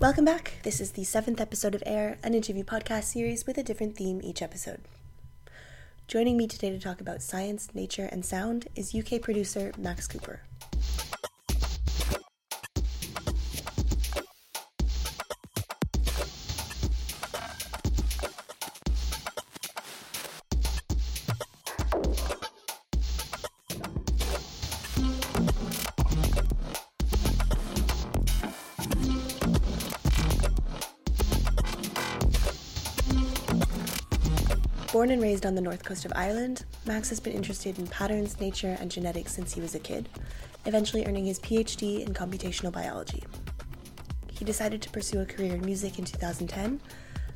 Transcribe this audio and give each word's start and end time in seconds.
Welcome 0.00 0.26
back. 0.26 0.58
This 0.64 0.80
is 0.80 0.92
the 0.92 1.04
seventh 1.04 1.40
episode 1.40 1.74
of 1.74 1.82
Air, 1.86 2.18
an 2.22 2.34
interview 2.34 2.62
podcast 2.62 3.04
series 3.04 3.46
with 3.46 3.56
a 3.56 3.62
different 3.62 3.96
theme 3.96 4.20
each 4.22 4.42
episode. 4.42 4.82
Joining 6.06 6.36
me 6.36 6.46
today 6.46 6.70
to 6.70 6.78
talk 6.78 7.00
about 7.00 7.22
science, 7.22 7.68
nature, 7.72 8.10
and 8.12 8.22
sound 8.22 8.68
is 8.76 8.94
UK 8.94 9.22
producer 9.22 9.72
Max 9.78 10.06
Cooper. 10.06 10.40
Born 35.04 35.12
and 35.12 35.22
raised 35.22 35.44
on 35.44 35.54
the 35.54 35.60
north 35.60 35.84
coast 35.84 36.06
of 36.06 36.14
Ireland, 36.16 36.64
Max 36.86 37.10
has 37.10 37.20
been 37.20 37.34
interested 37.34 37.78
in 37.78 37.86
patterns, 37.88 38.40
nature, 38.40 38.74
and 38.80 38.90
genetics 38.90 39.34
since 39.34 39.52
he 39.52 39.60
was 39.60 39.74
a 39.74 39.78
kid, 39.78 40.08
eventually 40.64 41.04
earning 41.04 41.26
his 41.26 41.38
PhD 41.40 42.00
in 42.00 42.14
computational 42.14 42.72
biology. 42.72 43.22
He 44.30 44.46
decided 44.46 44.80
to 44.80 44.88
pursue 44.88 45.20
a 45.20 45.26
career 45.26 45.56
in 45.56 45.60
music 45.60 45.98
in 45.98 46.06
2010, 46.06 46.80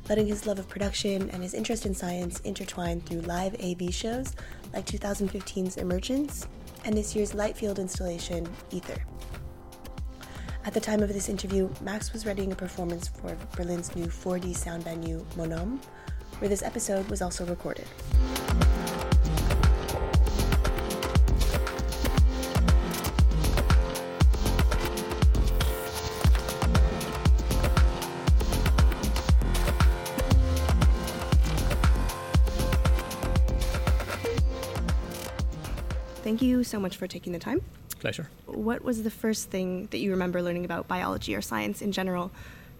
letting 0.09 0.25
his 0.25 0.47
love 0.47 0.57
of 0.57 0.67
production 0.67 1.29
and 1.29 1.43
his 1.43 1.53
interest 1.53 1.85
in 1.85 1.93
science 1.93 2.39
intertwine 2.39 3.01
through 3.01 3.21
live 3.21 3.53
AV 3.63 3.93
shows 3.93 4.33
like 4.73 4.87
2015's 4.87 5.77
Emergence 5.77 6.47
and 6.85 6.97
this 6.97 7.15
year's 7.15 7.33
Lightfield 7.33 7.77
installation, 7.77 8.49
Aether. 8.73 9.05
At 10.65 10.73
the 10.73 10.79
time 10.79 11.03
of 11.03 11.13
this 11.13 11.29
interview, 11.29 11.69
Max 11.81 12.13
was 12.13 12.25
readying 12.25 12.51
a 12.51 12.55
performance 12.55 13.09
for 13.09 13.37
Berlin's 13.55 13.95
new 13.95 14.07
4D 14.07 14.55
sound 14.55 14.85
venue, 14.85 15.23
Monom, 15.35 15.79
where 16.39 16.49
this 16.49 16.63
episode 16.63 17.09
was 17.09 17.21
also 17.21 17.45
recorded. 17.45 17.85
Thank 36.21 36.41
you 36.43 36.63
so 36.63 36.79
much 36.79 36.95
for 36.95 37.07
taking 37.07 37.33
the 37.33 37.39
time. 37.39 37.61
Pleasure. 37.99 38.29
What 38.45 38.83
was 38.83 39.03
the 39.03 39.09
first 39.09 39.49
thing 39.49 39.87
that 39.87 39.97
you 39.97 40.11
remember 40.11 40.41
learning 40.41 40.63
about 40.63 40.87
biology 40.87 41.35
or 41.35 41.41
science 41.41 41.81
in 41.81 41.91
general 41.91 42.31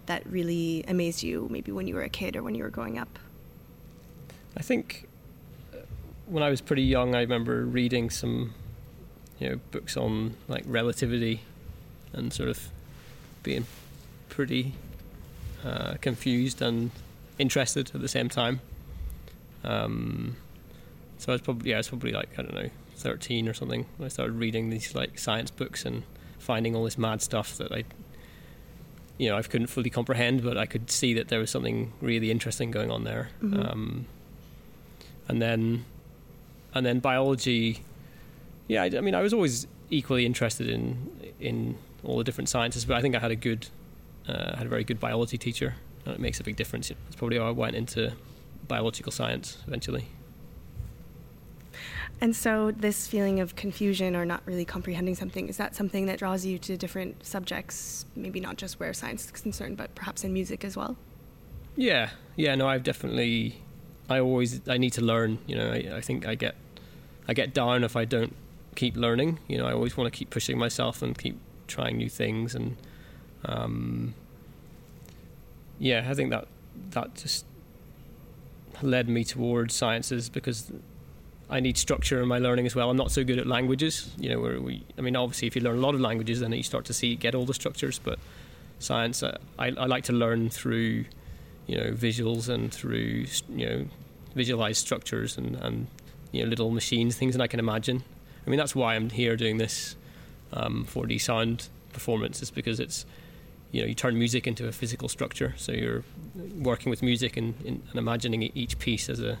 that 0.06 0.24
really 0.26 0.84
amazed 0.86 1.22
you, 1.22 1.48
maybe 1.50 1.72
when 1.72 1.86
you 1.86 1.94
were 1.94 2.02
a 2.02 2.08
kid 2.08 2.36
or 2.36 2.42
when 2.42 2.54
you 2.54 2.62
were 2.62 2.70
growing 2.70 2.96
up? 2.96 3.18
I 4.56 4.62
think 4.62 5.08
uh, 5.72 5.78
when 6.26 6.42
I 6.42 6.50
was 6.50 6.60
pretty 6.60 6.82
young, 6.82 7.14
I 7.14 7.20
remember 7.20 7.64
reading 7.64 8.10
some, 8.10 8.54
you 9.38 9.48
know, 9.48 9.60
books 9.70 9.96
on 9.96 10.34
like 10.48 10.64
relativity, 10.66 11.40
and 12.12 12.32
sort 12.32 12.48
of 12.48 12.68
being 13.42 13.66
pretty 14.28 14.74
uh, 15.64 15.94
confused 16.00 16.60
and 16.62 16.90
interested 17.38 17.90
at 17.94 18.00
the 18.00 18.08
same 18.08 18.28
time. 18.28 18.60
Um, 19.64 20.36
so 21.18 21.32
I 21.32 21.34
was 21.34 21.42
probably 21.42 21.70
yeah, 21.70 21.76
I 21.76 21.78
was 21.80 21.88
probably 21.88 22.12
like 22.12 22.30
I 22.38 22.42
don't 22.42 22.54
know, 22.54 22.70
thirteen 22.96 23.48
or 23.48 23.54
something 23.54 23.86
when 23.96 24.06
I 24.06 24.08
started 24.08 24.34
reading 24.34 24.70
these 24.70 24.94
like 24.94 25.18
science 25.18 25.50
books 25.50 25.84
and 25.84 26.02
finding 26.38 26.74
all 26.74 26.84
this 26.84 26.96
mad 26.98 27.20
stuff 27.22 27.56
that 27.58 27.70
I, 27.70 27.84
you 29.18 29.28
know, 29.28 29.36
I 29.36 29.42
couldn't 29.42 29.66
fully 29.68 29.90
comprehend, 29.90 30.42
but 30.42 30.56
I 30.56 30.64
could 30.66 30.90
see 30.90 31.12
that 31.14 31.28
there 31.28 31.38
was 31.38 31.50
something 31.50 31.92
really 32.00 32.30
interesting 32.30 32.70
going 32.70 32.90
on 32.90 33.04
there. 33.04 33.28
Mhm. 33.42 33.70
Um, 33.70 34.06
and 35.30 35.40
then 35.40 35.84
and 36.74 36.84
then 36.84 36.98
biology 36.98 37.82
yeah 38.66 38.82
I, 38.82 38.86
I 38.86 39.00
mean 39.00 39.14
I 39.14 39.22
was 39.22 39.32
always 39.32 39.66
equally 39.88 40.26
interested 40.26 40.68
in 40.68 41.34
in 41.38 41.78
all 42.04 42.18
the 42.18 42.24
different 42.24 42.48
sciences 42.48 42.84
but 42.84 42.96
I 42.96 43.00
think 43.00 43.14
I 43.14 43.20
had 43.20 43.30
a 43.30 43.36
good 43.36 43.68
uh, 44.28 44.56
had 44.56 44.66
a 44.66 44.68
very 44.68 44.84
good 44.84 44.98
biology 44.98 45.38
teacher 45.38 45.76
and 46.04 46.14
it 46.14 46.20
makes 46.20 46.40
a 46.40 46.44
big 46.44 46.56
difference 46.56 46.88
that's 46.88 47.16
probably 47.16 47.38
how 47.38 47.46
I 47.46 47.52
went 47.52 47.76
into 47.76 48.12
biological 48.66 49.12
science 49.12 49.58
eventually 49.66 50.06
And 52.22 52.36
so, 52.36 52.70
this 52.70 53.06
feeling 53.06 53.40
of 53.40 53.56
confusion 53.56 54.14
or 54.14 54.26
not 54.26 54.42
really 54.44 54.66
comprehending 54.66 55.14
something, 55.14 55.48
is 55.48 55.56
that 55.56 55.74
something 55.74 56.04
that 56.04 56.18
draws 56.18 56.44
you 56.44 56.58
to 56.58 56.76
different 56.76 57.24
subjects? 57.24 58.04
Maybe 58.14 58.40
not 58.40 58.58
just 58.58 58.78
where 58.78 58.92
science 58.92 59.24
is 59.24 59.30
concerned, 59.30 59.78
but 59.78 59.94
perhaps 59.94 60.22
in 60.22 60.30
music 60.34 60.62
as 60.62 60.76
well? 60.76 60.98
yeah 61.76 62.10
yeah 62.36 62.54
no 62.54 62.68
I've 62.68 62.82
definitely 62.82 63.62
I 64.10 64.18
always 64.18 64.60
I 64.68 64.76
need 64.76 64.92
to 64.94 65.00
learn 65.02 65.38
you 65.46 65.56
know 65.56 65.70
I, 65.70 65.96
I 65.96 66.00
think 66.00 66.26
I 66.26 66.34
get 66.34 66.56
I 67.28 67.32
get 67.32 67.54
down 67.54 67.84
if 67.84 67.94
I 67.94 68.04
don't 68.04 68.34
keep 68.74 68.96
learning 68.96 69.38
you 69.46 69.56
know 69.56 69.66
I 69.66 69.72
always 69.72 69.96
want 69.96 70.12
to 70.12 70.16
keep 70.16 70.30
pushing 70.30 70.58
myself 70.58 71.00
and 71.00 71.16
keep 71.16 71.38
trying 71.68 71.96
new 71.96 72.08
things 72.08 72.54
and 72.54 72.76
um, 73.44 74.14
yeah 75.78 76.06
I 76.10 76.14
think 76.14 76.30
that 76.30 76.48
that 76.90 77.14
just 77.14 77.46
led 78.82 79.08
me 79.08 79.22
towards 79.24 79.74
sciences 79.74 80.28
because 80.28 80.72
I 81.48 81.60
need 81.60 81.76
structure 81.76 82.22
in 82.22 82.28
my 82.28 82.38
learning 82.38 82.64
as 82.66 82.74
well. 82.74 82.90
I'm 82.90 82.96
not 82.96 83.10
so 83.10 83.22
good 83.22 83.38
at 83.38 83.46
languages 83.46 84.12
you 84.18 84.28
know 84.28 84.40
where 84.40 84.60
we 84.60 84.84
I 84.98 85.02
mean 85.02 85.14
obviously 85.14 85.46
if 85.46 85.54
you 85.54 85.62
learn 85.62 85.76
a 85.76 85.80
lot 85.80 85.94
of 85.94 86.00
languages 86.00 86.40
then 86.40 86.52
you 86.52 86.64
start 86.64 86.84
to 86.86 86.92
see 86.92 87.14
get 87.14 87.36
all 87.36 87.46
the 87.46 87.54
structures 87.54 88.00
but 88.02 88.18
science 88.80 89.22
uh, 89.22 89.38
I, 89.56 89.66
I 89.68 89.86
like 89.86 90.04
to 90.04 90.12
learn 90.12 90.50
through 90.50 91.04
you 91.66 91.76
know 91.76 91.92
visuals 91.92 92.48
and 92.48 92.72
through 92.72 93.26
you 93.48 93.66
know 93.66 93.86
visualized 94.34 94.78
structures 94.78 95.36
and, 95.36 95.56
and 95.56 95.86
you 96.32 96.42
know 96.42 96.48
little 96.48 96.70
machines 96.70 97.16
things 97.16 97.34
that 97.34 97.42
I 97.42 97.46
can 97.46 97.60
imagine. 97.60 98.02
I 98.46 98.50
mean 98.50 98.58
that's 98.58 98.74
why 98.74 98.94
I'm 98.94 99.10
here 99.10 99.36
doing 99.36 99.58
this 99.58 99.96
um, 100.52 100.86
4D 100.88 101.20
sound 101.20 101.68
performance 101.92 102.42
is 102.42 102.50
because 102.50 102.80
it's 102.80 103.04
you 103.72 103.80
know 103.80 103.86
you 103.86 103.94
turn 103.94 104.18
music 104.18 104.46
into 104.46 104.66
a 104.66 104.72
physical 104.72 105.08
structure. 105.08 105.54
So 105.56 105.72
you're 105.72 106.04
working 106.56 106.90
with 106.90 107.02
music 107.02 107.36
and, 107.36 107.54
and 107.66 107.82
imagining 107.94 108.42
each 108.42 108.78
piece 108.78 109.08
as 109.08 109.20
a 109.20 109.38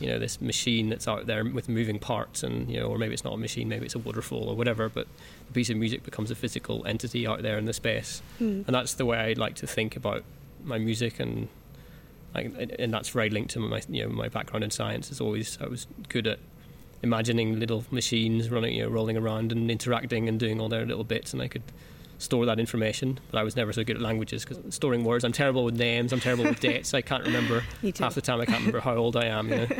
you 0.00 0.06
know 0.06 0.18
this 0.18 0.40
machine 0.40 0.88
that's 0.88 1.08
out 1.08 1.26
there 1.26 1.44
with 1.44 1.68
moving 1.68 1.98
parts 1.98 2.42
and 2.42 2.70
you 2.70 2.78
know 2.78 2.86
or 2.86 2.98
maybe 2.98 3.12
it's 3.12 3.24
not 3.24 3.34
a 3.34 3.36
machine 3.36 3.68
maybe 3.68 3.84
it's 3.84 3.94
a 3.94 3.98
waterfall 3.98 4.48
or 4.48 4.54
whatever 4.54 4.88
but 4.88 5.06
the 5.48 5.52
piece 5.52 5.70
of 5.70 5.76
music 5.76 6.04
becomes 6.04 6.30
a 6.30 6.34
physical 6.34 6.86
entity 6.86 7.26
out 7.26 7.42
there 7.42 7.58
in 7.58 7.64
the 7.64 7.72
space. 7.72 8.22
Hmm. 8.38 8.62
and 8.66 8.68
that's 8.68 8.94
the 8.94 9.04
way 9.04 9.18
I 9.18 9.32
like 9.32 9.56
to 9.56 9.66
think 9.66 9.96
about 9.96 10.22
my 10.64 10.78
music 10.78 11.20
and 11.20 11.48
like 12.34 12.52
and 12.78 12.92
that's 12.92 13.08
very 13.10 13.30
linked 13.30 13.50
to 13.50 13.60
my 13.60 13.82
you 13.88 14.02
know 14.04 14.10
my 14.10 14.28
background 14.28 14.64
in 14.64 14.70
science 14.70 15.10
is 15.10 15.20
always 15.20 15.58
I 15.60 15.66
was 15.66 15.86
good 16.08 16.26
at 16.26 16.38
imagining 17.02 17.58
little 17.58 17.84
machines 17.90 18.50
running 18.50 18.74
you 18.74 18.82
know 18.82 18.88
rolling 18.88 19.16
around 19.16 19.52
and 19.52 19.70
interacting 19.70 20.28
and 20.28 20.38
doing 20.38 20.60
all 20.60 20.68
their 20.68 20.84
little 20.84 21.04
bits 21.04 21.32
and 21.32 21.40
I 21.40 21.48
could 21.48 21.62
store 22.18 22.44
that 22.46 22.58
information 22.58 23.20
but 23.30 23.38
I 23.38 23.44
was 23.44 23.54
never 23.56 23.72
so 23.72 23.84
good 23.84 23.96
at 23.96 24.02
languages 24.02 24.44
because 24.44 24.74
storing 24.74 25.04
words 25.04 25.24
I'm 25.24 25.32
terrible 25.32 25.64
with 25.64 25.76
names 25.76 26.12
I'm 26.12 26.20
terrible 26.20 26.44
with 26.44 26.60
dates 26.68 26.92
I 26.92 27.00
can't 27.00 27.24
remember 27.24 27.62
half 27.98 28.14
the 28.14 28.20
time 28.20 28.40
I 28.40 28.46
can't 28.46 28.58
remember 28.58 28.80
how 28.80 28.96
old 28.96 29.16
I 29.16 29.26
am 29.26 29.48
you 29.48 29.56
know 29.56 29.66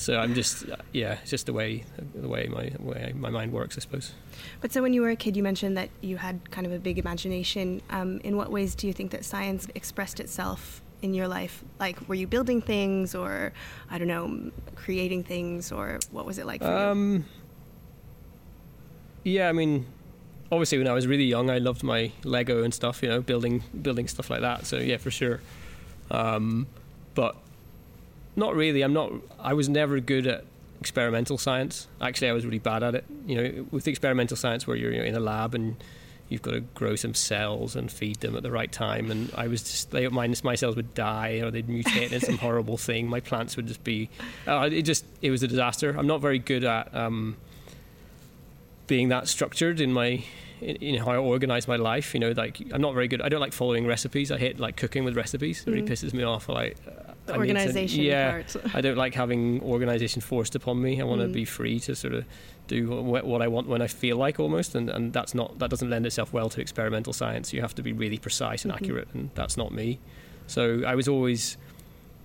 so 0.00 0.18
I'm 0.18 0.34
just 0.34 0.64
yeah 0.92 1.18
it's 1.20 1.30
just 1.30 1.46
the 1.46 1.52
way 1.52 1.84
the 2.14 2.28
way 2.28 2.48
my 2.48 2.72
way 2.78 3.12
my 3.14 3.30
mind 3.30 3.52
works 3.52 3.76
I 3.76 3.80
suppose 3.80 4.12
But 4.60 4.72
so, 4.72 4.82
when 4.82 4.92
you 4.94 5.02
were 5.02 5.10
a 5.10 5.16
kid, 5.16 5.36
you 5.36 5.42
mentioned 5.42 5.76
that 5.76 5.90
you 6.00 6.16
had 6.16 6.50
kind 6.50 6.66
of 6.66 6.72
a 6.72 6.78
big 6.78 6.98
imagination. 6.98 7.82
Um, 7.90 8.20
in 8.24 8.36
what 8.36 8.50
ways 8.50 8.74
do 8.74 8.86
you 8.86 8.92
think 8.92 9.10
that 9.10 9.24
science 9.24 9.66
expressed 9.74 10.20
itself 10.20 10.82
in 11.02 11.14
your 11.14 11.28
life? 11.28 11.62
Like, 11.78 11.96
were 12.08 12.14
you 12.14 12.26
building 12.26 12.60
things, 12.62 13.14
or 13.14 13.52
I 13.90 13.98
don't 13.98 14.08
know, 14.08 14.50
creating 14.74 15.24
things, 15.24 15.72
or 15.72 15.98
what 16.10 16.24
was 16.26 16.38
it 16.38 16.46
like 16.46 16.60
for 16.60 16.68
you? 16.68 16.90
Um, 16.90 17.24
yeah, 19.24 19.48
I 19.48 19.52
mean, 19.52 19.86
obviously 20.50 20.78
when 20.78 20.88
I 20.88 20.92
was 20.92 21.06
really 21.06 21.24
young, 21.24 21.50
I 21.50 21.58
loved 21.58 21.82
my 21.82 22.12
Lego 22.24 22.62
and 22.62 22.72
stuff. 22.74 23.02
You 23.02 23.08
know, 23.10 23.20
building 23.20 23.62
building 23.82 24.08
stuff 24.08 24.30
like 24.30 24.40
that. 24.40 24.66
So 24.66 24.76
yeah, 24.76 24.98
for 24.98 25.10
sure. 25.10 25.40
Um, 26.10 26.66
but 27.14 27.36
not 28.36 28.54
really. 28.54 28.82
I'm 28.82 28.92
not. 28.92 29.12
I 29.38 29.52
was 29.54 29.68
never 29.68 30.00
good 30.00 30.26
at 30.26 30.44
experimental 30.80 31.36
science. 31.38 31.88
Actually, 32.00 32.30
I 32.30 32.32
was 32.32 32.44
really 32.44 32.58
bad 32.58 32.82
at 32.82 32.94
it. 32.94 33.04
You 33.26 33.36
know, 33.42 33.66
with 33.70 33.86
experimental 33.88 34.36
science, 34.36 34.66
where 34.66 34.76
you're, 34.76 34.92
you 34.92 34.98
know, 35.00 35.04
in 35.04 35.14
a 35.14 35.20
lab 35.20 35.54
and 35.54 35.76
you've 36.28 36.42
got 36.42 36.52
to 36.52 36.60
grow 36.60 36.94
some 36.94 37.12
cells 37.12 37.74
and 37.74 37.90
feed 37.90 38.20
them 38.20 38.36
at 38.36 38.42
the 38.44 38.50
right 38.52 38.70
time. 38.70 39.10
And 39.10 39.32
I 39.36 39.48
was 39.48 39.62
just, 39.62 39.90
they, 39.90 40.06
my, 40.06 40.32
my 40.44 40.54
cells 40.54 40.76
would 40.76 40.94
die 40.94 41.40
or 41.42 41.50
they'd 41.50 41.66
mutate 41.66 42.12
into 42.12 42.20
some 42.24 42.38
horrible 42.46 42.76
thing. 42.76 43.08
My 43.08 43.18
plants 43.18 43.56
would 43.56 43.66
just 43.66 43.82
be, 43.82 44.08
uh, 44.46 44.68
it 44.72 44.82
just, 44.82 45.04
it 45.22 45.32
was 45.32 45.42
a 45.42 45.48
disaster. 45.48 45.90
I'm 45.98 46.06
not 46.06 46.20
very 46.20 46.38
good 46.38 46.62
at 46.62 46.94
um, 46.94 47.36
being 48.86 49.08
that 49.08 49.26
structured 49.28 49.80
in 49.80 49.92
my, 49.92 50.22
in, 50.60 50.76
in 50.76 50.94
how 51.02 51.10
I 51.10 51.16
organize 51.16 51.66
my 51.66 51.76
life. 51.76 52.14
You 52.14 52.20
know, 52.20 52.30
like 52.30 52.60
I'm 52.72 52.80
not 52.80 52.94
very 52.94 53.08
good. 53.08 53.20
I 53.22 53.28
don't 53.28 53.40
like 53.40 53.52
following 53.52 53.86
recipes. 53.86 54.30
I 54.30 54.38
hate 54.38 54.60
like 54.60 54.76
cooking 54.76 55.04
with 55.04 55.16
recipes. 55.16 55.64
It 55.66 55.70
really 55.70 55.82
Mm. 55.82 55.90
pisses 55.90 56.14
me 56.14 56.22
off. 56.22 56.48
Like, 56.48 56.76
I 57.30 57.34
to- 57.34 57.38
organization 57.40 58.02
yeah, 58.02 58.30
part. 58.42 58.74
I 58.74 58.80
don't 58.80 58.96
like 58.96 59.14
having 59.14 59.62
organization 59.62 60.20
forced 60.22 60.54
upon 60.54 60.80
me. 60.82 61.00
I 61.00 61.04
want 61.04 61.20
to 61.20 61.26
Mm. 61.28 61.32
be 61.32 61.44
free 61.44 61.80
to 61.80 61.94
sort 61.94 62.14
of 62.14 62.24
do 62.68 62.88
what, 63.02 63.24
what 63.26 63.42
I 63.42 63.48
want 63.48 63.66
when 63.68 63.82
I 63.82 63.86
feel 63.88 64.16
like 64.16 64.38
almost, 64.40 64.74
and, 64.74 64.88
and 64.90 65.12
that's 65.12 65.34
not 65.34 65.58
that 65.58 65.70
doesn't 65.70 65.90
lend 65.90 66.06
itself 66.06 66.32
well 66.32 66.48
to 66.50 66.60
experimental 66.60 67.12
science. 67.12 67.52
You 67.52 67.60
have 67.62 67.74
to 67.76 67.82
be 67.82 67.92
really 67.92 68.18
precise 68.18 68.64
and 68.64 68.72
Mhm. 68.72 68.76
accurate, 68.82 69.08
and 69.14 69.30
that's 69.34 69.56
not 69.56 69.72
me. 69.72 69.98
So 70.46 70.82
I 70.86 70.94
was 70.94 71.08
always 71.08 71.56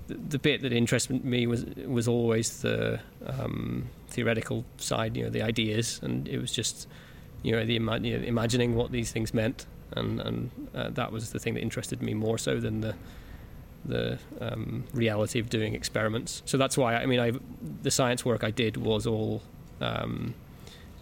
the, 0.07 0.15
the 0.29 0.39
bit 0.39 0.61
that 0.61 0.71
interested 0.71 1.25
me 1.25 1.47
was 1.47 1.65
was 1.87 2.07
always 2.07 2.61
the 2.61 2.99
um, 3.25 3.85
theoretical 4.07 4.63
side, 4.77 5.17
you 5.17 5.23
know, 5.23 5.29
the 5.29 5.41
ideas, 5.41 5.99
and 6.03 6.27
it 6.27 6.39
was 6.39 6.51
just 6.51 6.87
you 7.43 7.51
know 7.51 7.65
the 7.65 7.75
ima- 7.75 7.99
you 7.99 8.17
know, 8.17 8.23
imagining 8.25 8.75
what 8.75 8.91
these 8.91 9.11
things 9.11 9.33
meant, 9.33 9.65
and 9.93 10.19
and 10.21 10.49
uh, 10.75 10.89
that 10.91 11.11
was 11.11 11.31
the 11.31 11.39
thing 11.39 11.53
that 11.55 11.61
interested 11.61 12.01
me 12.01 12.13
more 12.13 12.37
so 12.37 12.59
than 12.59 12.81
the 12.81 12.93
the 13.87 14.17
um, 14.41 14.83
reality 14.93 15.39
of 15.39 15.49
doing 15.49 15.75
experiments. 15.75 16.41
So 16.45 16.57
that's 16.57 16.77
why 16.77 16.95
I 16.95 17.05
mean, 17.05 17.19
I 17.19 17.31
the 17.83 17.91
science 17.91 18.25
work 18.25 18.43
I 18.43 18.51
did 18.51 18.77
was 18.77 19.05
all 19.07 19.41
um, 19.81 20.33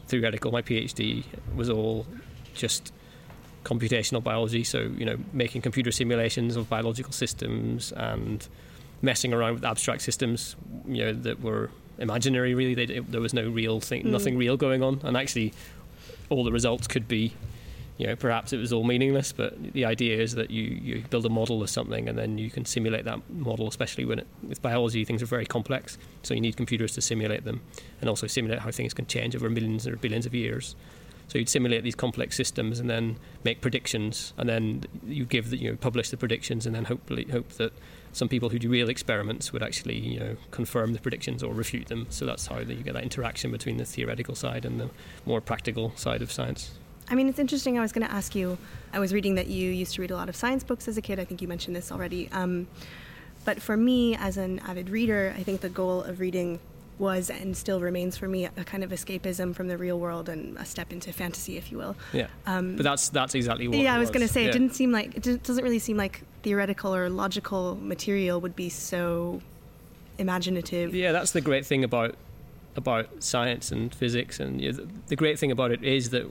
theoretical. 0.07 0.51
My 0.51 0.61
PhD 0.61 1.23
was 1.55 1.69
all 1.69 2.05
just 2.53 2.91
computational 3.63 4.21
biology. 4.23 4.63
So 4.63 4.79
you 4.97 5.05
know, 5.05 5.17
making 5.31 5.61
computer 5.61 5.91
simulations 5.91 6.55
of 6.55 6.69
biological 6.69 7.13
systems 7.13 7.91
and 7.93 8.47
messing 9.01 9.33
around 9.33 9.53
with 9.55 9.65
abstract 9.65 10.01
systems. 10.01 10.55
You 10.87 11.05
know 11.05 11.13
that 11.13 11.41
were 11.41 11.69
imaginary. 11.97 12.53
Really, 12.55 12.75
they, 12.75 12.99
there 12.99 13.21
was 13.21 13.33
no 13.33 13.49
real 13.49 13.79
thing, 13.79 14.03
Mm. 14.03 14.11
nothing 14.11 14.37
real 14.37 14.57
going 14.57 14.83
on, 14.83 14.99
and 15.03 15.15
actually, 15.15 15.53
all 16.29 16.43
the 16.43 16.51
results 16.51 16.87
could 16.87 17.07
be 17.07 17.33
you 17.97 18.07
know, 18.07 18.15
perhaps 18.15 18.53
it 18.53 18.57
was 18.57 18.73
all 18.73 18.83
meaningless, 18.83 19.31
but 19.31 19.73
the 19.73 19.85
idea 19.85 20.19
is 20.19 20.35
that 20.35 20.49
you, 20.49 20.63
you 20.63 21.03
build 21.09 21.25
a 21.25 21.29
model 21.29 21.61
of 21.61 21.69
something 21.69 22.09
and 22.09 22.17
then 22.17 22.37
you 22.37 22.49
can 22.49 22.65
simulate 22.65 23.05
that 23.05 23.19
model, 23.29 23.67
especially 23.67 24.05
when 24.05 24.19
it, 24.19 24.27
with 24.47 24.61
biology 24.61 25.05
things 25.05 25.21
are 25.21 25.27
very 25.27 25.45
complex. 25.45 25.97
So 26.23 26.33
you 26.33 26.41
need 26.41 26.57
computers 26.57 26.93
to 26.93 27.01
simulate 27.01 27.45
them 27.45 27.61
and 28.01 28.09
also 28.09 28.25
simulate 28.25 28.59
how 28.59 28.71
things 28.71 28.93
can 28.93 29.05
change 29.05 29.35
over 29.35 29.49
millions 29.49 29.87
or 29.87 29.95
billions 29.95 30.25
of 30.25 30.33
years. 30.33 30.75
So 31.27 31.37
you'd 31.37 31.49
simulate 31.49 31.83
these 31.83 31.95
complex 31.95 32.35
systems 32.35 32.79
and 32.79 32.89
then 32.89 33.17
make 33.43 33.61
predictions, 33.61 34.33
and 34.37 34.47
then 34.47 34.83
you 35.07 35.25
give 35.25 35.49
the, 35.49 35.57
you 35.57 35.71
know 35.71 35.77
publish 35.77 36.09
the 36.09 36.17
predictions, 36.17 36.65
and 36.65 36.75
then 36.75 36.85
hopefully 36.85 37.25
hope 37.31 37.49
that 37.53 37.73
some 38.11 38.27
people 38.27 38.49
who 38.49 38.59
do 38.59 38.69
real 38.69 38.89
experiments 38.89 39.51
would 39.53 39.63
actually 39.63 39.97
you 39.97 40.19
know 40.19 40.35
confirm 40.51 40.93
the 40.93 40.99
predictions 40.99 41.41
or 41.41 41.53
refute 41.53 41.87
them. 41.87 42.07
So 42.09 42.25
that's 42.25 42.47
how 42.47 42.59
you 42.59 42.75
get 42.75 42.93
that 42.93 43.03
interaction 43.03 43.51
between 43.51 43.77
the 43.77 43.85
theoretical 43.85 44.35
side 44.35 44.65
and 44.65 44.79
the 44.79 44.89
more 45.25 45.41
practical 45.41 45.93
side 45.95 46.21
of 46.21 46.31
science. 46.31 46.71
I 47.09 47.15
mean, 47.15 47.27
it's 47.29 47.39
interesting. 47.39 47.77
I 47.77 47.81
was 47.81 47.91
going 47.91 48.05
to 48.07 48.13
ask 48.13 48.33
you. 48.35 48.57
I 48.93 48.99
was 48.99 49.13
reading 49.13 49.35
that 49.35 49.47
you 49.47 49.69
used 49.71 49.95
to 49.95 50.01
read 50.01 50.11
a 50.11 50.15
lot 50.15 50.29
of 50.29 50.35
science 50.35 50.63
books 50.63 50.87
as 50.87 50.97
a 50.97 51.01
kid. 51.01 51.19
I 51.19 51.25
think 51.25 51.41
you 51.41 51.47
mentioned 51.47 51.75
this 51.75 51.91
already. 51.91 52.29
Um, 52.31 52.67
but 53.45 53.61
for 53.61 53.75
me, 53.75 54.15
as 54.15 54.37
an 54.37 54.59
avid 54.59 54.89
reader, 54.89 55.33
I 55.37 55.43
think 55.43 55.61
the 55.61 55.69
goal 55.69 56.01
of 56.03 56.19
reading 56.19 56.59
was 56.99 57.29
and 57.31 57.57
still 57.57 57.81
remains 57.81 58.15
for 58.17 58.27
me 58.27 58.45
a 58.45 58.49
kind 58.63 58.83
of 58.83 58.91
escapism 58.91 59.53
from 59.55 59.67
the 59.67 59.77
real 59.77 59.99
world 59.99 60.29
and 60.29 60.55
a 60.57 60.63
step 60.63 60.93
into 60.93 61.11
fantasy, 61.11 61.57
if 61.57 61.71
you 61.71 61.77
will. 61.77 61.95
Yeah. 62.13 62.27
Um, 62.45 62.75
But 62.77 62.83
that's 62.83 63.09
that's 63.09 63.33
exactly 63.35 63.67
what. 63.67 63.77
yeah, 63.79 63.95
I 63.95 63.97
was 63.99 64.11
going 64.11 64.25
to 64.25 64.31
say 64.31 64.43
Yeah. 64.43 64.49
it 64.49 64.53
didn't 64.53 64.75
seem 64.75 64.91
like 64.91 65.15
it 65.17 65.43
doesn't 65.43 65.63
really 65.63 65.79
seem 65.79 65.97
like 65.97 66.21
theoretical 66.43 66.95
or 66.95 67.09
logical 67.09 67.75
material 67.81 68.39
would 68.41 68.55
be 68.55 68.69
so 68.69 69.41
imaginative. 70.17 70.93
Yeah, 70.93 71.11
that's 71.11 71.31
the 71.31 71.41
great 71.41 71.65
thing 71.65 71.83
about 71.83 72.15
about 72.75 73.07
science 73.23 73.71
and 73.71 73.93
physics, 73.93 74.39
and 74.39 74.59
you 74.61 74.71
know, 74.71 74.77
the, 74.77 74.87
the 75.07 75.15
great 75.15 75.37
thing 75.37 75.51
about 75.51 75.71
it 75.71 75.83
is 75.83 76.09
that 76.11 76.27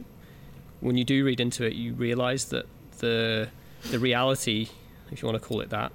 when 0.83 0.97
you 0.99 1.05
do 1.05 1.25
read 1.25 1.41
into 1.41 1.65
it, 1.65 1.73
you 1.73 1.95
realise 1.95 2.45
that 2.47 2.67
the 2.99 3.49
the 3.91 3.99
reality, 3.99 4.69
if 5.11 5.23
you 5.23 5.29
want 5.29 5.41
to 5.43 5.49
call 5.49 5.61
it 5.61 5.71
that, 5.71 5.91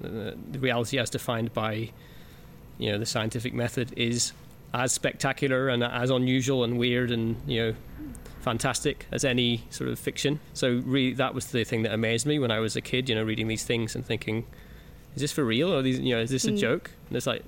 the, 0.00 0.36
the 0.50 0.58
reality 0.58 0.98
as 0.98 1.10
defined 1.10 1.52
by 1.52 1.90
you 2.78 2.90
know 2.92 2.98
the 2.98 3.06
scientific 3.06 3.52
method 3.54 3.92
is 3.96 4.32
as 4.74 4.92
spectacular 4.92 5.68
and 5.68 5.82
as 5.84 6.10
unusual 6.10 6.62
and 6.64 6.78
weird 6.78 7.10
and 7.10 7.36
you 7.46 7.60
know 7.60 7.74
fantastic 8.40 9.06
as 9.12 9.24
any 9.24 9.62
sort 9.70 9.90
of 9.90 9.98
fiction. 9.98 10.40
So 10.54 10.82
really, 10.86 11.12
that 11.14 11.34
was 11.34 11.46
the 11.46 11.64
thing 11.64 11.82
that 11.82 11.92
amazed 11.92 12.26
me 12.26 12.38
when 12.38 12.50
I 12.50 12.60
was 12.60 12.76
a 12.76 12.80
kid. 12.80 13.08
You 13.08 13.14
know, 13.16 13.24
reading 13.24 13.48
these 13.48 13.64
things 13.64 13.94
and 13.94 14.04
thinking, 14.04 14.46
is 15.14 15.22
this 15.22 15.32
for 15.32 15.44
real 15.44 15.72
or 15.72 15.82
these? 15.82 15.98
You 15.98 16.14
know, 16.16 16.20
is 16.20 16.30
this 16.30 16.44
a 16.46 16.52
Mm. 16.52 16.58
joke? 16.58 16.90
And 17.08 17.16
it's 17.16 17.26
like, 17.26 17.42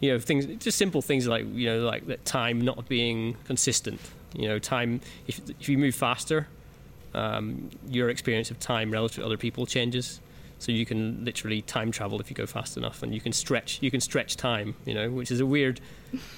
you 0.00 0.12
know, 0.12 0.18
things 0.18 0.46
just 0.62 0.78
simple 0.78 1.02
things 1.02 1.26
like 1.26 1.44
you 1.54 1.66
know, 1.70 1.80
like 1.86 2.06
that 2.06 2.24
time 2.24 2.60
not 2.60 2.88
being 2.88 3.36
consistent. 3.44 4.00
You 4.36 4.48
know, 4.48 4.58
time 4.58 5.00
if 5.26 5.40
if 5.60 5.68
you 5.68 5.78
move 5.78 5.94
faster, 5.94 6.46
um, 7.14 7.70
your 7.88 8.10
experience 8.10 8.50
of 8.50 8.58
time 8.60 8.90
relative 8.90 9.16
to 9.16 9.26
other 9.26 9.36
people 9.36 9.66
changes. 9.66 10.20
So 10.58 10.72
you 10.72 10.86
can 10.86 11.22
literally 11.22 11.60
time 11.60 11.90
travel 11.90 12.18
if 12.18 12.30
you 12.30 12.36
go 12.36 12.46
fast 12.46 12.78
enough, 12.78 13.02
and 13.02 13.14
you 13.14 13.20
can 13.20 13.32
stretch. 13.32 13.78
You 13.82 13.90
can 13.90 14.00
stretch 14.00 14.36
time. 14.36 14.74
You 14.86 14.94
know, 14.94 15.10
which 15.10 15.30
is 15.30 15.40
a 15.40 15.46
weird. 15.46 15.80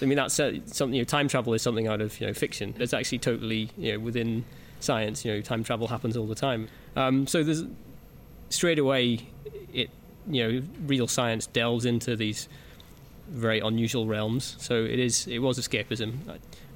I 0.03 0.07
mean, 0.07 0.17
that's 0.17 0.39
uh, 0.41 0.59
something. 0.67 0.95
You 0.95 1.03
know, 1.03 1.05
time 1.05 1.29
travel 1.29 1.55
is 1.55 1.63
something 1.63 1.87
out 1.87 2.01
of 2.01 2.21
you 2.21 2.27
know 2.27 2.35
fiction. 2.35 2.75
It's 2.79 2.93
actually 2.93 3.19
totally 3.19 3.71
you 3.77 3.93
know 3.93 4.01
within 4.01 4.45
science. 4.81 5.25
You 5.25 5.35
know, 5.35 5.41
time 5.41 5.63
travel 5.63 5.87
happens 5.87 6.17
all 6.17 6.27
the 6.27 6.35
time. 6.35 6.69
Um, 6.97 7.27
so 7.27 7.45
there's 7.45 7.65
straight 8.51 8.79
away, 8.79 9.21
it 9.73 9.91
you 10.31 10.47
know, 10.47 10.67
real 10.87 11.09
science 11.09 11.47
delves 11.47 11.85
into 11.85 12.17
these 12.17 12.49
very 13.29 13.61
unusual 13.61 14.07
realms. 14.07 14.57
So 14.59 14.85
it 14.85 14.99
is. 14.99 15.27
It 15.27 15.39
was 15.39 15.59
escapism, 15.59 16.19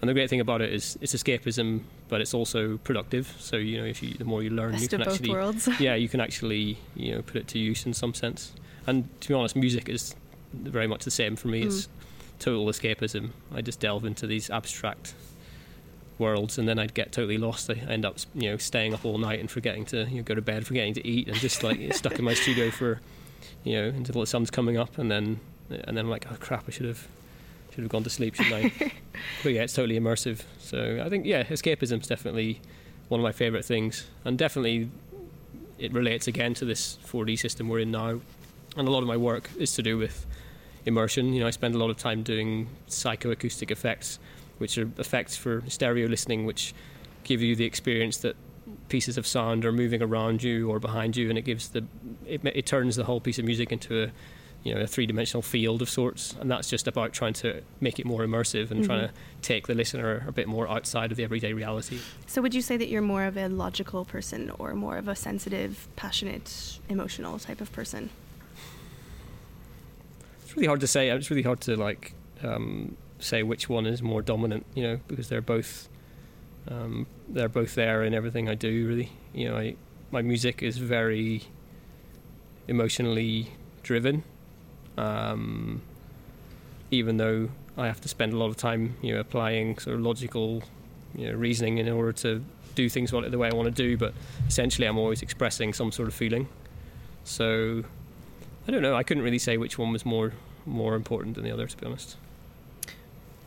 and 0.02 0.08
the 0.08 0.14
great 0.14 0.28
thing 0.28 0.40
about 0.40 0.60
it 0.60 0.72
is 0.72 0.99
it's 1.00 1.14
escapism, 1.14 1.82
but 2.08 2.20
it's 2.20 2.34
also 2.34 2.76
productive. 2.78 3.32
So 3.38 3.56
you 3.56 3.78
know, 3.78 3.84
if 3.84 4.02
you 4.02 4.14
the 4.14 4.25
more 4.25 4.43
you 4.43 4.50
learn, 4.50 4.76
you 4.76 4.88
can 4.88 5.00
actually 5.00 5.31
worlds. 5.31 5.69
yeah, 5.78 5.94
you 5.94 6.08
can 6.08 6.20
actually 6.20 6.76
you 6.96 7.14
know 7.14 7.22
put 7.22 7.37
it 7.37 7.46
to 7.49 7.60
use 7.60 7.87
in 7.87 7.94
some 7.94 8.12
sense. 8.12 8.52
And 8.84 9.08
to 9.20 9.28
be 9.28 9.34
honest, 9.34 9.54
music 9.54 9.88
is 9.88 10.16
very 10.52 10.88
much 10.88 11.04
the 11.04 11.12
same 11.12 11.37
for 11.37 11.46
me. 11.46 11.62
It's 11.62 11.88
total 12.40 12.66
escapism. 12.66 13.31
I 13.54 13.62
just 13.62 13.78
delve 13.78 14.04
into 14.04 14.26
these 14.26 14.50
abstract 14.50 15.14
worlds, 16.19 16.58
and 16.58 16.69
then 16.69 16.81
I'd 16.81 16.94
get 16.94 17.12
totally 17.12 17.38
lost. 17.38 17.70
I 17.70 17.75
end 17.75 18.05
up 18.05 18.16
you 18.34 18.50
know 18.50 18.56
staying 18.56 18.94
up 18.94 19.05
all 19.05 19.19
night 19.19 19.38
and 19.38 19.48
forgetting 19.48 19.84
to 19.87 20.08
you 20.10 20.16
know, 20.16 20.22
go 20.25 20.34
to 20.34 20.43
bed, 20.43 20.66
forgetting 20.66 20.94
to 20.94 21.06
eat, 21.06 21.28
and 21.28 21.37
just 21.37 21.62
like 21.62 21.94
stuck 21.94 22.19
in 22.19 22.25
my 22.25 22.34
studio 22.34 22.72
for 22.72 23.00
you 23.62 23.81
know 23.81 23.87
until 23.87 24.20
the 24.20 24.26
sun's 24.26 24.50
coming 24.50 24.76
up, 24.76 24.98
and 24.98 25.12
then 25.12 25.38
and 25.70 25.96
then 25.96 25.98
I'm 25.98 26.10
like, 26.10 26.26
oh 26.28 26.37
crap, 26.40 26.64
I 26.66 26.72
should 26.72 26.87
have 26.87 27.06
should 27.74 27.82
have 27.82 27.90
gone 27.90 28.04
to 28.04 28.10
sleep, 28.10 28.34
shouldn't 28.34 28.54
I? 28.54 28.92
but 29.42 29.52
yeah, 29.52 29.62
it's 29.62 29.72
totally 29.72 29.98
immersive. 29.98 30.42
So 30.58 31.02
I 31.04 31.08
think 31.08 31.24
yeah, 31.24 31.44
escapism's 31.44 32.06
definitely 32.06 32.60
one 33.08 33.20
of 33.20 33.24
my 33.24 33.32
favourite 33.32 33.64
things, 33.64 34.06
and 34.24 34.38
definitely 34.38 34.90
it 35.78 35.92
relates 35.92 36.28
again 36.28 36.54
to 36.54 36.64
this 36.64 36.98
4D 37.06 37.38
system 37.38 37.69
we're 37.69 37.80
in 37.80 37.90
now. 37.90 38.20
And 38.76 38.88
a 38.88 38.90
lot 38.90 39.00
of 39.00 39.08
my 39.08 39.16
work 39.16 39.50
is 39.58 39.74
to 39.74 39.82
do 39.82 39.98
with 39.98 40.26
immersion. 40.86 41.32
You 41.32 41.40
know, 41.40 41.46
I 41.46 41.50
spend 41.50 41.74
a 41.74 41.78
lot 41.78 41.90
of 41.90 41.96
time 41.96 42.22
doing 42.22 42.69
psychoacoustic 42.88 43.70
effects, 43.70 44.19
which 44.58 44.79
are 44.79 44.88
effects 44.98 45.36
for 45.36 45.62
stereo 45.69 46.08
listening, 46.08 46.46
which 46.46 46.74
give 47.24 47.43
you 47.43 47.56
the 47.56 47.64
experience 47.64 48.19
that 48.19 48.36
pieces 48.88 49.19
of 49.19 49.26
sound 49.26 49.64
are 49.64 49.72
moving 49.72 50.02
around 50.02 50.43
you 50.43 50.70
or 50.70 50.79
behind 50.79 51.17
you, 51.17 51.29
and 51.29 51.38
it 51.38 51.43
gives 51.43 51.70
the 51.70 51.84
it, 52.26 52.41
it 52.44 52.67
turns 52.67 52.96
the 52.96 53.05
whole 53.05 53.20
piece 53.20 53.38
of 53.38 53.44
music 53.44 53.72
into 53.72 54.05
a 54.05 54.10
you 54.64 54.74
know 54.74 54.81
a 54.81 54.86
three 54.86 55.06
dimensional 55.06 55.42
field 55.42 55.82
of 55.82 55.90
sorts, 55.90 56.34
and 56.40 56.50
that's 56.50 56.69
just 56.70 56.86
about 56.86 57.12
trying 57.12 57.32
to 57.34 57.62
make 57.81 57.98
it 57.98 58.06
more 58.06 58.20
immersive 58.24 58.70
and 58.70 58.84
trying 58.84 59.08
Mhm. 59.08 59.08
to 59.08 59.12
take 59.42 59.66
the 59.66 59.74
listener 59.74 60.24
a 60.26 60.32
bit 60.32 60.46
more 60.46 60.69
outside 60.69 61.10
of 61.10 61.16
the 61.16 61.24
everyday 61.24 61.52
reality. 61.52 61.98
So, 62.26 62.40
would 62.42 62.54
you 62.54 62.62
say 62.62 62.76
that 62.76 62.88
you're 62.88 63.02
more 63.02 63.24
of 63.24 63.36
a 63.36 63.48
logical 63.48 64.04
person 64.04 64.50
or 64.58 64.74
more 64.74 64.96
of 64.98 65.08
a 65.08 65.16
sensitive, 65.16 65.88
passionate, 65.96 66.78
emotional 66.88 67.38
type 67.38 67.60
of 67.60 67.72
person? 67.72 68.10
It's 70.44 70.54
really 70.56 70.66
hard 70.66 70.81
to 70.81 70.86
say. 70.86 71.08
It's 71.10 71.31
really 71.31 71.42
hard 71.42 71.60
to 71.62 71.76
like 71.76 72.14
um, 72.42 72.96
say 73.19 73.42
which 73.42 73.69
one 73.69 73.86
is 73.86 74.02
more 74.02 74.22
dominant. 74.22 74.66
You 74.74 74.82
know, 74.84 75.00
because 75.08 75.28
they're 75.28 75.40
both 75.40 75.88
um, 76.69 77.06
they're 77.28 77.48
both 77.48 77.74
there 77.74 78.04
in 78.04 78.14
everything 78.14 78.48
I 78.48 78.54
do. 78.54 78.86
Really, 78.86 79.10
you 79.34 79.48
know, 79.48 79.56
I, 79.56 79.74
my 80.10 80.22
music 80.22 80.62
is 80.62 80.78
very 80.78 81.44
emotionally 82.69 83.48
driven. 83.82 84.22
Um, 84.96 85.82
even 86.91 87.17
though 87.17 87.49
I 87.77 87.87
have 87.87 88.01
to 88.03 88.08
spend 88.08 88.32
a 88.32 88.37
lot 88.37 88.46
of 88.46 88.56
time, 88.56 88.96
you 89.01 89.15
know, 89.15 89.20
applying 89.20 89.79
sort 89.79 89.96
of 89.96 90.03
logical, 90.03 90.63
you 91.15 91.29
know, 91.29 91.34
reasoning 91.34 91.79
in 91.79 91.89
order 91.89 92.13
to 92.13 92.44
do 92.75 92.89
things 92.89 93.13
what- 93.13 93.31
the 93.31 93.39
way 93.39 93.49
I 93.49 93.55
want 93.55 93.67
to 93.75 93.82
do, 93.82 93.96
but 93.96 94.15
essentially 94.46 94.87
I'm 94.87 94.99
always 94.99 95.22
expressing 95.22 95.72
some 95.72 95.93
sort 95.93 96.08
of 96.08 96.15
feeling. 96.15 96.49
So 97.25 97.84
I 98.67 98.70
don't 98.70 98.82
know. 98.82 98.94
I 98.94 99.03
couldn't 99.03 99.22
really 99.22 99.39
say 99.39 99.56
which 99.56 99.79
one 99.79 99.93
was 99.93 100.05
more 100.05 100.32
more 100.65 100.94
important 100.94 101.34
than 101.34 101.43
the 101.43 101.51
other, 101.51 101.67
to 101.67 101.77
be 101.77 101.84
honest. 101.87 102.17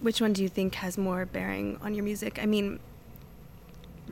Which 0.01 0.19
one 0.19 0.33
do 0.33 0.43
you 0.43 0.49
think 0.49 0.75
has 0.75 0.97
more 0.97 1.25
bearing 1.25 1.77
on 1.81 1.93
your 1.95 2.03
music? 2.03 2.39
I 2.41 2.45
mean, 2.45 2.79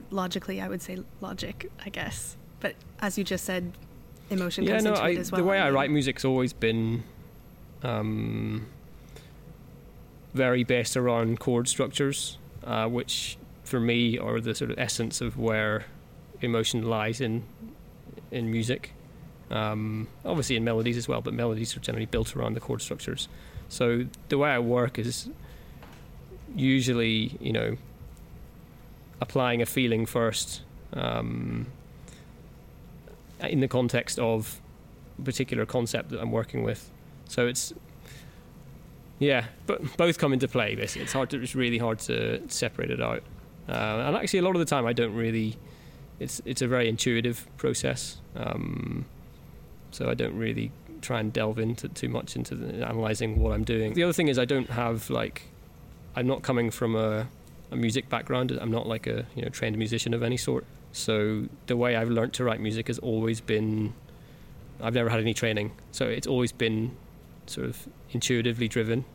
logically, 0.10 0.62
I 0.62 0.70
would 0.70 0.82
say 0.82 1.00
logic, 1.20 1.70
I 1.86 1.90
guess. 1.90 2.38
But 2.62 2.76
as 3.02 3.18
you 3.18 3.26
just 3.26 3.44
said, 3.44 3.74
emotion 4.30 4.64
yeah, 4.64 4.72
comes 4.72 4.84
no. 4.86 4.90
into 4.92 5.04
I, 5.04 5.10
it 5.10 5.18
as 5.18 5.32
well. 5.32 5.42
the 5.42 5.46
way 5.46 5.60
I 5.60 5.66
mean, 5.66 5.74
write 5.74 5.92
music's 5.92 6.24
always 6.24 6.54
been 6.54 7.04
um, 7.84 8.66
very 10.34 10.64
based 10.64 10.98
around 10.98 11.40
chord 11.40 11.68
structures, 11.68 12.38
uh, 12.64 12.88
which 12.88 13.38
for 13.64 13.80
me 13.80 14.18
are 14.18 14.40
the 14.40 14.56
sort 14.56 14.72
of 14.72 14.80
essence 14.80 15.22
of 15.22 15.38
where 15.38 15.86
emotion 16.42 16.84
lies 16.84 17.22
in 17.22 17.44
in 18.32 18.50
music. 18.52 18.94
Um, 19.52 20.08
obviously 20.26 20.56
in 20.56 20.64
melodies 20.64 20.98
as 20.98 21.08
well, 21.08 21.22
but 21.22 21.34
melodies 21.34 21.78
are 21.78 21.80
generally 21.80 22.08
built 22.08 22.36
around 22.36 22.56
the 22.56 22.60
chord 22.60 22.82
structures. 22.82 23.28
So 23.70 24.06
the 24.30 24.38
way 24.38 24.50
I 24.50 24.60
work 24.60 24.98
is 24.98 25.30
usually, 26.56 27.38
you 27.40 27.54
know, 27.54 27.78
applying 29.22 29.62
a 29.62 29.66
feeling 29.66 30.06
first 30.06 30.64
um, 30.94 31.68
in 33.40 33.60
the 33.60 33.68
context 33.68 34.18
of 34.18 34.60
a 35.20 35.22
particular 35.22 35.66
concept 35.66 36.10
that 36.10 36.20
I'm 36.20 36.32
working 36.32 36.64
with. 36.64 36.90
So 37.28 37.48
it's 37.48 37.74
yeah, 39.20 39.46
but 39.66 39.96
both 39.98 40.18
come 40.18 40.34
into 40.34 40.48
play. 40.48 40.76
Basically, 40.76 41.04
it's 41.04 41.14
hard 41.14 41.30
to 41.32 41.42
it's 41.42 41.56
really 41.56 41.78
hard 41.78 42.00
to 42.00 42.48
separate 42.50 42.92
it 42.92 43.02
out. 43.02 43.24
Uh, 43.70 44.04
and 44.06 44.16
actually, 44.18 44.40
a 44.40 44.42
lot 44.42 44.56
of 44.56 44.60
the 44.60 44.66
time, 44.66 44.86
I 44.86 44.94
don't 44.94 45.16
really. 45.16 45.58
It's 46.20 46.42
it's 46.46 46.62
a 46.62 46.68
very 46.68 46.90
intuitive 46.90 47.48
process. 47.58 48.18
Um, 48.36 49.06
so 49.92 50.10
I 50.10 50.14
don't 50.14 50.38
really 50.38 50.72
try 51.02 51.20
and 51.20 51.32
delve 51.32 51.60
into 51.60 51.88
too 51.90 52.10
much 52.10 52.36
into 52.36 52.56
the, 52.56 52.88
analyzing 52.88 53.40
what 53.40 53.54
I'm 53.54 53.64
doing. 53.64 53.94
The 53.94 54.04
other 54.04 54.14
thing 54.14 54.28
is 54.28 54.40
I 54.40 54.46
don't 54.46 54.70
have 54.70 55.10
like 55.10 55.44
I'm 56.16 56.28
not 56.28 56.42
coming 56.42 56.72
from 56.72 56.96
a, 56.96 57.28
a 57.72 57.76
music 57.76 58.10
background. 58.10 58.52
I'm 58.52 58.72
not 58.72 58.88
like 58.88 59.08
a 59.08 59.26
you 59.36 59.44
know 59.44 59.50
trained 59.50 59.78
musician 59.78 60.14
of 60.14 60.24
any 60.24 60.38
sort. 60.38 60.66
So 60.92 61.48
the 61.68 61.78
way 61.78 61.96
I've 61.96 62.10
learned 62.10 62.34
to 62.34 62.44
write 62.44 62.60
music 62.60 62.88
has 62.88 63.00
always 63.00 63.42
been 63.42 63.94
I've 64.82 64.94
never 64.94 65.10
had 65.10 65.20
any 65.20 65.34
training. 65.34 65.72
So 65.92 66.06
it's 66.06 66.28
always 66.28 66.52
been 66.52 66.98
sort 67.50 67.68
of 67.68 67.88
intuitively 68.12 68.68
driven. 68.68 69.06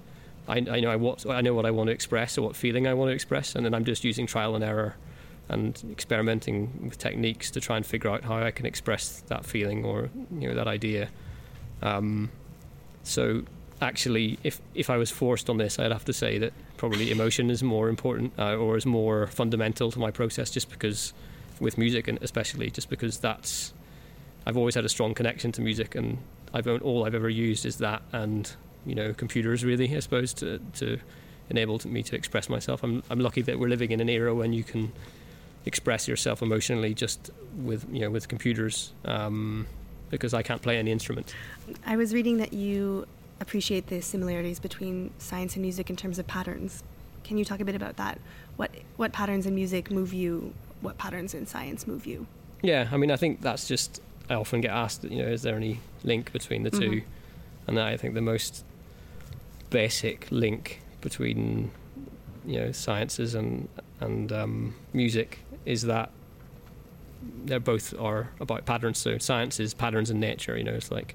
I, 0.47 0.57
I 0.59 0.81
know 0.81 0.91
I 0.91 0.97
what 0.97 1.27
I 1.29 1.41
know 1.41 1.55
what 1.55 1.67
I 1.67 1.71
want 1.71 1.89
to 1.89 1.93
express 1.93 2.39
or 2.39 2.43
what 2.43 2.57
feeling 2.57 2.87
I 2.87 2.95
want 2.95 3.11
to 3.11 3.15
express, 3.15 3.55
and 3.55 3.65
then 3.65 3.75
I'm 3.75 3.85
just 3.85 4.05
using 4.05 4.27
trial 4.27 4.55
and 4.55 4.65
error 4.65 4.97
and 5.49 5.83
experimenting 5.91 6.71
with 6.85 6.99
techniques 6.99 7.51
to 7.51 7.61
try 7.61 7.77
and 7.77 7.85
figure 7.87 8.11
out 8.11 8.25
how 8.25 8.39
I 8.39 8.51
can 8.51 8.67
express 8.67 9.21
that 9.29 9.45
feeling 9.45 9.85
or 9.85 10.11
you 10.39 10.49
know 10.49 10.55
that 10.55 10.69
idea. 10.69 11.09
Um, 11.83 12.31
so 13.03 13.43
actually, 13.81 14.39
if 14.43 14.61
if 14.75 14.91
I 14.91 14.97
was 14.97 15.11
forced 15.11 15.51
on 15.51 15.59
this, 15.59 15.79
I'd 15.79 15.93
have 15.93 16.05
to 16.07 16.13
say 16.13 16.39
that 16.39 16.53
probably 16.77 17.11
emotion 17.11 17.51
is 17.51 17.63
more 17.63 17.89
important 17.89 18.33
uh, 18.39 18.57
or 18.57 18.77
is 18.77 18.87
more 18.87 19.27
fundamental 19.29 19.91
to 19.93 19.99
my 19.99 20.11
process, 20.11 20.51
just 20.51 20.71
because 20.71 21.13
with 21.61 21.77
music 21.77 22.07
and 22.09 22.19
especially 22.23 22.71
just 22.71 22.89
because 22.89 23.19
that's 23.19 23.73
I've 24.47 24.57
always 24.57 24.75
had 24.75 24.85
a 24.85 24.89
strong 24.89 25.15
connection 25.15 25.53
to 25.53 25.61
music 25.61 25.95
and 25.95 26.19
I've 26.59 26.83
all 26.83 27.07
I've 27.07 27.15
ever 27.15 27.29
used 27.29 27.65
is 27.65 27.79
that 27.79 28.03
and 28.13 28.51
you 28.85 28.95
know 28.95 29.15
computers 29.15 29.65
really 29.65 29.95
I 29.97 30.01
suppose 30.01 30.33
to 30.35 30.59
to 30.75 30.99
enable 31.51 31.81
me 31.87 32.03
to 32.03 32.17
express 32.17 32.49
myself. 32.49 32.83
I'm 32.83 33.03
I'm 33.11 33.21
lucky 33.21 33.43
that 33.43 33.59
we're 33.59 33.69
living 33.69 33.93
in 33.93 34.01
an 34.01 34.09
era 34.09 34.35
when 34.35 34.53
you 34.53 34.65
can 34.65 34.93
express 35.65 36.09
yourself 36.09 36.43
emotionally 36.43 36.95
just 36.95 37.31
with 37.57 37.87
you 37.93 38.01
know 38.01 38.11
with 38.11 38.29
computers 38.29 38.93
um, 39.05 39.67
because 40.11 40.35
I 40.35 40.43
can't 40.43 40.63
play 40.63 40.79
any 40.79 40.91
instrument. 40.91 41.35
I 41.87 41.97
was 41.97 42.13
reading 42.13 42.39
that 42.39 42.53
you 42.53 43.07
appreciate 43.41 43.87
the 43.87 44.01
similarities 44.01 44.59
between 44.59 45.13
science 45.19 45.55
and 45.55 45.63
music 45.63 45.91
in 45.91 45.97
terms 45.97 46.19
of 46.19 46.27
patterns. 46.27 46.83
Can 47.25 47.39
you 47.39 47.45
talk 47.45 47.61
a 47.61 47.65
bit 47.65 47.75
about 47.75 47.97
that? 47.97 48.19
What 48.57 48.71
what 48.97 49.13
patterns 49.13 49.47
in 49.47 49.55
music 49.55 49.91
move 49.91 50.13
you? 50.13 50.55
What 50.81 50.99
patterns 50.99 51.35
in 51.35 51.47
science 51.47 51.87
move 51.87 52.07
you? 52.07 52.27
Yeah, 52.63 52.89
I 52.91 52.97
mean, 52.97 53.11
I 53.11 53.17
think 53.17 53.41
that's 53.41 53.69
just 53.69 54.03
I 54.31 54.35
often 54.35 54.61
get 54.61 54.71
asked, 54.71 55.05
you 55.05 55.23
know, 55.23 55.29
is 55.29 55.43
there 55.43 55.57
any 55.57 55.81
link 56.05 56.33
between 56.33 56.63
the 56.63 56.71
2 56.71 56.79
Mhm. 56.79 57.03
And 57.67 57.79
I 57.79 57.97
think 57.97 58.15
the 58.15 58.23
most 58.23 58.65
basic 59.71 60.27
link 60.31 60.81
between 61.01 61.71
you 62.47 62.59
know 62.61 62.73
sciences 62.73 63.35
and 63.35 63.69
and 64.01 64.33
um, 64.33 64.75
music 64.93 65.41
is 65.67 65.83
that 65.83 66.11
they 67.45 67.59
both 67.59 67.93
are 67.99 68.31
about 68.41 68.65
patterns. 68.65 68.99
So 68.99 69.19
science 69.19 69.61
is 69.61 69.75
patterns 69.75 70.11
in 70.11 70.21
nature. 70.21 70.57
You 70.57 70.65
know, 70.65 70.73
it's 70.73 70.91
like 70.91 71.15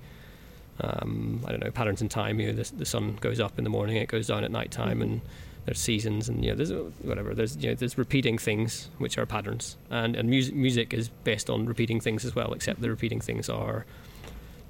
um, 0.81 1.41
I 1.45 1.51
don't 1.51 1.63
know 1.63 1.71
patterns 1.71 2.01
in 2.01 2.09
time. 2.09 2.39
You 2.39 2.47
know, 2.51 2.63
the, 2.63 2.75
the 2.75 2.85
sun 2.85 3.17
goes 3.21 3.39
up 3.39 3.57
in 3.57 3.63
the 3.63 3.69
morning, 3.69 3.97
it 3.97 4.09
goes 4.09 4.27
down 4.27 4.43
at 4.43 4.51
night 4.51 4.69
time, 4.71 5.01
and 5.01 5.21
there's 5.65 5.79
seasons, 5.79 6.27
and 6.29 6.43
you 6.43 6.51
know, 6.51 6.55
there's 6.55 6.71
whatever. 7.03 7.33
There's 7.33 7.55
you 7.57 7.69
know, 7.69 7.75
there's 7.75 7.97
repeating 7.97 8.37
things 8.37 8.89
which 8.97 9.17
are 9.17 9.25
patterns, 9.25 9.77
and 9.89 10.15
and 10.15 10.29
music 10.29 10.55
music 10.55 10.93
is 10.93 11.09
based 11.23 11.49
on 11.49 11.65
repeating 11.65 11.99
things 11.99 12.25
as 12.25 12.35
well. 12.35 12.53
Except 12.53 12.81
the 12.81 12.89
repeating 12.89 13.21
things 13.21 13.49
are 13.49 13.85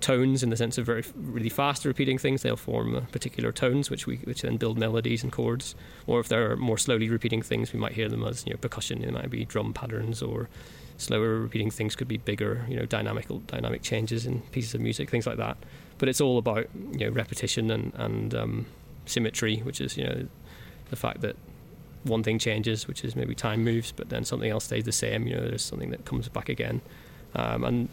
tones 0.04 0.44
in 0.44 0.50
the 0.50 0.58
sense 0.58 0.78
of 0.78 0.86
very 0.86 1.04
really 1.16 1.50
fast 1.50 1.86
repeating 1.86 2.18
things. 2.18 2.42
They'll 2.42 2.58
form 2.58 2.96
uh, 2.96 3.02
particular 3.12 3.52
tones, 3.52 3.90
which 3.90 4.06
we 4.06 4.18
which 4.18 4.42
then 4.42 4.58
build 4.58 4.78
melodies 4.78 5.24
and 5.24 5.32
chords. 5.32 5.76
Or 6.06 6.20
if 6.20 6.28
they're 6.28 6.56
more 6.58 6.78
slowly 6.78 7.10
repeating 7.10 7.42
things, 7.42 7.74
we 7.74 7.80
might 7.80 7.94
hear 7.94 8.10
them 8.10 8.24
as 8.24 8.46
you 8.46 8.54
know 8.54 8.58
percussion. 8.58 9.04
It 9.04 9.14
might 9.14 9.30
be 9.30 9.46
drum 9.46 9.74
patterns, 9.74 10.22
or 10.22 10.50
slower 10.98 11.40
repeating 11.40 11.72
things 11.72 11.96
could 11.96 12.08
be 12.08 12.18
bigger, 12.18 12.66
you 12.70 12.76
know, 12.76 12.86
dynamical 12.86 13.40
dynamic 13.40 13.82
changes 13.82 14.26
in 14.26 14.42
pieces 14.52 14.76
of 14.76 14.82
music, 14.82 15.10
things 15.10 15.26
like 15.26 15.38
that. 15.38 15.58
But 15.98 16.10
it's 16.10 16.22
all 16.22 16.38
about 16.38 16.68
you 16.92 17.06
know 17.06 17.10
repetition 17.10 17.72
and 17.72 17.94
and 17.96 18.36
um, 18.36 18.66
symmetry, 19.06 19.58
which 19.58 19.82
is 19.82 19.98
you 19.98 20.04
know 20.04 20.28
the 20.94 21.00
fact 21.00 21.22
that 21.22 21.36
one 22.04 22.22
thing 22.22 22.38
changes, 22.38 22.88
which 22.88 23.04
is 23.04 23.16
maybe 23.16 23.34
time 23.34 23.64
moves, 23.64 23.92
but 23.92 24.10
then 24.10 24.24
something 24.24 24.52
else 24.52 24.66
stays 24.66 24.84
the 24.84 24.92
same. 24.92 25.26
You 25.26 25.36
know, 25.38 25.48
there's 25.48 25.64
something 25.64 25.90
that 25.90 26.06
comes 26.06 26.30
back 26.30 26.50
again, 26.50 26.82
um, 27.34 27.64
and 27.64 27.90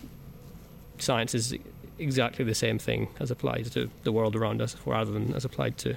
science 0.99 1.35
is 1.35 1.57
exactly 1.99 2.45
the 2.45 2.54
same 2.54 2.78
thing 2.78 3.09
as 3.19 3.30
applied 3.30 3.64
to 3.73 3.88
the 4.02 4.12
world 4.12 4.37
around 4.37 4.61
us, 4.61 4.76
rather 4.85 5.11
than 5.11 5.33
as 5.35 5.47
applied 5.47 5.78
to 5.78 5.97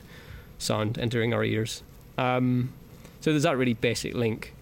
sound 0.59 0.97
entering 0.97 1.33
our 1.33 1.43
ears. 1.43 1.83
Um, 2.17 2.71
so 3.19 3.31
there's 3.31 3.43
that 3.43 3.57
really 3.57 3.73
basic 3.73 4.13
link. 4.13 4.53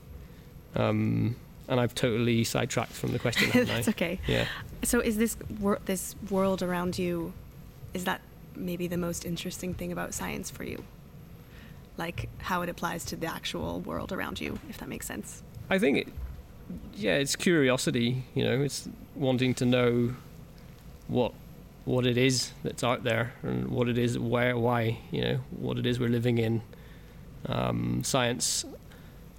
Um, 0.76 1.36
and 1.68 1.80
I've 1.80 1.94
totally 1.94 2.44
sidetracked 2.44 2.94
from 2.94 3.12
the 3.12 3.20
question. 3.20 3.50
haven't 3.52 3.70
I? 3.70 3.76
That's 3.76 3.90
okay. 3.90 4.20
Yeah. 4.28 4.46
So 4.84 5.00
is 5.00 5.18
this 5.18 5.38
wor- 5.60 5.80
this 5.86 6.16
world 6.32 6.64
around 6.64 6.98
you? 6.98 7.34
Is 7.94 8.06
that 8.06 8.22
maybe 8.56 8.88
the 8.88 8.98
most 8.98 9.26
interesting 9.26 9.74
thing 9.76 9.92
about 9.92 10.14
science 10.16 10.50
for 10.50 10.64
you? 10.64 10.84
Like 11.98 12.30
how 12.40 12.62
it 12.62 12.70
applies 12.70 13.06
to 13.06 13.16
the 13.16 13.28
actual 13.28 13.82
world 13.82 14.12
around 14.12 14.40
you, 14.42 14.60
if 14.70 14.78
that 14.80 14.90
makes 14.90 15.06
sense. 15.06 15.44
I 15.70 15.78
think, 15.78 15.98
it, 16.00 16.08
yeah, 16.96 17.16
it's 17.16 17.36
curiosity. 17.36 18.24
You 18.34 18.44
know, 18.44 18.62
it's 18.62 18.88
wanting 19.16 19.54
to 19.56 19.66
know 19.66 20.16
what 21.08 21.34
what 21.84 22.06
it 22.06 22.18
is 22.18 22.52
that's 22.64 22.84
out 22.84 23.04
there 23.04 23.34
and 23.42 23.70
what 23.70 23.90
it 23.90 23.98
is, 23.98 24.18
where, 24.18 24.58
why. 24.58 25.00
You 25.12 25.22
know, 25.22 25.40
what 25.52 25.78
it 25.78 25.86
is 25.86 26.00
we're 26.00 26.10
living 26.10 26.38
in. 26.38 26.62
Um, 27.48 28.04
science 28.04 28.66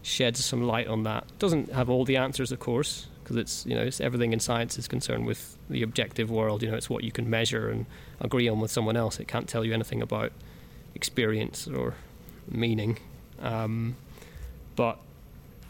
sheds 0.03 0.45
some 0.45 0.63
light 0.63 0.89
on 0.89 1.05
that. 1.05 1.27
Doesn't 1.39 1.73
have 1.73 1.89
all 1.89 2.05
the 2.05 2.17
answers, 2.17 2.51
of 2.53 2.59
course, 2.59 3.07
because 3.23 3.37
it's 3.37 3.65
you 3.65 3.75
know 3.75 3.83
it's 3.83 4.01
everything 4.01 4.33
in 4.33 4.41
science 4.41 4.79
is 4.79 4.89
concerned 4.89 5.27
with 5.27 5.57
the 5.71 5.83
objective 5.83 6.31
world. 6.31 6.63
You 6.63 6.71
know, 6.71 6.77
it's 6.77 6.91
what 6.91 7.05
you 7.05 7.13
can 7.13 7.31
measure 7.31 7.71
and 7.71 7.87
agree 8.21 8.49
on 8.49 8.61
with 8.61 8.71
someone 8.71 8.97
else. 8.97 9.21
It 9.21 9.29
can't 9.29 9.49
tell 9.49 9.65
you 9.65 9.73
anything 9.73 10.03
about 10.03 10.33
experience 10.95 11.67
or 11.67 11.95
meaning. 12.49 12.99
Um, 13.41 13.97
but 14.77 14.99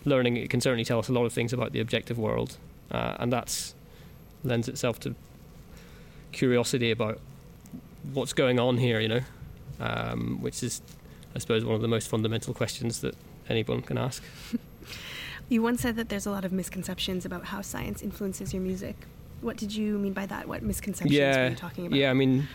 learning 0.04 0.36
it 0.36 0.50
can 0.50 0.60
certainly 0.60 0.84
tell 0.84 0.98
us 0.98 1.08
a 1.08 1.12
lot 1.12 1.24
of 1.24 1.32
things 1.32 1.52
about 1.52 1.72
the 1.72 1.80
objective 1.80 2.18
world, 2.18 2.56
uh, 2.90 3.16
and 3.18 3.32
that 3.32 3.72
lends 4.44 4.68
itself 4.68 5.00
to 5.00 5.14
curiosity 6.32 6.90
about 6.90 7.20
what's 8.12 8.32
going 8.32 8.58
on 8.58 8.78
here. 8.78 9.00
You 9.00 9.08
know, 9.08 9.20
um, 9.80 10.38
which 10.40 10.62
is, 10.62 10.82
I 11.34 11.38
suppose, 11.38 11.64
one 11.64 11.74
of 11.74 11.82
the 11.82 11.88
most 11.88 12.08
fundamental 12.08 12.54
questions 12.54 13.00
that 13.00 13.14
anyone 13.48 13.82
can 13.82 13.98
ask. 13.98 14.22
You 15.52 15.60
once 15.60 15.82
said 15.82 15.96
that 15.96 16.08
there's 16.08 16.24
a 16.24 16.30
lot 16.30 16.46
of 16.46 16.52
misconceptions 16.52 17.26
about 17.26 17.44
how 17.44 17.60
science 17.60 18.00
influences 18.00 18.54
your 18.54 18.62
music. 18.62 18.96
What 19.42 19.58
did 19.58 19.74
you 19.74 19.98
mean 19.98 20.14
by 20.14 20.24
that? 20.24 20.48
What 20.48 20.62
misconceptions 20.62 21.18
were 21.18 21.48
you 21.50 21.56
talking 21.56 21.86
about? 21.86 21.98
Yeah, 21.98 22.10
I 22.10 22.14
mean, 22.14 22.48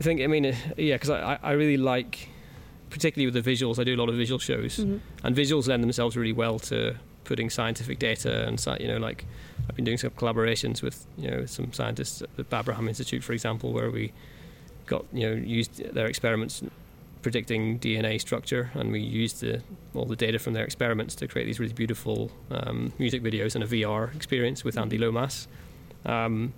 I 0.00 0.02
think 0.02 0.20
I 0.20 0.26
mean, 0.26 0.46
uh, 0.46 0.54
yeah, 0.76 0.96
because 0.96 1.10
I, 1.10 1.38
I 1.40 1.52
really 1.52 1.76
like, 1.76 2.28
particularly 2.92 3.26
with 3.30 3.36
the 3.42 3.50
visuals. 3.52 3.78
I 3.78 3.84
do 3.84 3.94
a 3.94 4.00
lot 4.02 4.08
of 4.08 4.16
visual 4.16 4.38
shows, 4.38 4.76
Mhm. 4.78 5.00
and 5.24 5.34
visuals 5.36 5.66
lend 5.66 5.82
themselves 5.82 6.16
really 6.16 6.32
well 6.44 6.58
to 6.70 6.94
putting 7.24 7.48
scientific 7.50 7.98
data 7.98 8.46
and 8.48 8.56
you 8.80 8.88
know, 8.88 8.98
like 8.98 9.24
I've 9.68 9.76
been 9.76 9.84
doing 9.84 9.98
some 9.98 10.10
collaborations 10.10 10.82
with 10.82 11.06
you 11.16 11.30
know 11.30 11.46
some 11.46 11.72
scientists 11.72 12.20
at 12.22 12.30
the 12.36 12.44
Babraham 12.44 12.86
Institute, 12.88 13.22
for 13.24 13.32
example, 13.32 13.72
where 13.72 13.90
we 13.90 14.12
got 14.86 15.04
you 15.12 15.24
know 15.28 15.34
used 15.60 15.74
their 15.94 16.06
experiments 16.06 16.62
predicting 17.22 17.78
DNA 17.78 18.18
structure, 18.20 18.64
and 18.74 18.90
we 18.90 19.00
used 19.00 19.40
the, 19.40 19.62
all 19.94 20.04
the 20.06 20.16
data 20.16 20.38
from 20.40 20.52
their 20.54 20.64
experiments 20.64 21.14
to 21.14 21.28
create 21.28 21.44
these 21.46 21.60
really 21.60 21.72
beautiful 21.72 22.32
um, 22.50 22.92
music 22.98 23.22
videos 23.22 23.54
and 23.54 23.62
a 23.62 23.66
VR 23.68 24.12
experience 24.16 24.64
with 24.64 24.76
Andy 24.76 24.98
Lomas. 24.98 25.46
Um, 26.04 26.52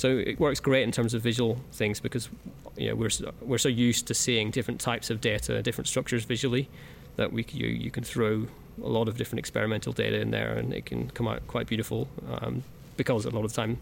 so 0.00 0.16
it 0.16 0.40
works 0.40 0.60
great 0.60 0.82
in 0.82 0.92
terms 0.92 1.12
of 1.12 1.20
visual 1.20 1.58
things 1.72 2.00
because 2.00 2.30
you 2.78 2.88
know, 2.88 2.94
we're 2.94 3.10
we're 3.42 3.58
so 3.58 3.68
used 3.68 4.06
to 4.06 4.14
seeing 4.14 4.50
different 4.50 4.80
types 4.80 5.10
of 5.10 5.20
data, 5.20 5.62
different 5.62 5.88
structures 5.88 6.24
visually, 6.24 6.70
that 7.16 7.34
we 7.34 7.44
you 7.52 7.66
you 7.66 7.90
can 7.90 8.02
throw 8.02 8.46
a 8.82 8.88
lot 8.88 9.08
of 9.08 9.18
different 9.18 9.40
experimental 9.40 9.92
data 9.92 10.18
in 10.18 10.30
there, 10.30 10.52
and 10.56 10.72
it 10.72 10.86
can 10.86 11.10
come 11.10 11.28
out 11.28 11.46
quite 11.48 11.66
beautiful. 11.66 12.08
Um, 12.32 12.62
because 12.96 13.26
a 13.26 13.30
lot 13.30 13.44
of 13.44 13.52
the 13.52 13.56
time, 13.56 13.78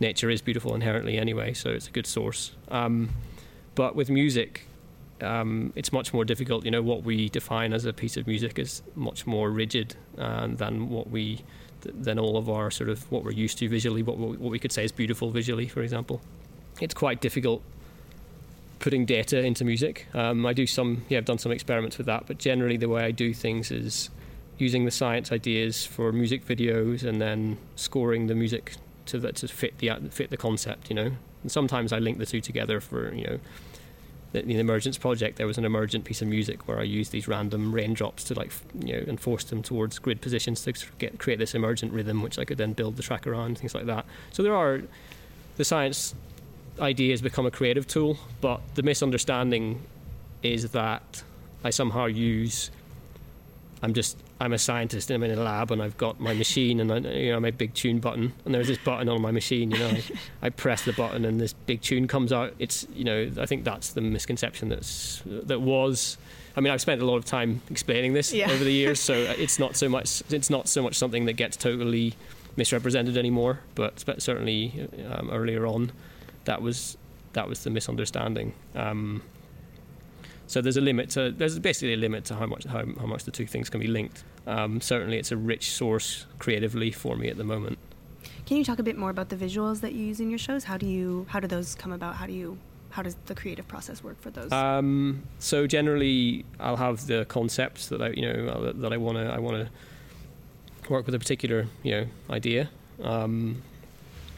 nature 0.00 0.30
is 0.30 0.42
beautiful 0.42 0.74
inherently 0.74 1.16
anyway, 1.16 1.52
so 1.52 1.70
it's 1.70 1.86
a 1.86 1.92
good 1.92 2.08
source. 2.08 2.52
Um, 2.68 3.10
but 3.76 3.94
with 3.94 4.10
music, 4.10 4.66
um, 5.20 5.72
it's 5.76 5.92
much 5.92 6.12
more 6.12 6.24
difficult. 6.24 6.64
You 6.64 6.72
know, 6.72 6.82
what 6.82 7.04
we 7.04 7.28
define 7.28 7.72
as 7.72 7.84
a 7.84 7.92
piece 7.92 8.16
of 8.16 8.26
music 8.26 8.58
is 8.58 8.82
much 8.96 9.26
more 9.28 9.48
rigid 9.50 9.94
uh, 10.18 10.48
than 10.48 10.88
what 10.88 11.08
we 11.08 11.42
than 11.82 12.18
all 12.18 12.36
of 12.36 12.48
our 12.48 12.70
sort 12.70 12.88
of 12.88 13.10
what 13.10 13.24
we're 13.24 13.32
used 13.32 13.58
to 13.58 13.68
visually, 13.68 14.02
what 14.02 14.18
what 14.18 14.50
we 14.50 14.58
could 14.58 14.72
say 14.72 14.84
is 14.84 14.92
beautiful 14.92 15.30
visually, 15.30 15.68
for 15.68 15.82
example. 15.82 16.20
It's 16.80 16.94
quite 16.94 17.20
difficult 17.20 17.62
putting 18.82 19.06
data 19.06 19.38
into 19.38 19.64
music. 19.64 20.08
Um, 20.12 20.44
I 20.44 20.52
do 20.52 20.66
some, 20.66 21.04
yeah, 21.08 21.18
I've 21.18 21.24
done 21.24 21.38
some 21.38 21.52
experiments 21.52 21.98
with 21.98 22.06
that, 22.08 22.26
but 22.26 22.38
generally 22.38 22.76
the 22.76 22.88
way 22.88 23.04
I 23.04 23.12
do 23.12 23.32
things 23.32 23.70
is 23.70 24.10
using 24.58 24.84
the 24.84 24.90
science 24.90 25.30
ideas 25.30 25.86
for 25.86 26.12
music 26.12 26.44
videos 26.44 27.04
and 27.04 27.20
then 27.20 27.58
scoring 27.76 28.26
the 28.26 28.34
music 28.34 28.74
to 29.06 29.18
the, 29.18 29.32
to 29.32 29.48
fit 29.48 29.78
the 29.78 29.90
fit 30.10 30.30
the 30.30 30.36
concept, 30.36 30.90
you 30.90 30.96
know. 30.96 31.12
And 31.42 31.50
sometimes 31.50 31.92
I 31.92 31.98
link 31.98 32.18
the 32.18 32.26
two 32.26 32.40
together 32.40 32.80
for 32.80 33.14
you 33.14 33.24
know 33.24 33.38
the, 34.32 34.42
the 34.42 34.58
emergence 34.58 34.98
project. 34.98 35.36
There 35.36 35.46
was 35.46 35.58
an 35.58 35.64
emergent 35.64 36.04
piece 36.04 36.22
of 36.22 36.28
music 36.28 36.66
where 36.66 36.78
I 36.78 36.82
used 36.82 37.12
these 37.12 37.28
random 37.28 37.72
raindrops 37.72 38.24
to 38.24 38.34
like 38.34 38.52
you 38.84 38.94
know 38.94 39.04
enforce 39.06 39.44
them 39.44 39.62
towards 39.62 39.98
grid 39.98 40.20
positions 40.20 40.62
to 40.64 40.72
get 40.98 41.18
create 41.18 41.38
this 41.38 41.54
emergent 41.54 41.92
rhythm, 41.92 42.22
which 42.22 42.38
I 42.38 42.44
could 42.44 42.58
then 42.58 42.72
build 42.72 42.96
the 42.96 43.02
track 43.02 43.26
around, 43.26 43.58
things 43.58 43.74
like 43.74 43.86
that. 43.86 44.04
So 44.32 44.42
there 44.42 44.56
are 44.56 44.82
the 45.56 45.64
science 45.64 46.14
idea 46.80 47.12
has 47.12 47.20
become 47.20 47.46
a 47.46 47.50
creative 47.50 47.86
tool, 47.86 48.18
but 48.40 48.60
the 48.74 48.82
misunderstanding 48.82 49.82
is 50.42 50.70
that 50.70 51.22
I 51.62 51.70
somehow 51.70 52.06
use 52.06 52.70
I'm 53.82 53.94
just 53.94 54.16
I'm 54.42 54.52
a 54.52 54.58
scientist 54.58 55.10
and 55.10 55.22
I'm 55.22 55.30
in 55.30 55.38
a 55.38 55.42
lab 55.42 55.70
and 55.70 55.82
I've 55.82 55.96
got 55.96 56.20
my 56.20 56.34
machine 56.34 56.80
and 56.80 56.92
I, 56.92 56.98
you 56.98 57.32
know 57.32 57.40
my 57.40 57.50
big 57.50 57.74
tune 57.74 58.00
button 58.00 58.32
and 58.44 58.54
there's 58.54 58.68
this 58.68 58.78
button 58.78 59.08
on 59.08 59.22
my 59.22 59.30
machine 59.30 59.70
you 59.70 59.78
know 59.78 59.88
I, 59.88 60.02
I, 60.42 60.50
press 60.50 60.84
the 60.84 60.92
button 60.92 61.24
and 61.24 61.40
this 61.40 61.52
big 61.52 61.80
tune 61.80 62.08
comes 62.08 62.32
out. 62.32 62.54
It's 62.58 62.86
you 62.94 63.04
know 63.04 63.30
I 63.38 63.46
think 63.46 63.64
that's 63.64 63.90
the 63.90 64.00
misconception 64.00 64.68
that's 64.68 65.22
that 65.26 65.60
was. 65.60 66.18
I 66.56 66.60
mean 66.60 66.72
I've 66.72 66.80
spent 66.80 67.00
a 67.00 67.06
lot 67.06 67.16
of 67.16 67.24
time 67.24 67.62
explaining 67.70 68.12
this 68.12 68.32
yeah. 68.32 68.50
over 68.50 68.64
the 68.64 68.72
years 68.72 69.00
so 69.00 69.14
it's 69.38 69.58
not 69.58 69.76
so 69.76 69.88
much 69.88 70.22
it's 70.30 70.50
not 70.50 70.68
so 70.68 70.82
much 70.82 70.96
something 70.96 71.24
that 71.26 71.34
gets 71.34 71.56
totally 71.56 72.14
misrepresented 72.56 73.16
anymore 73.16 73.60
but 73.74 74.04
certainly 74.20 74.88
um, 75.10 75.30
earlier 75.30 75.66
on 75.66 75.92
that 76.44 76.60
was 76.60 76.98
that 77.32 77.48
was 77.48 77.64
the 77.64 77.70
misunderstanding. 77.70 78.54
Um, 78.74 79.22
so 80.52 80.60
there's 80.60 80.76
a 80.76 80.82
limit 80.82 81.08
to 81.08 81.30
there's 81.30 81.58
basically 81.58 81.94
a 81.94 81.96
limit 81.96 82.26
to 82.26 82.34
how 82.34 82.44
much 82.44 82.64
how, 82.64 82.84
how 83.00 83.06
much 83.06 83.24
the 83.24 83.30
two 83.30 83.46
things 83.46 83.70
can 83.70 83.80
be 83.80 83.86
linked. 83.86 84.22
Um, 84.46 84.82
certainly, 84.82 85.16
it's 85.16 85.32
a 85.32 85.36
rich 85.38 85.70
source 85.70 86.26
creatively 86.38 86.90
for 86.90 87.16
me 87.16 87.28
at 87.28 87.38
the 87.38 87.44
moment. 87.44 87.78
Can 88.44 88.58
you 88.58 88.64
talk 88.64 88.78
a 88.78 88.82
bit 88.82 88.98
more 88.98 89.08
about 89.08 89.30
the 89.30 89.36
visuals 89.36 89.80
that 89.80 89.94
you 89.94 90.04
use 90.04 90.20
in 90.20 90.28
your 90.28 90.38
shows? 90.38 90.64
How 90.64 90.76
do 90.76 90.84
you 90.84 91.24
how 91.30 91.40
do 91.40 91.48
those 91.48 91.74
come 91.74 91.90
about? 91.90 92.16
How 92.16 92.26
do 92.26 92.34
you 92.34 92.58
how 92.90 93.00
does 93.00 93.16
the 93.24 93.34
creative 93.34 93.66
process 93.66 94.04
work 94.04 94.20
for 94.20 94.28
those? 94.28 94.52
Um, 94.52 95.22
so 95.38 95.66
generally, 95.66 96.44
I'll 96.60 96.76
have 96.76 97.06
the 97.06 97.24
concepts 97.24 97.88
that 97.88 98.02
I 98.02 98.08
you 98.10 98.30
know 98.30 98.72
that 98.72 98.92
I 98.92 98.98
want 98.98 99.16
to 99.16 99.32
I 99.32 99.38
want 99.38 99.56
to 99.56 100.92
work 100.92 101.06
with 101.06 101.14
a 101.14 101.18
particular 101.18 101.66
you 101.82 101.92
know 101.92 102.06
idea. 102.28 102.68
Um, 103.02 103.62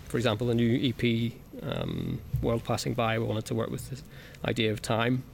for 0.06 0.16
example, 0.16 0.46
the 0.46 0.54
new 0.54 0.72
EP, 0.90 1.32
um, 1.60 2.20
World 2.40 2.62
Passing 2.62 2.94
By, 2.94 3.14
I 3.16 3.18
wanted 3.18 3.46
to 3.46 3.54
work 3.56 3.70
with 3.70 3.90
this 3.90 4.04
idea 4.44 4.70
of 4.70 4.80
time 4.80 5.24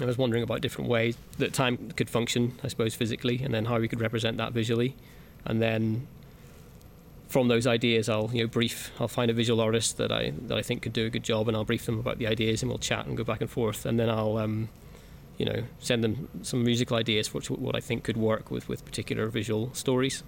I 0.00 0.04
was 0.04 0.18
wondering 0.18 0.42
about 0.42 0.60
different 0.60 0.88
ways 0.88 1.16
that 1.38 1.52
time 1.52 1.90
could 1.96 2.08
function, 2.08 2.58
I 2.62 2.68
suppose, 2.68 2.94
physically, 2.94 3.40
and 3.42 3.52
then 3.52 3.64
how 3.64 3.78
we 3.78 3.88
could 3.88 4.00
represent 4.00 4.36
that 4.36 4.52
visually. 4.52 4.94
And 5.44 5.60
then 5.60 6.06
from 7.28 7.48
those 7.48 7.66
ideas, 7.66 8.08
I'll 8.08 8.30
you 8.32 8.42
know 8.42 8.48
brief. 8.48 8.90
I'll 8.98 9.08
find 9.08 9.30
a 9.30 9.34
visual 9.34 9.60
artist 9.60 9.98
that 9.98 10.10
I 10.10 10.32
that 10.46 10.56
I 10.56 10.62
think 10.62 10.82
could 10.82 10.92
do 10.92 11.06
a 11.06 11.10
good 11.10 11.22
job, 11.22 11.48
and 11.48 11.56
I'll 11.56 11.64
brief 11.64 11.86
them 11.86 11.98
about 11.98 12.18
the 12.18 12.26
ideas, 12.26 12.62
and 12.62 12.70
we'll 12.70 12.78
chat 12.78 13.06
and 13.06 13.16
go 13.16 13.24
back 13.24 13.40
and 13.40 13.50
forth. 13.50 13.84
And 13.86 13.98
then 13.98 14.08
I'll 14.08 14.38
um, 14.38 14.68
you 15.36 15.44
know 15.44 15.62
send 15.78 16.02
them 16.02 16.28
some 16.42 16.64
musical 16.64 16.96
ideas 16.96 17.28
for 17.28 17.40
what 17.54 17.76
I 17.76 17.80
think 17.80 18.04
could 18.04 18.16
work 18.16 18.50
with 18.50 18.68
with 18.68 18.84
particular 18.84 19.28
visual 19.28 19.72
stories. 19.74 20.22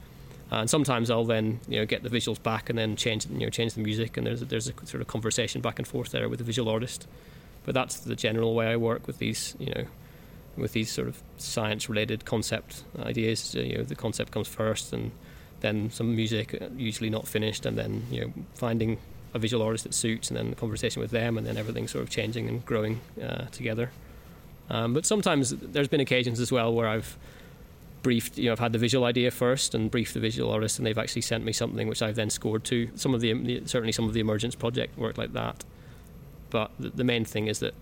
And 0.52 0.68
sometimes 0.68 1.10
I'll 1.10 1.24
then 1.24 1.60
you 1.68 1.78
know 1.78 1.86
get 1.86 2.02
the 2.02 2.10
visuals 2.10 2.42
back 2.42 2.68
and 2.68 2.78
then 2.78 2.96
change 2.96 3.26
you 3.26 3.40
know 3.40 3.50
change 3.50 3.74
the 3.74 3.82
music, 3.82 4.16
and 4.16 4.26
there's 4.26 4.42
a, 4.42 4.44
there's 4.44 4.68
a 4.68 4.74
sort 4.86 5.00
of 5.00 5.06
conversation 5.06 5.60
back 5.60 5.78
and 5.78 5.86
forth 5.88 6.10
there 6.10 6.28
with 6.28 6.38
the 6.38 6.44
visual 6.44 6.68
artist. 6.68 7.06
But 7.70 7.74
that's 7.74 8.00
the 8.00 8.16
general 8.16 8.56
way 8.56 8.66
I 8.66 8.74
work 8.74 9.06
with 9.06 9.18
these, 9.18 9.54
you 9.60 9.72
know, 9.72 9.84
with 10.56 10.72
these 10.72 10.90
sort 10.90 11.06
of 11.06 11.22
science-related 11.36 12.24
concept 12.24 12.82
ideas. 12.98 13.54
You 13.54 13.78
know, 13.78 13.84
the 13.84 13.94
concept 13.94 14.32
comes 14.32 14.48
first, 14.48 14.92
and 14.92 15.12
then 15.60 15.88
some 15.92 16.16
music, 16.16 16.60
uh, 16.60 16.66
usually 16.76 17.10
not 17.10 17.28
finished, 17.28 17.64
and 17.66 17.78
then 17.78 18.06
you 18.10 18.22
know, 18.22 18.32
finding 18.54 18.98
a 19.34 19.38
visual 19.38 19.64
artist 19.64 19.84
that 19.84 19.94
suits, 19.94 20.30
and 20.30 20.36
then 20.36 20.50
the 20.50 20.56
conversation 20.56 21.00
with 21.00 21.12
them, 21.12 21.38
and 21.38 21.46
then 21.46 21.56
everything 21.56 21.86
sort 21.86 22.02
of 22.02 22.10
changing 22.10 22.48
and 22.48 22.66
growing 22.66 23.02
uh, 23.22 23.44
together. 23.52 23.92
Um, 24.68 24.92
but 24.92 25.06
sometimes 25.06 25.50
there's 25.50 25.86
been 25.86 26.00
occasions 26.00 26.40
as 26.40 26.50
well 26.50 26.74
where 26.74 26.88
I've 26.88 27.16
briefed, 28.02 28.36
you 28.36 28.46
know, 28.46 28.52
I've 28.54 28.58
had 28.58 28.72
the 28.72 28.78
visual 28.78 29.04
idea 29.04 29.30
first 29.30 29.76
and 29.76 29.92
briefed 29.92 30.14
the 30.14 30.20
visual 30.20 30.50
artist, 30.50 30.80
and 30.80 30.86
they've 30.88 30.98
actually 30.98 31.22
sent 31.22 31.44
me 31.44 31.52
something 31.52 31.86
which 31.86 32.02
I've 32.02 32.16
then 32.16 32.30
scored 32.30 32.64
to. 32.64 32.90
Some 32.96 33.14
of 33.14 33.20
the 33.20 33.62
certainly 33.66 33.92
some 33.92 34.06
of 34.06 34.12
the 34.12 34.18
emergence 34.18 34.56
project 34.56 34.98
work 34.98 35.16
like 35.16 35.34
that. 35.34 35.62
But 36.50 36.70
the, 36.78 36.90
the 36.90 37.04
main 37.04 37.24
thing 37.24 37.46
is 37.46 37.60
that 37.60 37.74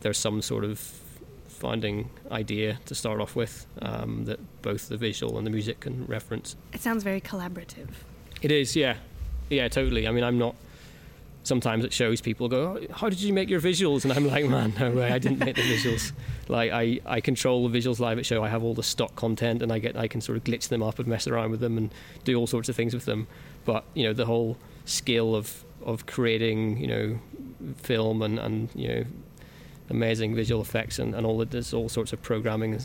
there's 0.00 0.18
some 0.18 0.42
sort 0.42 0.64
of 0.64 0.78
founding 1.58 2.08
idea 2.30 2.78
to 2.86 2.94
start 2.94 3.20
off 3.20 3.34
with 3.34 3.66
um, 3.82 4.24
that 4.26 4.38
both 4.62 4.88
the 4.88 4.96
visual 4.96 5.38
and 5.38 5.46
the 5.46 5.50
music 5.50 5.80
can 5.80 6.06
reference. 6.06 6.56
It 6.72 6.80
sounds 6.80 7.02
very 7.02 7.20
collaborative. 7.20 7.88
It 8.40 8.52
is, 8.52 8.76
yeah, 8.76 8.96
yeah, 9.50 9.68
totally. 9.68 10.06
I 10.06 10.12
mean, 10.12 10.24
I'm 10.24 10.38
not. 10.38 10.54
Sometimes 11.44 11.84
it 11.84 11.94
shows 11.94 12.20
people 12.20 12.48
go, 12.48 12.78
oh, 12.78 12.92
"How 12.92 13.08
did 13.08 13.20
you 13.20 13.32
make 13.32 13.48
your 13.48 13.60
visuals?" 13.60 14.04
And 14.04 14.12
I'm 14.12 14.26
like, 14.26 14.44
"Man, 14.44 14.74
no 14.78 14.90
way, 14.90 15.10
I 15.10 15.18
didn't 15.18 15.38
make 15.38 15.56
the 15.56 15.62
visuals. 15.62 16.12
like, 16.48 16.70
I, 16.72 17.00
I 17.06 17.20
control 17.20 17.66
the 17.68 17.78
visuals 17.78 18.00
live 18.00 18.18
at 18.18 18.26
show. 18.26 18.44
I 18.44 18.48
have 18.48 18.62
all 18.62 18.74
the 18.74 18.82
stock 18.82 19.16
content, 19.16 19.62
and 19.62 19.72
I 19.72 19.78
get 19.78 19.96
I 19.96 20.08
can 20.08 20.20
sort 20.20 20.36
of 20.36 20.44
glitch 20.44 20.68
them 20.68 20.82
up 20.82 20.98
and 20.98 21.08
mess 21.08 21.26
around 21.26 21.50
with 21.50 21.60
them 21.60 21.78
and 21.78 21.90
do 22.24 22.36
all 22.36 22.46
sorts 22.46 22.68
of 22.68 22.76
things 22.76 22.92
with 22.92 23.06
them. 23.06 23.26
But 23.64 23.84
you 23.94 24.04
know, 24.04 24.12
the 24.12 24.26
whole 24.26 24.58
skill 24.84 25.34
of 25.34 25.64
of 25.82 26.06
creating, 26.06 26.78
you 26.78 26.86
know, 26.86 27.18
film 27.76 28.22
and, 28.22 28.38
and 28.38 28.68
you 28.74 28.88
know 28.88 29.04
amazing 29.90 30.34
visual 30.34 30.60
effects 30.60 30.98
and, 30.98 31.14
and 31.14 31.26
all 31.26 31.38
the, 31.38 31.44
there's 31.46 31.72
all 31.72 31.88
sorts 31.88 32.12
of 32.12 32.20
programming 32.22 32.78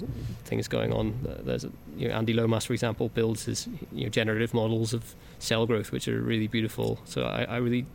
things 0.45 0.67
going 0.67 0.93
on. 0.93 1.13
There's 1.43 1.65
you 1.97 2.07
know, 2.07 2.15
Andy 2.15 2.33
Lomas, 2.33 2.65
for 2.65 2.73
example, 2.73 3.09
builds 3.09 3.45
his 3.45 3.67
you 3.91 4.05
know, 4.05 4.09
generative 4.09 4.53
models 4.53 4.93
of 4.93 5.15
cell 5.39 5.65
growth, 5.65 5.91
which 5.91 6.07
are 6.07 6.21
really 6.21 6.47
beautiful. 6.47 6.99
So 7.05 7.23
I, 7.23 7.43
I 7.43 7.57
really 7.57 7.85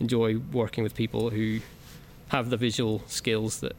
enjoy 0.00 0.38
working 0.52 0.84
with 0.84 0.94
people 0.94 1.30
who 1.30 1.60
have 2.28 2.50
the 2.50 2.56
visual 2.56 3.02
skills 3.06 3.60
that, 3.60 3.74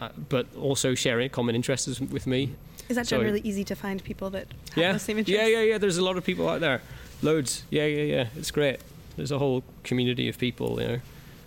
uh, 0.00 0.08
but 0.28 0.46
also 0.56 0.94
sharing 0.94 1.30
common 1.30 1.54
interests 1.54 2.00
with 2.00 2.26
me. 2.26 2.54
Is 2.88 2.96
that 2.96 3.06
generally 3.06 3.40
so, 3.40 3.46
easy 3.46 3.64
to 3.64 3.74
find 3.74 4.02
people 4.02 4.28
that 4.30 4.48
have 4.70 4.76
yeah, 4.76 4.92
the 4.92 4.98
same 4.98 5.18
interests? 5.18 5.40
Yeah, 5.40 5.48
yeah, 5.48 5.62
yeah. 5.62 5.78
There's 5.78 5.98
a 5.98 6.04
lot 6.04 6.18
of 6.18 6.24
people 6.24 6.48
out 6.48 6.60
there, 6.60 6.82
loads. 7.22 7.62
Yeah, 7.70 7.86
yeah, 7.86 8.02
yeah. 8.02 8.26
It's 8.36 8.50
great. 8.50 8.80
There's 9.16 9.30
a 9.30 9.38
whole 9.38 9.62
community 9.84 10.28
of 10.28 10.36
people, 10.36 10.80
you 10.82 10.88
know. 10.88 11.00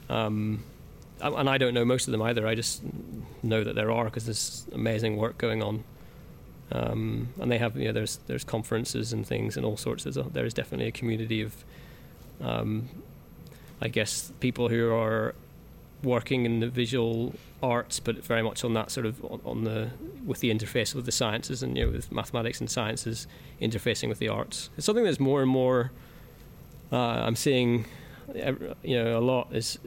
Um, 0.10 0.64
and 1.20 1.50
I 1.50 1.58
don't 1.58 1.74
know 1.74 1.86
most 1.86 2.08
of 2.08 2.12
them 2.12 2.22
either. 2.22 2.48
I 2.48 2.56
just 2.56 2.82
know 3.44 3.64
that 3.64 3.76
there 3.76 3.92
are 3.92 4.06
because 4.06 4.26
there's 4.26 4.68
amazing 4.72 5.18
work 5.18 5.38
going 5.38 5.64
on. 5.64 5.84
Um, 6.72 7.30
and 7.40 7.52
they 7.52 7.58
have, 7.58 7.78
you 7.78 7.86
know, 7.86 7.94
there's 7.94 8.18
there's 8.28 8.44
conferences 8.44 9.14
and 9.14 9.26
things 9.26 9.58
and 9.58 9.66
all 9.66 9.78
sorts. 9.78 10.04
There's 10.04 10.18
a, 10.18 10.24
there 10.24 10.46
is 10.46 10.54
definitely 10.54 10.88
a 10.88 10.92
community 10.92 11.42
of, 11.42 11.64
um, 12.42 12.90
I 13.82 13.88
guess, 13.88 14.32
people 14.40 14.68
who 14.70 14.94
are 14.94 15.34
working 16.04 16.46
in 16.46 16.60
the 16.60 16.68
visual 16.68 17.34
arts, 17.64 18.00
but 18.00 18.24
very 18.24 18.44
much 18.44 18.64
on 18.64 18.74
that 18.74 18.92
sort 18.92 19.06
of 19.06 19.24
on, 19.46 19.64
the 19.64 19.90
with 20.26 20.42
the 20.42 20.54
interface 20.54 20.94
with 20.94 21.06
the 21.06 21.12
sciences 21.12 21.64
and 21.64 21.78
you 21.78 21.86
know 21.86 21.92
with 21.92 22.12
mathematics 22.12 22.60
and 22.60 22.70
sciences 22.70 23.28
interfacing 23.62 24.10
with 24.10 24.20
the 24.20 24.28
arts. 24.28 24.70
It's 24.78 24.86
something 24.86 25.06
that's 25.06 25.20
more 25.20 25.42
and 25.42 25.50
more. 25.50 25.92
Uh, 26.92 26.98
I'm 26.98 27.36
seeing 27.36 27.86
you 28.36 29.04
know, 29.04 29.18
a 29.18 29.22
lot 29.22 29.48
is 29.52 29.80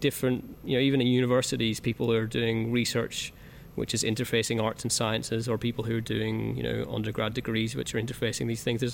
different. 0.00 0.56
You 0.64 0.76
know, 0.76 0.82
even 0.82 1.00
in 1.00 1.06
universities, 1.06 1.80
people 1.80 2.12
are 2.12 2.26
doing 2.26 2.72
research 2.72 3.32
which 3.76 3.94
is 3.94 4.02
interfacing 4.02 4.62
arts 4.62 4.82
and 4.82 4.92
sciences, 4.92 5.48
or 5.48 5.56
people 5.56 5.84
who 5.84 5.96
are 5.96 6.02
doing 6.02 6.56
you 6.56 6.62
know 6.62 6.84
undergrad 6.92 7.34
degrees 7.34 7.74
which 7.74 7.94
are 7.94 8.00
interfacing 8.00 8.46
these 8.46 8.62
things. 8.62 8.80
There 8.80 8.90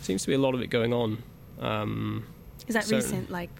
seems 0.00 0.22
to 0.22 0.28
be 0.28 0.34
a 0.34 0.38
lot 0.38 0.54
of 0.54 0.62
it 0.62 0.68
going 0.68 0.92
on. 0.92 1.22
Um, 1.60 2.24
is 2.66 2.74
that 2.74 2.84
certain, 2.84 3.04
recent? 3.04 3.30
Like 3.30 3.50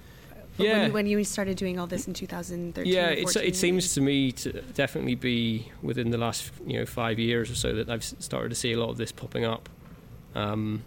yeah. 0.59 0.83
When, 0.83 0.93
when, 0.93 1.07
you 1.07 1.23
started 1.25 1.57
doing 1.57 1.79
all 1.79 1.87
this 1.87 2.07
in 2.07 2.15
2013? 2.15 2.93
Yeah, 2.93 3.09
it 3.09 3.57
seems 3.57 3.95
to 3.95 4.01
me 4.01 4.33
to 4.33 4.61
definitely 4.75 5.15
be 5.15 5.71
within 5.83 6.11
the 6.11 6.19
last 6.19 6.51
you 6.67 6.79
know 6.79 6.87
five 6.87 7.19
years 7.19 7.51
or 7.51 7.55
so 7.55 7.75
that 7.75 7.89
I've 7.91 8.05
started 8.05 8.51
to 8.51 8.55
see 8.55 8.73
a 8.73 8.81
lot 8.81 8.91
of 8.91 8.97
this 8.97 9.13
popping 9.13 9.45
up. 9.45 9.69
Um, 10.35 10.83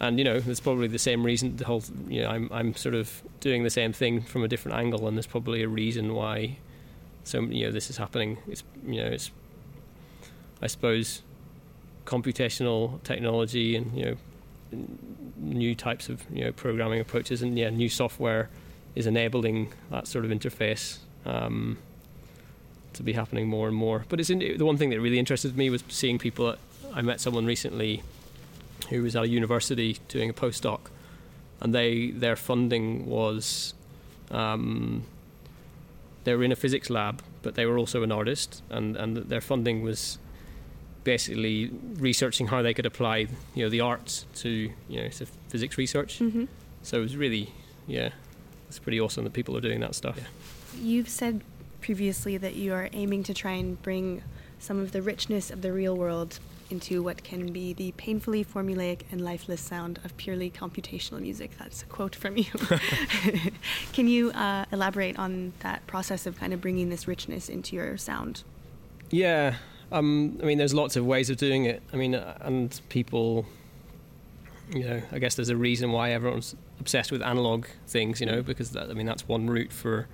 and 0.00 0.18
you 0.18 0.24
know 0.24 0.40
there's 0.40 0.60
probably 0.60 0.88
the 0.88 0.98
same 0.98 1.24
reason 1.24 1.56
the 1.56 1.64
whole 1.64 1.82
you 2.08 2.22
know 2.22 2.28
I'm 2.28 2.48
I'm 2.52 2.74
sort 2.74 2.94
of 2.94 3.22
doing 3.40 3.64
the 3.64 3.70
same 3.70 3.92
thing 3.92 4.22
from 4.22 4.44
a 4.44 4.48
different 4.48 4.78
angle 4.78 5.06
and 5.08 5.16
there's 5.16 5.26
probably 5.26 5.62
a 5.62 5.68
reason 5.68 6.14
why 6.14 6.56
so 7.28 7.42
you 7.42 7.66
know 7.66 7.72
this 7.72 7.90
is 7.90 7.98
happening. 7.98 8.38
It's 8.48 8.64
you 8.86 9.02
know 9.02 9.06
it's 9.06 9.30
I 10.62 10.66
suppose 10.66 11.22
computational 12.06 13.02
technology 13.02 13.76
and 13.76 13.94
you 13.96 14.04
know 14.06 14.16
new 15.36 15.74
types 15.74 16.08
of 16.08 16.24
you 16.32 16.44
know 16.44 16.52
programming 16.52 17.00
approaches 17.00 17.42
and 17.42 17.58
yeah 17.58 17.68
new 17.68 17.90
software 17.90 18.48
is 18.94 19.06
enabling 19.06 19.72
that 19.90 20.06
sort 20.06 20.24
of 20.24 20.30
interface 20.30 20.98
um, 21.26 21.76
to 22.94 23.02
be 23.02 23.12
happening 23.12 23.46
more 23.46 23.68
and 23.68 23.76
more. 23.76 24.06
But 24.08 24.20
it's 24.20 24.30
in, 24.30 24.38
the 24.38 24.64
one 24.64 24.78
thing 24.78 24.90
that 24.90 25.00
really 25.00 25.18
interested 25.18 25.56
me 25.56 25.68
was 25.68 25.84
seeing 25.88 26.18
people 26.18 26.56
I 26.94 27.02
met 27.02 27.20
someone 27.20 27.44
recently 27.44 28.02
who 28.90 29.02
was 29.02 29.16
at 29.16 29.24
a 29.24 29.28
university 29.28 29.98
doing 30.08 30.30
a 30.30 30.32
postdoc, 30.32 30.80
and 31.60 31.74
they 31.74 32.10
their 32.10 32.36
funding 32.36 33.06
was. 33.06 33.74
Um, 34.30 35.04
they 36.24 36.34
were 36.34 36.44
in 36.44 36.52
a 36.52 36.56
physics 36.56 36.90
lab, 36.90 37.22
but 37.40 37.54
they 37.54 37.64
were 37.64 37.78
also 37.78 38.02
an 38.02 38.12
artist, 38.12 38.62
and, 38.68 38.96
and 38.96 39.16
their 39.16 39.40
funding 39.40 39.82
was 39.82 40.18
basically 41.04 41.70
researching 41.94 42.48
how 42.48 42.60
they 42.60 42.74
could 42.74 42.84
apply 42.84 43.28
you 43.54 43.64
know 43.64 43.70
the 43.70 43.80
arts 43.80 44.26
to 44.34 44.70
you 44.88 45.00
know 45.00 45.08
to 45.08 45.26
physics 45.48 45.78
research. 45.78 46.18
Mm-hmm. 46.18 46.44
So 46.82 46.98
it 46.98 47.02
was 47.02 47.16
really 47.16 47.52
yeah, 47.86 48.10
it's 48.68 48.78
pretty 48.78 49.00
awesome 49.00 49.24
that 49.24 49.32
people 49.32 49.56
are 49.56 49.60
doing 49.60 49.80
that 49.80 49.94
stuff. 49.94 50.18
You've 50.76 51.08
said 51.08 51.42
previously 51.80 52.36
that 52.36 52.54
you 52.54 52.74
are 52.74 52.88
aiming 52.92 53.22
to 53.24 53.34
try 53.34 53.52
and 53.52 53.80
bring 53.82 54.22
some 54.58 54.78
of 54.78 54.92
the 54.92 55.00
richness 55.00 55.50
of 55.50 55.62
the 55.62 55.72
real 55.72 55.96
world 55.96 56.38
into 56.70 57.02
what 57.02 57.24
can 57.24 57.52
be 57.52 57.72
the 57.72 57.92
painfully 57.92 58.44
formulaic 58.44 59.02
and 59.10 59.20
lifeless 59.20 59.60
sound 59.60 59.98
of 60.04 60.16
purely 60.16 60.50
computational 60.50 61.20
music. 61.20 61.50
That's 61.58 61.82
a 61.82 61.86
quote 61.86 62.14
from 62.14 62.36
you. 62.36 62.44
can 63.92 64.08
you 64.08 64.30
uh, 64.32 64.64
elaborate 64.72 65.18
on 65.18 65.52
that 65.60 65.86
process 65.86 66.26
of 66.26 66.38
kind 66.38 66.52
of 66.52 66.60
bringing 66.60 66.90
this 66.90 67.08
richness 67.08 67.48
into 67.48 67.76
your 67.76 67.96
sound? 67.96 68.42
Yeah, 69.10 69.54
um, 69.90 70.38
I 70.42 70.44
mean, 70.44 70.58
there's 70.58 70.74
lots 70.74 70.96
of 70.96 71.06
ways 71.06 71.30
of 71.30 71.36
doing 71.36 71.64
it. 71.64 71.82
I 71.92 71.96
mean, 71.96 72.14
uh, 72.14 72.36
and 72.40 72.78
people, 72.88 73.46
you 74.70 74.84
know, 74.84 75.02
I 75.12 75.18
guess 75.18 75.34
there's 75.34 75.48
a 75.48 75.56
reason 75.56 75.92
why 75.92 76.12
everyone's 76.12 76.54
obsessed 76.78 77.10
with 77.10 77.22
analog 77.22 77.66
things, 77.86 78.20
you 78.20 78.26
know, 78.26 78.42
because 78.42 78.70
that, 78.72 78.90
I 78.90 78.92
mean, 78.92 79.06
that's 79.06 79.26
one 79.26 79.48
route 79.48 79.72
for 79.72 80.06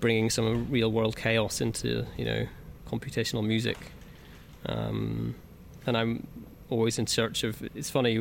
bringing 0.00 0.30
some 0.30 0.70
real 0.70 0.92
world 0.92 1.16
chaos 1.16 1.60
into, 1.60 2.06
you 2.16 2.24
know, 2.24 2.46
computational 2.86 3.44
music. 3.44 3.78
Um, 4.66 5.34
and 5.86 5.96
I'm 5.96 6.26
always 6.68 6.98
in 6.98 7.06
search 7.06 7.44
of. 7.44 7.62
It's 7.74 7.90
funny, 7.90 8.12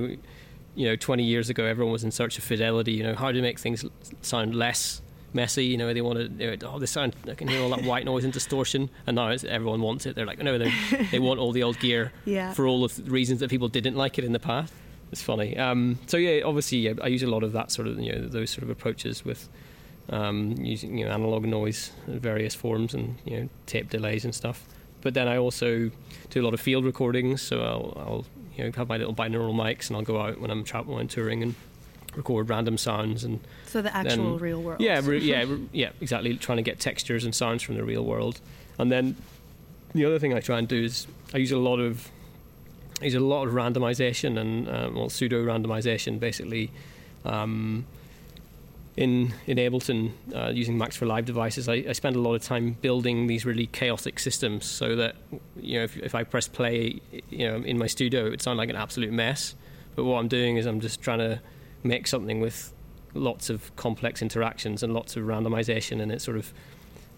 you 0.75 0.87
know, 0.87 0.95
20 0.95 1.23
years 1.23 1.49
ago, 1.49 1.65
everyone 1.65 1.91
was 1.91 2.03
in 2.03 2.11
search 2.11 2.37
of 2.37 2.43
fidelity. 2.43 2.93
You 2.93 3.03
know, 3.03 3.15
how 3.15 3.31
do 3.31 3.37
you 3.37 3.43
make 3.43 3.59
things 3.59 3.85
sound 4.21 4.55
less 4.55 5.01
messy. 5.33 5.65
You 5.65 5.77
know, 5.77 5.93
they 5.93 6.01
want 6.01 6.39
to. 6.39 6.57
Oh, 6.67 6.79
this 6.79 6.91
sound. 6.91 7.15
I 7.27 7.33
can 7.33 7.47
hear 7.47 7.61
all 7.61 7.69
that 7.69 7.83
white 7.83 8.05
noise 8.05 8.23
and 8.23 8.33
distortion. 8.33 8.89
And 9.07 9.15
now 9.15 9.27
everyone 9.27 9.81
wants 9.81 10.05
it. 10.05 10.15
They're 10.15 10.25
like, 10.25 10.39
no, 10.39 10.57
they 11.11 11.19
want 11.19 11.39
all 11.39 11.51
the 11.51 11.63
old 11.63 11.79
gear 11.79 12.11
yeah. 12.25 12.53
for 12.53 12.67
all 12.67 12.83
of 12.83 12.95
the 12.95 13.11
reasons 13.11 13.39
that 13.39 13.49
people 13.49 13.67
didn't 13.67 13.95
like 13.95 14.17
it 14.17 14.23
in 14.23 14.33
the 14.33 14.39
past. 14.39 14.73
It's 15.11 15.21
funny. 15.21 15.57
Um, 15.57 15.97
so 16.05 16.17
yeah, 16.17 16.43
obviously, 16.43 16.79
yeah, 16.79 16.93
I 17.01 17.07
use 17.07 17.23
a 17.23 17.27
lot 17.27 17.43
of 17.43 17.51
that 17.53 17.71
sort 17.71 17.87
of 17.87 17.99
you 17.99 18.11
know 18.13 18.27
those 18.27 18.51
sort 18.51 18.63
of 18.63 18.69
approaches 18.69 19.25
with 19.25 19.49
um, 20.09 20.55
using 20.59 20.97
you 20.97 21.05
know 21.05 21.11
analog 21.11 21.45
noise 21.45 21.91
in 22.07 22.19
various 22.19 22.53
forms 22.53 22.93
and 22.93 23.17
you 23.25 23.39
know 23.39 23.49
tape 23.65 23.89
delays 23.89 24.23
and 24.23 24.35
stuff. 24.35 24.65
But 25.01 25.13
then 25.13 25.27
I 25.27 25.37
also 25.37 25.91
do 26.29 26.41
a 26.41 26.43
lot 26.43 26.53
of 26.53 26.61
field 26.61 26.85
recordings. 26.85 27.41
So 27.41 27.61
I'll, 27.61 27.93
I'll 28.05 28.25
you 28.55 28.65
know 28.65 28.71
have 28.75 28.89
my 28.89 28.97
little 28.97 29.13
binaural 29.15 29.53
mics 29.53 29.87
and 29.87 29.97
I'll 29.97 30.03
go 30.03 30.21
out 30.21 30.39
when 30.39 30.51
I'm 30.51 30.63
traveling, 30.63 30.95
when 30.95 31.01
I'm 31.03 31.07
touring 31.07 31.43
and 31.43 31.55
record 32.15 32.49
random 32.49 32.77
sounds 32.77 33.23
and 33.23 33.39
so 33.65 33.81
the 33.81 33.95
actual 33.95 34.33
then, 34.33 34.39
real 34.39 34.61
world. 34.61 34.81
Yeah, 34.81 35.01
re- 35.03 35.19
yeah, 35.19 35.43
re- 35.47 35.69
yeah, 35.71 35.89
exactly. 36.01 36.35
Trying 36.37 36.57
to 36.57 36.63
get 36.63 36.79
textures 36.79 37.23
and 37.23 37.33
sounds 37.33 37.63
from 37.63 37.75
the 37.75 37.83
real 37.83 38.03
world, 38.03 38.41
and 38.77 38.91
then 38.91 39.15
the 39.93 40.05
other 40.05 40.19
thing 40.19 40.33
I 40.33 40.39
try 40.39 40.59
and 40.59 40.67
do 40.67 40.83
is 40.83 41.07
I 41.33 41.37
use 41.37 41.51
a 41.51 41.57
lot 41.57 41.79
of 41.79 42.09
I 43.01 43.05
use 43.05 43.15
a 43.15 43.19
lot 43.19 43.47
of 43.47 43.53
randomization 43.53 44.39
and 44.39 44.67
um, 44.69 44.95
well 44.95 45.09
pseudo 45.09 45.43
randomization, 45.43 46.19
basically. 46.19 46.71
Um, 47.25 47.85
in 48.97 49.33
in 49.47 49.57
Ableton, 49.57 50.11
uh, 50.35 50.49
using 50.49 50.77
Max 50.77 50.95
for 50.95 51.05
Live 51.05 51.25
devices, 51.25 51.69
I, 51.69 51.85
I, 51.87 51.93
spend 51.93 52.15
a 52.15 52.19
lot 52.19 52.33
of 52.35 52.43
time 52.43 52.75
building 52.81 53.27
these 53.27 53.45
really 53.45 53.67
chaotic 53.67 54.19
systems, 54.19 54.65
so 54.65 54.95
that 54.95 55.15
you 55.59 55.77
know 55.77 55.83
if, 55.83 55.97
if 55.97 56.15
I 56.15 56.23
press 56.23 56.47
play, 56.47 56.99
you 57.29 57.47
know, 57.47 57.57
in 57.57 57.77
my 57.77 57.87
studio, 57.87 58.25
it 58.25 58.29
would 58.29 58.41
sound 58.41 58.57
like 58.57 58.69
an 58.69 58.75
absolute 58.75 59.11
mess. 59.11 59.55
But 59.95 60.05
what 60.05 60.19
I'm 60.19 60.27
doing 60.27 60.57
is 60.57 60.65
I'm 60.65 60.79
just 60.79 61.01
trying 61.01 61.19
to 61.19 61.39
make 61.83 62.07
something 62.07 62.39
with 62.39 62.73
lots 63.13 63.49
of 63.49 63.75
complex 63.75 64.21
interactions 64.21 64.83
and 64.83 64.93
lots 64.93 65.15
of 65.15 65.23
randomization, 65.23 66.01
and 66.01 66.11
it's 66.11 66.23
sort 66.23 66.37
of 66.37 66.53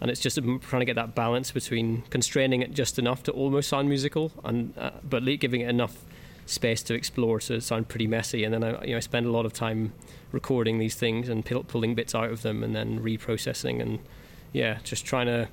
and 0.02 0.10
it's 0.10 0.20
just 0.20 0.40
trying 0.62 0.82
to 0.82 0.86
get 0.86 0.96
that 0.96 1.14
balance 1.14 1.52
between 1.52 2.02
constraining 2.10 2.64
it 2.64 2.74
just 2.74 2.98
enough 2.98 3.22
to 3.24 3.32
almost 3.32 3.70
sound 3.70 3.88
musical, 3.88 4.32
and 4.44 4.78
uh, 4.78 4.92
but 5.08 5.24
giving 5.40 5.62
it 5.62 5.70
enough 5.70 6.06
space 6.46 6.84
to 6.84 6.94
explore 6.94 7.40
so 7.40 7.56
it 7.56 7.62
sound 7.62 7.88
pretty 7.88 8.08
messy. 8.08 8.44
And 8.44 8.54
then 8.54 8.64
I, 8.64 8.84
you 8.84 8.92
know, 8.92 8.98
I 8.98 9.00
spend 9.00 9.26
a 9.26 9.32
lot 9.32 9.46
of 9.46 9.54
time 9.54 9.94
recording 10.32 10.80
these 10.80 10.96
things 10.96 11.30
and 11.30 11.46
pulling 11.46 11.96
bits 11.96 12.16
out 12.16 12.32
of 12.32 12.42
them 12.42 12.64
and 12.64 12.76
then 12.76 13.00
reprocessing 13.00 13.82
and 13.82 14.00
yeah, 14.54 14.80
just 14.84 15.06
trying 15.06 15.28
to 15.28 15.48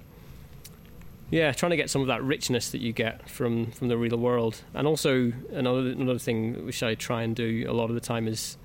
yeah, 1.30 1.52
trying 1.52 1.70
to 1.70 1.76
get 1.76 1.90
some 1.90 2.00
of 2.00 2.06
that 2.08 2.22
richness 2.22 2.70
that 2.70 2.80
you 2.80 2.92
get 2.92 3.28
from 3.28 3.70
from 3.72 3.88
the 3.88 3.98
real 3.98 4.16
world. 4.16 4.62
And 4.74 4.86
also 4.86 5.32
another 5.52 5.90
another 5.90 6.18
thing 6.18 6.64
which 6.64 6.82
I 6.82 6.94
try 6.94 7.22
and 7.22 7.36
do 7.36 7.66
a 7.68 7.72
lot 7.72 7.90
of 7.90 7.94
the 7.94 8.00
time 8.00 8.26
is 8.26 8.56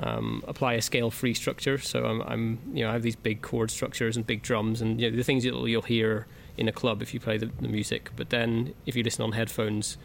um, 0.00 0.44
apply 0.46 0.74
a 0.74 0.82
scale-free 0.82 1.34
structure. 1.34 1.78
So 1.78 2.04
I'm, 2.04 2.22
I'm, 2.22 2.58
you 2.72 2.84
know 2.84 2.90
I 2.90 2.92
have 2.92 3.02
these 3.02 3.16
big 3.16 3.42
chord 3.42 3.70
structures 3.70 4.16
and 4.16 4.26
big 4.26 4.42
drums 4.42 4.80
and 4.80 5.00
you 5.00 5.10
know, 5.10 5.16
the 5.16 5.24
things 5.24 5.44
you'll, 5.44 5.68
you'll 5.68 5.82
hear 5.82 6.26
in 6.56 6.68
a 6.68 6.72
club 6.72 7.02
if 7.02 7.14
you 7.14 7.20
play 7.20 7.38
the, 7.38 7.50
the 7.60 7.68
music. 7.68 8.10
But 8.16 8.30
then 8.30 8.74
if 8.84 8.96
you 8.96 9.02
listen 9.02 9.22
on 9.22 9.32
headphones, 9.32 9.96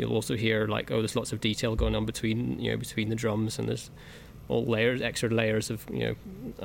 you'll 0.00 0.12
also 0.12 0.36
hear 0.36 0.66
like 0.66 0.90
oh 0.90 0.98
there's 0.98 1.16
lots 1.16 1.32
of 1.32 1.40
detail 1.40 1.76
going 1.76 1.94
on 1.94 2.06
between 2.06 2.58
you 2.58 2.70
know 2.70 2.76
between 2.76 3.08
the 3.08 3.14
drums 3.14 3.58
and 3.58 3.68
there's 3.68 3.90
all 4.48 4.64
layers 4.64 5.00
extra 5.00 5.28
layers 5.28 5.70
of 5.70 5.86
you 5.92 6.00
know 6.00 6.14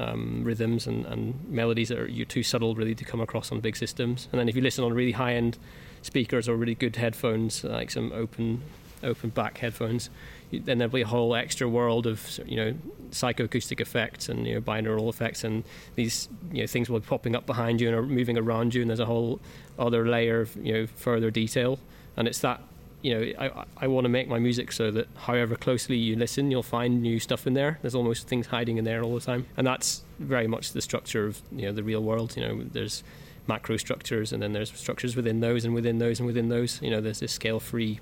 um, 0.03 0.43
rhythms 0.43 0.87
and, 0.87 1.05
and 1.05 1.47
melodies 1.47 1.89
that 1.89 1.99
are 1.99 2.07
you're 2.07 2.25
too 2.25 2.41
subtle 2.41 2.73
really 2.73 2.95
to 2.95 3.05
come 3.05 3.21
across 3.21 3.51
on 3.51 3.59
big 3.59 3.75
systems. 3.75 4.27
And 4.31 4.39
then 4.39 4.49
if 4.49 4.55
you 4.55 4.61
listen 4.63 4.83
on 4.83 4.91
really 4.91 5.11
high 5.11 5.35
end 5.35 5.59
speakers 6.01 6.49
or 6.49 6.55
really 6.55 6.73
good 6.73 6.95
headphones 6.95 7.63
like 7.63 7.91
some 7.91 8.11
open 8.11 8.63
open 9.03 9.29
back 9.29 9.59
headphones 9.59 10.09
then 10.51 10.77
there'll 10.77 10.93
be 10.93 11.01
a 11.01 11.07
whole 11.07 11.35
extra 11.35 11.67
world 11.67 12.07
of 12.07 12.39
you 12.45 12.55
know 12.55 12.73
psychoacoustic 13.11 13.79
effects 13.79 14.29
and 14.29 14.47
you 14.47 14.55
know 14.55 14.61
binaural 14.61 15.09
effects. 15.09 15.43
And 15.43 15.63
these 15.95 16.29
you 16.51 16.61
know 16.61 16.67
things 16.67 16.89
will 16.89 16.99
be 16.99 17.05
popping 17.05 17.35
up 17.35 17.45
behind 17.45 17.81
you 17.81 17.87
and 17.87 17.95
are 17.95 18.03
moving 18.03 18.37
around 18.37 18.73
you 18.73 18.81
and 18.81 18.89
there's 18.89 18.99
a 18.99 19.05
whole 19.05 19.39
other 19.77 20.07
layer 20.07 20.41
of 20.41 20.55
you 20.55 20.73
know 20.73 20.87
further 20.87 21.29
detail. 21.29 21.79
And 22.17 22.27
it's 22.27 22.39
that 22.39 22.61
you 23.05 23.13
know, 23.13 23.33
I, 23.37 23.65
I 23.77 23.87
want 23.87 24.05
to 24.05 24.09
make 24.09 24.27
my 24.27 24.39
music 24.39 24.71
so 24.71 24.89
that 24.89 25.07
however 25.15 25.55
closely 25.55 25.95
you 25.95 26.15
listen, 26.15 26.49
you'll 26.49 26.63
find 26.63 27.03
new 27.03 27.19
stuff 27.19 27.45
in 27.45 27.53
there. 27.53 27.77
There's 27.83 27.93
almost 27.93 28.27
things 28.27 28.47
hiding 28.47 28.77
in 28.77 28.83
there 28.83 29.03
all 29.03 29.13
the 29.13 29.21
time, 29.21 29.45
and 29.55 29.67
that's 29.67 30.03
very 30.17 30.47
much 30.47 30.71
the 30.71 30.81
structure 30.81 31.27
of 31.27 31.39
you 31.51 31.67
know 31.67 31.71
the 31.71 31.83
real 31.83 32.01
world. 32.01 32.35
You 32.35 32.41
know, 32.47 32.63
there's 32.63 33.03
macro 33.45 33.77
structures, 33.77 34.33
and 34.33 34.41
then 34.41 34.53
there's 34.53 34.71
structures 34.71 35.15
within 35.15 35.39
those, 35.39 35.65
and 35.65 35.75
within 35.75 35.99
those, 35.99 36.19
and 36.19 36.25
within 36.25 36.49
those. 36.49 36.81
You 36.81 36.89
know, 36.89 36.99
there's 36.99 37.19
this 37.19 37.31
scale-free 37.31 37.99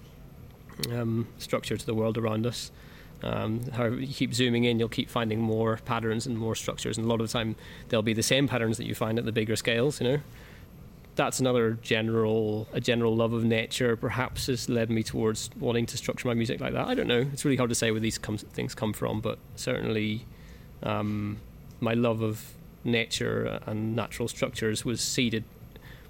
um, 0.93 1.27
structure 1.37 1.75
to 1.75 1.85
the 1.85 1.93
world 1.93 2.17
around 2.17 2.47
us. 2.47 2.71
Um, 3.23 3.59
however, 3.73 3.99
you 3.99 4.13
keep 4.13 4.33
zooming 4.33 4.63
in, 4.63 4.79
you'll 4.79 4.87
keep 4.87 5.09
finding 5.09 5.41
more 5.41 5.81
patterns 5.83 6.25
and 6.25 6.37
more 6.37 6.55
structures, 6.55 6.97
and 6.97 7.05
a 7.05 7.09
lot 7.09 7.19
of 7.19 7.27
the 7.27 7.33
time 7.33 7.57
they'll 7.89 8.01
be 8.01 8.13
the 8.13 8.23
same 8.23 8.47
patterns 8.47 8.77
that 8.77 8.87
you 8.87 8.95
find 8.95 9.19
at 9.19 9.25
the 9.25 9.33
bigger 9.33 9.57
scales. 9.57 9.99
You 9.99 10.07
know, 10.07 10.19
that's 11.15 11.39
another 11.39 11.77
general 11.81 12.67
a 12.73 12.79
general 12.79 13.15
love 13.15 13.33
of 13.33 13.43
nature 13.43 13.95
perhaps 13.95 14.47
has 14.47 14.67
led 14.67 14.89
me 14.89 15.03
towards 15.03 15.49
wanting 15.59 15.85
to 15.85 15.97
structure 15.97 16.27
my 16.27 16.33
music 16.33 16.59
like 16.59 16.73
that. 16.73 16.87
I 16.87 16.95
don't 16.95 17.07
know. 17.07 17.25
It's 17.33 17.45
really 17.45 17.57
hard 17.57 17.69
to 17.69 17.75
say 17.75 17.91
where 17.91 17.99
these 17.99 18.17
things 18.17 18.73
come 18.73 18.93
from 18.93 19.21
but 19.21 19.37
certainly 19.55 20.25
um, 20.81 21.37
my 21.79 21.93
love 21.93 22.21
of 22.21 22.53
nature 22.83 23.59
and 23.65 23.95
natural 23.95 24.27
structures 24.27 24.83
was 24.83 25.01
seeded 25.01 25.43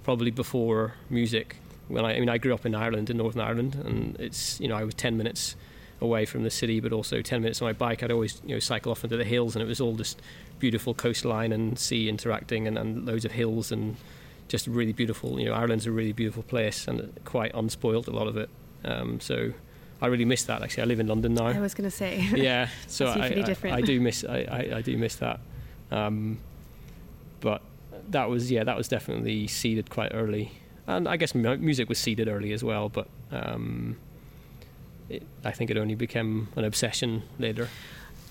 probably 0.02 0.30
before 0.30 0.94
music. 1.10 1.56
When 1.88 2.04
I, 2.04 2.16
I 2.16 2.20
mean 2.20 2.30
I 2.30 2.38
grew 2.38 2.54
up 2.54 2.64
in 2.64 2.74
Ireland 2.74 3.10
in 3.10 3.18
Northern 3.18 3.42
Ireland 3.42 3.74
and 3.74 4.16
it's 4.18 4.58
you 4.60 4.68
know 4.68 4.76
I 4.76 4.84
was 4.84 4.94
10 4.94 5.16
minutes 5.16 5.54
away 6.00 6.24
from 6.24 6.42
the 6.42 6.50
city 6.50 6.80
but 6.80 6.92
also 6.92 7.20
10 7.20 7.42
minutes 7.42 7.60
on 7.60 7.66
my 7.66 7.74
bike. 7.74 8.02
I'd 8.02 8.10
always 8.10 8.40
you 8.44 8.54
know 8.54 8.58
cycle 8.58 8.90
off 8.90 9.04
into 9.04 9.18
the 9.18 9.24
hills 9.24 9.54
and 9.54 9.62
it 9.62 9.66
was 9.66 9.82
all 9.82 9.96
just 9.96 10.22
beautiful 10.58 10.94
coastline 10.94 11.52
and 11.52 11.78
sea 11.78 12.08
interacting 12.08 12.66
and, 12.66 12.78
and 12.78 13.04
loads 13.04 13.26
of 13.26 13.32
hills 13.32 13.70
and 13.70 13.96
just 14.48 14.66
really 14.66 14.92
beautiful. 14.92 15.40
You 15.40 15.46
know, 15.46 15.54
Ireland's 15.54 15.86
a 15.86 15.92
really 15.92 16.12
beautiful 16.12 16.42
place 16.42 16.86
and 16.86 17.12
quite 17.24 17.52
unspoiled 17.54 18.08
a 18.08 18.10
lot 18.10 18.26
of 18.26 18.36
it. 18.36 18.48
Um, 18.84 19.20
so 19.20 19.52
I 20.00 20.06
really 20.08 20.24
miss 20.24 20.44
that. 20.44 20.62
Actually, 20.62 20.82
I 20.82 20.86
live 20.86 21.00
in 21.00 21.06
London 21.06 21.34
now. 21.34 21.46
I 21.46 21.60
was 21.60 21.74
going 21.74 21.88
to 21.88 21.96
say. 21.96 22.28
yeah, 22.34 22.68
so 22.86 23.06
I, 23.06 23.44
I, 23.64 23.72
I, 23.72 23.80
do 23.80 24.00
miss 24.00 24.24
I, 24.28 24.38
I, 24.50 24.76
I 24.76 24.82
do 24.82 24.96
miss 24.98 25.16
that. 25.16 25.40
Um, 25.90 26.38
but 27.40 27.62
that 28.10 28.28
was 28.28 28.50
yeah 28.50 28.64
that 28.64 28.76
was 28.76 28.88
definitely 28.88 29.46
seeded 29.46 29.90
quite 29.90 30.12
early, 30.14 30.52
and 30.86 31.08
I 31.08 31.16
guess 31.16 31.34
music 31.34 31.88
was 31.88 31.98
seeded 31.98 32.28
early 32.28 32.52
as 32.52 32.62
well. 32.62 32.88
But 32.88 33.08
um, 33.30 33.96
it, 35.08 35.22
I 35.44 35.52
think 35.52 35.70
it 35.70 35.76
only 35.76 35.94
became 35.94 36.48
an 36.56 36.64
obsession 36.64 37.22
later. 37.38 37.68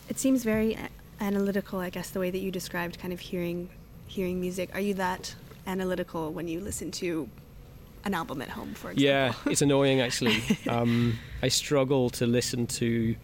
It 0.09 0.19
seems 0.19 0.43
very 0.43 0.77
analytical, 1.19 1.79
I 1.79 1.89
guess, 1.89 2.09
the 2.09 2.19
way 2.19 2.29
that 2.29 2.39
you 2.39 2.51
described 2.51 2.99
kind 2.99 3.13
of 3.13 3.19
hearing 3.19 3.69
hearing 4.07 4.39
music. 4.39 4.69
Are 4.73 4.79
you 4.79 4.93
that 4.95 5.35
analytical 5.67 6.31
when 6.31 6.47
you 6.47 6.59
listen 6.59 6.91
to 6.91 7.29
an 8.05 8.13
album 8.13 8.41
at 8.41 8.49
home, 8.49 8.73
for 8.73 8.91
example. 8.91 9.03
Yeah, 9.03 9.33
it's 9.45 9.61
annoying 9.61 10.01
actually. 10.01 10.41
um, 10.69 11.17
I 11.41 11.47
struggle 11.47 12.09
to 12.11 12.25
listen 12.25 12.67
to 12.67 13.15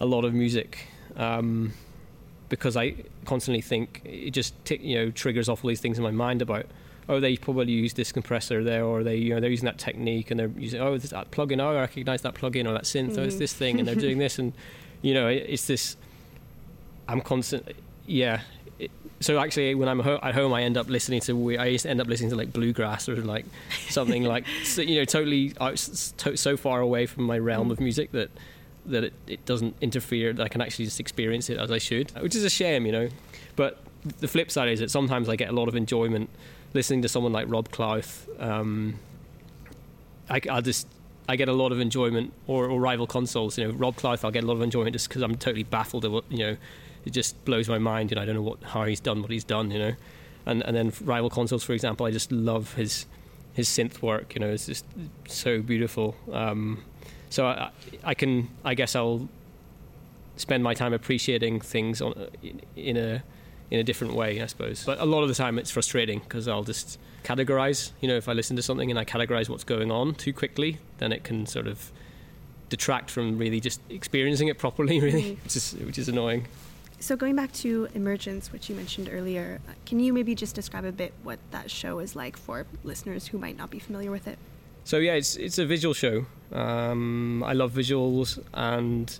a 0.00 0.06
lot 0.06 0.24
of 0.24 0.32
music 0.32 0.86
um, 1.16 1.72
because 2.48 2.76
I 2.76 2.94
constantly 3.24 3.60
think 3.60 4.00
it 4.04 4.30
just 4.30 4.54
t- 4.64 4.76
you 4.76 4.96
know 4.96 5.10
triggers 5.10 5.48
off 5.48 5.64
all 5.64 5.68
these 5.68 5.80
things 5.80 5.98
in 5.98 6.04
my 6.04 6.10
mind 6.10 6.40
about 6.40 6.66
oh, 7.10 7.18
they 7.18 7.36
probably 7.36 7.72
use 7.72 7.94
this 7.94 8.12
compressor 8.12 8.62
there, 8.62 8.84
or 8.84 9.02
they, 9.02 9.16
you 9.16 9.34
know, 9.34 9.40
they're 9.40 9.50
using 9.50 9.66
that 9.66 9.78
technique, 9.78 10.30
and 10.30 10.38
they're 10.38 10.52
using, 10.56 10.80
oh, 10.80 10.96
this, 10.96 11.10
that 11.10 11.32
plugin, 11.32 11.60
oh, 11.60 11.70
I 11.70 11.80
recognize 11.80 12.22
that 12.22 12.34
plugin, 12.34 12.68
or 12.68 12.72
that 12.72 12.84
synth, 12.84 13.10
mm-hmm. 13.10 13.18
oh, 13.18 13.24
it's 13.24 13.36
this 13.36 13.52
thing, 13.52 13.80
and 13.80 13.88
they're 13.88 13.96
doing 13.96 14.18
this, 14.26 14.38
and 14.38 14.52
you 15.02 15.12
know, 15.12 15.26
it, 15.26 15.44
it's 15.48 15.66
this. 15.66 15.96
I'm 17.08 17.20
constant, 17.20 17.68
yeah. 18.06 18.42
So 19.20 19.38
actually, 19.38 19.74
when 19.74 19.88
I'm 19.88 20.00
ho- 20.00 20.18
at 20.22 20.34
home, 20.34 20.52
I 20.54 20.62
end 20.62 20.78
up 20.78 20.88
listening 20.88 21.20
to 21.22 21.58
I 21.58 21.76
end 21.84 22.00
up 22.00 22.06
listening 22.06 22.30
to 22.30 22.36
like 22.36 22.52
bluegrass 22.52 23.08
or 23.08 23.16
like 23.16 23.44
something 23.88 24.24
like 24.24 24.46
so, 24.64 24.82
you 24.82 24.98
know 24.98 25.04
totally 25.04 25.54
so 25.76 26.56
far 26.56 26.80
away 26.80 27.06
from 27.06 27.24
my 27.24 27.38
realm 27.38 27.68
mm. 27.68 27.72
of 27.72 27.80
music 27.80 28.12
that 28.12 28.30
that 28.86 29.04
it, 29.04 29.12
it 29.26 29.44
doesn't 29.44 29.76
interfere 29.80 30.32
that 30.32 30.42
I 30.42 30.48
can 30.48 30.62
actually 30.62 30.86
just 30.86 31.00
experience 31.00 31.50
it 31.50 31.58
as 31.58 31.70
I 31.70 31.78
should, 31.78 32.10
which 32.22 32.34
is 32.34 32.44
a 32.44 32.50
shame, 32.50 32.86
you 32.86 32.92
know. 32.92 33.08
But 33.56 33.78
the 34.20 34.28
flip 34.28 34.50
side 34.50 34.68
is 34.68 34.80
that 34.80 34.90
sometimes 34.90 35.28
I 35.28 35.36
get 35.36 35.50
a 35.50 35.52
lot 35.52 35.68
of 35.68 35.76
enjoyment 35.76 36.30
listening 36.72 37.02
to 37.02 37.08
someone 37.08 37.32
like 37.32 37.46
Rob 37.48 37.70
Clouth. 37.70 38.28
Um, 38.38 38.98
I, 40.28 40.40
I 40.50 40.60
just 40.60 40.86
I 41.28 41.36
get 41.36 41.48
a 41.48 41.52
lot 41.52 41.72
of 41.72 41.80
enjoyment, 41.80 42.32
or, 42.46 42.66
or 42.66 42.80
Rival 42.80 43.06
Consoles. 43.06 43.58
You 43.58 43.68
know, 43.68 43.74
Rob 43.74 43.96
Clouth, 43.96 44.24
I'll 44.24 44.30
get 44.30 44.44
a 44.44 44.46
lot 44.46 44.54
of 44.54 44.62
enjoyment 44.62 44.94
just 44.94 45.08
because 45.08 45.22
I'm 45.22 45.36
totally 45.36 45.64
baffled 45.64 46.04
at 46.04 46.10
what 46.10 46.24
you 46.30 46.38
know. 46.38 46.56
It 47.04 47.10
just 47.10 47.44
blows 47.44 47.68
my 47.68 47.78
mind, 47.78 48.10
you 48.10 48.16
know, 48.16 48.22
I 48.22 48.24
don't 48.24 48.34
know 48.34 48.42
what 48.42 48.62
how 48.62 48.84
he's 48.84 49.00
done 49.00 49.22
what 49.22 49.30
he's 49.30 49.44
done. 49.44 49.70
You 49.70 49.78
know, 49.78 49.94
and 50.46 50.62
and 50.62 50.76
then 50.76 50.92
Rival 51.02 51.30
Consoles, 51.30 51.64
for 51.64 51.72
example, 51.72 52.06
I 52.06 52.10
just 52.10 52.30
love 52.30 52.74
his 52.74 53.06
his 53.54 53.68
synth 53.68 54.02
work. 54.02 54.34
You 54.34 54.40
know, 54.40 54.50
it's 54.50 54.66
just 54.66 54.84
so 55.28 55.60
beautiful. 55.62 56.16
Um, 56.32 56.84
so 57.30 57.46
I, 57.46 57.70
I 58.02 58.14
can, 58.14 58.48
I 58.64 58.74
guess, 58.74 58.96
I'll 58.96 59.28
spend 60.36 60.64
my 60.64 60.74
time 60.74 60.92
appreciating 60.92 61.60
things 61.60 62.02
on 62.02 62.14
in 62.76 62.96
a 62.96 63.22
in 63.70 63.78
a 63.78 63.84
different 63.84 64.14
way, 64.14 64.42
I 64.42 64.46
suppose. 64.46 64.84
But 64.84 64.98
a 64.98 65.04
lot 65.04 65.22
of 65.22 65.28
the 65.28 65.34
time 65.34 65.58
it's 65.58 65.70
frustrating 65.70 66.18
because 66.18 66.48
I'll 66.48 66.64
just 66.64 66.98
categorize. 67.22 67.92
You 68.00 68.08
know, 68.08 68.16
if 68.16 68.28
I 68.28 68.32
listen 68.32 68.56
to 68.56 68.62
something 68.62 68.90
and 68.90 68.98
I 68.98 69.04
categorize 69.04 69.48
what's 69.48 69.64
going 69.64 69.90
on 69.90 70.14
too 70.14 70.32
quickly, 70.32 70.78
then 70.98 71.12
it 71.12 71.22
can 71.22 71.46
sort 71.46 71.66
of 71.66 71.92
detract 72.68 73.10
from 73.10 73.38
really 73.38 73.60
just 73.60 73.80
experiencing 73.88 74.48
it 74.48 74.58
properly, 74.58 75.00
really, 75.06 75.22
mm-hmm. 75.22 75.44
which 75.44 75.56
is 75.56 75.72
which 75.84 75.98
is 75.98 76.08
annoying. 76.08 76.46
So 77.00 77.16
going 77.16 77.34
back 77.34 77.50
to 77.54 77.88
Emergence, 77.94 78.52
which 78.52 78.68
you 78.68 78.76
mentioned 78.76 79.08
earlier, 79.10 79.58
can 79.86 80.00
you 80.00 80.12
maybe 80.12 80.34
just 80.34 80.54
describe 80.54 80.84
a 80.84 80.92
bit 80.92 81.14
what 81.22 81.38
that 81.50 81.70
show 81.70 81.98
is 81.98 82.14
like 82.14 82.36
for 82.36 82.66
listeners 82.84 83.26
who 83.26 83.38
might 83.38 83.56
not 83.56 83.70
be 83.70 83.78
familiar 83.78 84.10
with 84.10 84.28
it? 84.28 84.38
So 84.84 84.98
yeah, 84.98 85.14
it's 85.14 85.36
it's 85.36 85.58
a 85.58 85.64
visual 85.64 85.94
show. 85.94 86.26
Um, 86.52 87.42
I 87.42 87.54
love 87.54 87.72
visuals, 87.72 88.38
and 88.52 89.18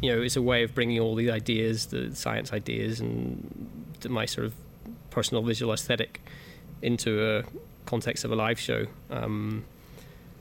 you 0.00 0.12
know, 0.14 0.22
it's 0.22 0.36
a 0.36 0.42
way 0.42 0.64
of 0.64 0.74
bringing 0.74 0.98
all 0.98 1.14
the 1.14 1.30
ideas, 1.30 1.86
the 1.86 2.14
science 2.16 2.52
ideas, 2.52 2.98
and 2.98 3.68
my 4.08 4.26
sort 4.26 4.46
of 4.46 4.54
personal 5.10 5.42
visual 5.42 5.72
aesthetic 5.72 6.20
into 6.82 7.24
a 7.24 7.44
context 7.86 8.24
of 8.24 8.32
a 8.32 8.36
live 8.36 8.58
show. 8.58 8.86
Um, 9.08 9.64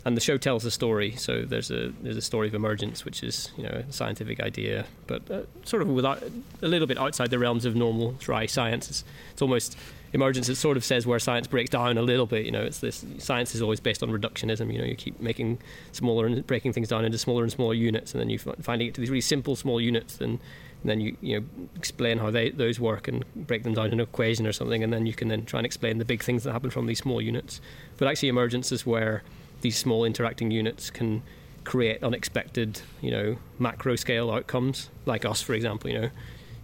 and 0.04 0.18
the 0.18 0.22
show 0.22 0.38
tells 0.38 0.66
a 0.66 0.72
story. 0.72 1.16
So 1.16 1.44
there's 1.44 1.70
a 1.70 1.94
there's 2.02 2.18
a 2.18 2.22
story 2.22 2.48
of 2.48 2.56
emergence, 2.56 3.06
which 3.06 3.24
is 3.24 3.52
you 3.58 3.64
know 3.64 3.84
a 3.88 3.92
scientific 3.92 4.40
idea, 4.40 4.86
but 5.08 5.30
uh, 5.30 5.42
sort 5.64 5.82
of 5.82 5.90
without 5.90 6.24
a 6.62 6.68
little 6.68 6.88
bit 6.88 6.98
outside 6.98 7.30
the 7.30 7.40
realms 7.40 7.66
of 7.66 7.76
normal 7.76 8.14
dry 8.14 8.46
science. 8.46 8.90
It's, 8.90 9.04
it's 9.32 9.42
almost 9.42 9.78
emergence. 10.14 10.50
It 10.50 10.56
sort 10.56 10.76
of 10.76 10.84
says 10.84 11.06
where 11.06 11.20
science 11.20 11.48
breaks 11.48 11.70
down 11.70 11.98
a 11.98 12.02
little 12.02 12.26
bit. 12.26 12.46
You 12.46 12.52
know, 12.52 12.64
it's 12.64 12.80
this 12.80 13.06
science 13.20 13.54
is 13.54 13.62
always 13.62 13.80
based 13.80 14.02
on 14.02 14.10
reductionism. 14.10 14.74
You 14.74 14.80
know, 14.80 14.86
you 14.86 14.96
keep 14.96 15.20
making 15.20 15.60
smaller 15.92 16.26
and 16.26 16.46
breaking 16.48 16.74
things 16.74 16.88
down 16.88 17.06
into 17.06 17.18
smaller 17.18 17.44
and 17.44 17.52
smaller 17.52 17.74
units, 17.74 18.14
and 18.14 18.22
then 18.22 18.30
you 18.30 18.40
finding 18.40 18.88
it 18.88 18.96
to 18.96 19.02
these 19.02 19.10
really 19.10 19.22
simple 19.22 19.56
small 19.56 19.80
units, 19.80 20.20
and, 20.20 20.40
and 20.82 20.90
then 20.90 21.00
you 21.00 21.16
you 21.22 21.40
know 21.40 21.46
explain 21.76 22.18
how 22.18 22.32
they 22.32 22.50
those 22.50 22.80
work 22.80 23.08
and 23.08 23.24
break 23.36 23.64
them 23.64 23.76
down 23.76 23.88
in 23.88 23.94
an 23.94 24.00
equation 24.00 24.48
or 24.48 24.52
something, 24.52 24.84
and 24.84 24.92
then 24.92 25.06
you 25.06 25.14
can 25.14 25.28
then 25.28 25.46
try 25.46 25.60
and 25.60 25.66
explain 25.66 26.00
the 26.00 26.06
big 26.06 26.24
things 26.24 26.44
that 26.44 26.54
happen 26.54 26.72
from 26.72 26.88
these 26.88 27.00
small 27.00 27.22
units. 27.22 27.62
But 27.98 28.08
actually, 28.08 28.30
emergence 28.30 28.72
is 28.72 28.84
where 28.84 29.22
these 29.62 29.78
small 29.78 30.06
interacting 30.06 30.52
units 30.52 30.90
can 30.90 31.24
create 31.64 32.04
unexpected, 32.04 32.82
you 33.02 33.12
know, 33.12 33.38
macro 33.60 33.96
scale 33.96 34.32
outcomes, 34.32 34.90
like 35.06 35.26
us, 35.26 35.42
for 35.42 35.54
example. 35.54 35.90
You 35.90 36.02
know, 36.02 36.10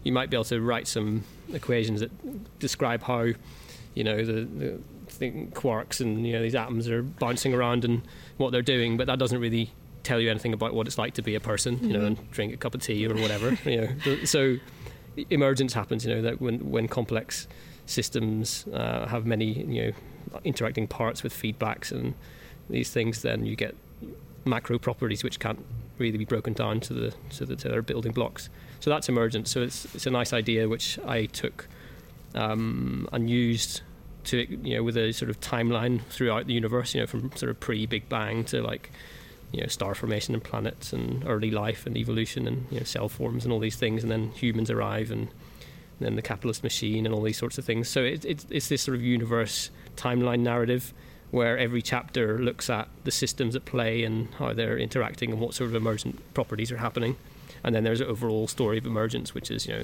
you 0.04 0.12
might 0.12 0.30
be 0.30 0.38
able 0.38 0.46
to 0.46 0.62
write 0.62 0.88
some 0.88 1.24
equations 1.54 2.00
that 2.00 2.60
describe 2.60 3.04
how, 3.04 3.28
you 3.94 4.04
know, 4.04 4.26
the, 4.26 4.80
the 5.20 5.32
quarks 5.54 6.02
and 6.02 6.28
you 6.28 6.34
know 6.34 6.42
these 6.42 6.56
atoms 6.56 6.88
are 6.90 7.02
bouncing 7.02 7.54
around 7.54 7.86
and 7.86 8.02
what 8.38 8.52
they're 8.52 8.62
doing, 8.62 8.98
but 8.98 9.08
that 9.08 9.20
doesn't 9.20 9.40
really 9.40 9.72
tell 10.04 10.20
you 10.20 10.30
anything 10.30 10.54
about 10.54 10.74
what 10.74 10.88
it's 10.88 10.98
like 10.98 11.14
to 11.16 11.22
be 11.22 11.36
a 11.36 11.40
person, 11.40 11.80
you 11.82 11.94
know, 11.94 12.00
mm-hmm. 12.00 12.08
and 12.08 12.32
drink 12.32 12.54
a 12.54 12.58
cup 12.58 12.74
of 12.74 12.82
tea 12.82 13.06
or 13.06 13.14
whatever, 13.16 13.58
you 13.70 13.82
know. 13.82 14.24
So 14.26 14.58
emergence 15.30 15.74
happens, 15.74 16.06
you 16.06 16.16
know, 16.16 16.22
that 16.22 16.42
when 16.42 16.72
when 16.72 16.88
complex 16.88 17.48
systems 17.86 18.66
uh, 18.74 19.08
have 19.08 19.26
many, 19.26 19.64
you 19.64 19.82
know, 19.84 20.40
interacting 20.44 20.88
parts 20.88 21.24
with 21.24 21.34
feedbacks 21.34 21.92
and 21.92 22.14
these 22.70 22.90
things, 22.92 23.22
then 23.22 23.46
you 23.46 23.56
get 23.56 23.76
macro 24.46 24.80
properties 24.80 25.24
which 25.24 25.40
can't 25.40 25.64
really 25.98 26.18
be 26.18 26.26
broken 26.26 26.54
down 26.54 26.80
to 26.80 26.94
the 26.94 27.14
to 27.30 27.46
the 27.46 27.56
to 27.56 27.70
their 27.70 27.82
building 27.82 28.12
blocks. 28.12 28.50
So 28.80 28.90
that's 28.90 29.10
emergent. 29.10 29.48
So 29.48 29.62
it's 29.62 29.86
it's 29.96 30.06
a 30.06 30.12
nice 30.12 30.34
idea 30.34 30.68
which 30.68 31.00
I 31.06 31.26
took 31.26 31.68
um, 32.36 33.08
and 33.12 33.30
used 33.30 33.82
to 34.26 34.46
you 34.68 34.76
know 34.76 34.84
with 34.84 34.98
a 34.98 35.12
sort 35.12 35.30
of 35.30 35.40
timeline 35.40 36.04
throughout 36.10 36.48
the 36.48 36.54
universe. 36.54 36.94
You 36.94 37.02
know 37.02 37.08
from 37.08 37.32
sort 37.36 37.50
of 37.50 37.60
pre 37.60 37.86
Big 37.86 38.10
Bang 38.10 38.44
to 38.46 38.62
like 38.62 38.92
you 39.52 39.62
know 39.62 39.68
star 39.68 39.96
formation 39.96 40.34
and 40.34 40.44
planets 40.44 40.94
and 40.94 41.24
early 41.28 41.52
life 41.52 41.86
and 41.86 41.98
evolution 41.98 42.48
and 42.48 42.68
you 42.72 42.80
know 42.80 42.84
cell 42.84 43.10
forms 43.10 43.44
and 43.44 43.54
all 43.54 43.60
these 43.60 43.78
things, 43.78 44.04
and 44.04 44.12
then 44.12 44.32
humans 44.32 44.70
arrive 44.70 45.12
and 45.12 45.30
then 46.00 46.16
the 46.16 46.22
capitalist 46.22 46.64
machine 46.64 47.06
and 47.08 47.16
all 47.16 47.24
these 47.24 47.38
sorts 47.38 47.58
of 47.58 47.66
things. 47.66 47.90
So 47.90 48.04
it, 48.04 48.24
it, 48.24 48.46
it's 48.52 48.70
this 48.70 48.84
sort 48.84 48.96
of 48.96 49.02
universe 49.02 49.72
timeline 49.96 50.42
narrative 50.42 50.94
where 51.32 51.58
every 51.58 51.82
chapter 51.82 52.40
looks 52.40 52.70
at 52.70 52.88
the 53.04 53.12
systems 53.12 53.56
at 53.56 53.66
play 53.66 54.04
and 54.04 54.34
how 54.36 54.54
they're 54.54 54.78
interacting 54.78 55.32
and 55.32 55.42
what 55.42 55.54
sort 55.54 55.70
of 55.70 55.76
emergent 55.76 56.34
properties 56.34 56.72
are 56.72 56.78
happening. 56.78 57.18
And 57.64 57.76
then 57.76 57.84
there's 57.84 58.02
an 58.02 58.08
overall 58.08 58.48
story 58.48 58.78
of 58.78 58.86
emergence, 58.86 59.34
which 59.34 59.52
is, 59.52 59.66
you 59.66 59.74
know, 59.74 59.84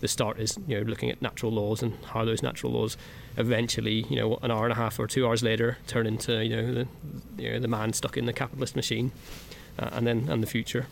the 0.00 0.08
start 0.08 0.38
is, 0.38 0.58
you 0.68 0.78
know, 0.78 0.88
looking 0.88 1.10
at 1.10 1.20
natural 1.22 1.50
laws 1.50 1.82
and 1.82 1.94
how 2.06 2.24
those 2.24 2.42
natural 2.42 2.72
laws 2.72 2.96
eventually, 3.36 4.06
you 4.08 4.16
know, 4.16 4.38
an 4.42 4.50
hour 4.50 4.64
and 4.64 4.72
a 4.72 4.76
half 4.76 4.98
or 4.98 5.06
two 5.06 5.26
hours 5.26 5.42
later 5.42 5.78
turn 5.86 6.06
into, 6.06 6.44
you 6.44 6.56
know, 6.56 6.74
the, 6.74 6.88
you 7.42 7.52
know, 7.52 7.58
the 7.58 7.68
man 7.68 7.92
stuck 7.92 8.16
in 8.16 8.26
the 8.26 8.32
capitalist 8.32 8.76
machine 8.76 9.10
uh, 9.78 9.88
and 9.92 10.06
then, 10.06 10.28
and 10.28 10.42
the 10.42 10.46
future. 10.46 10.86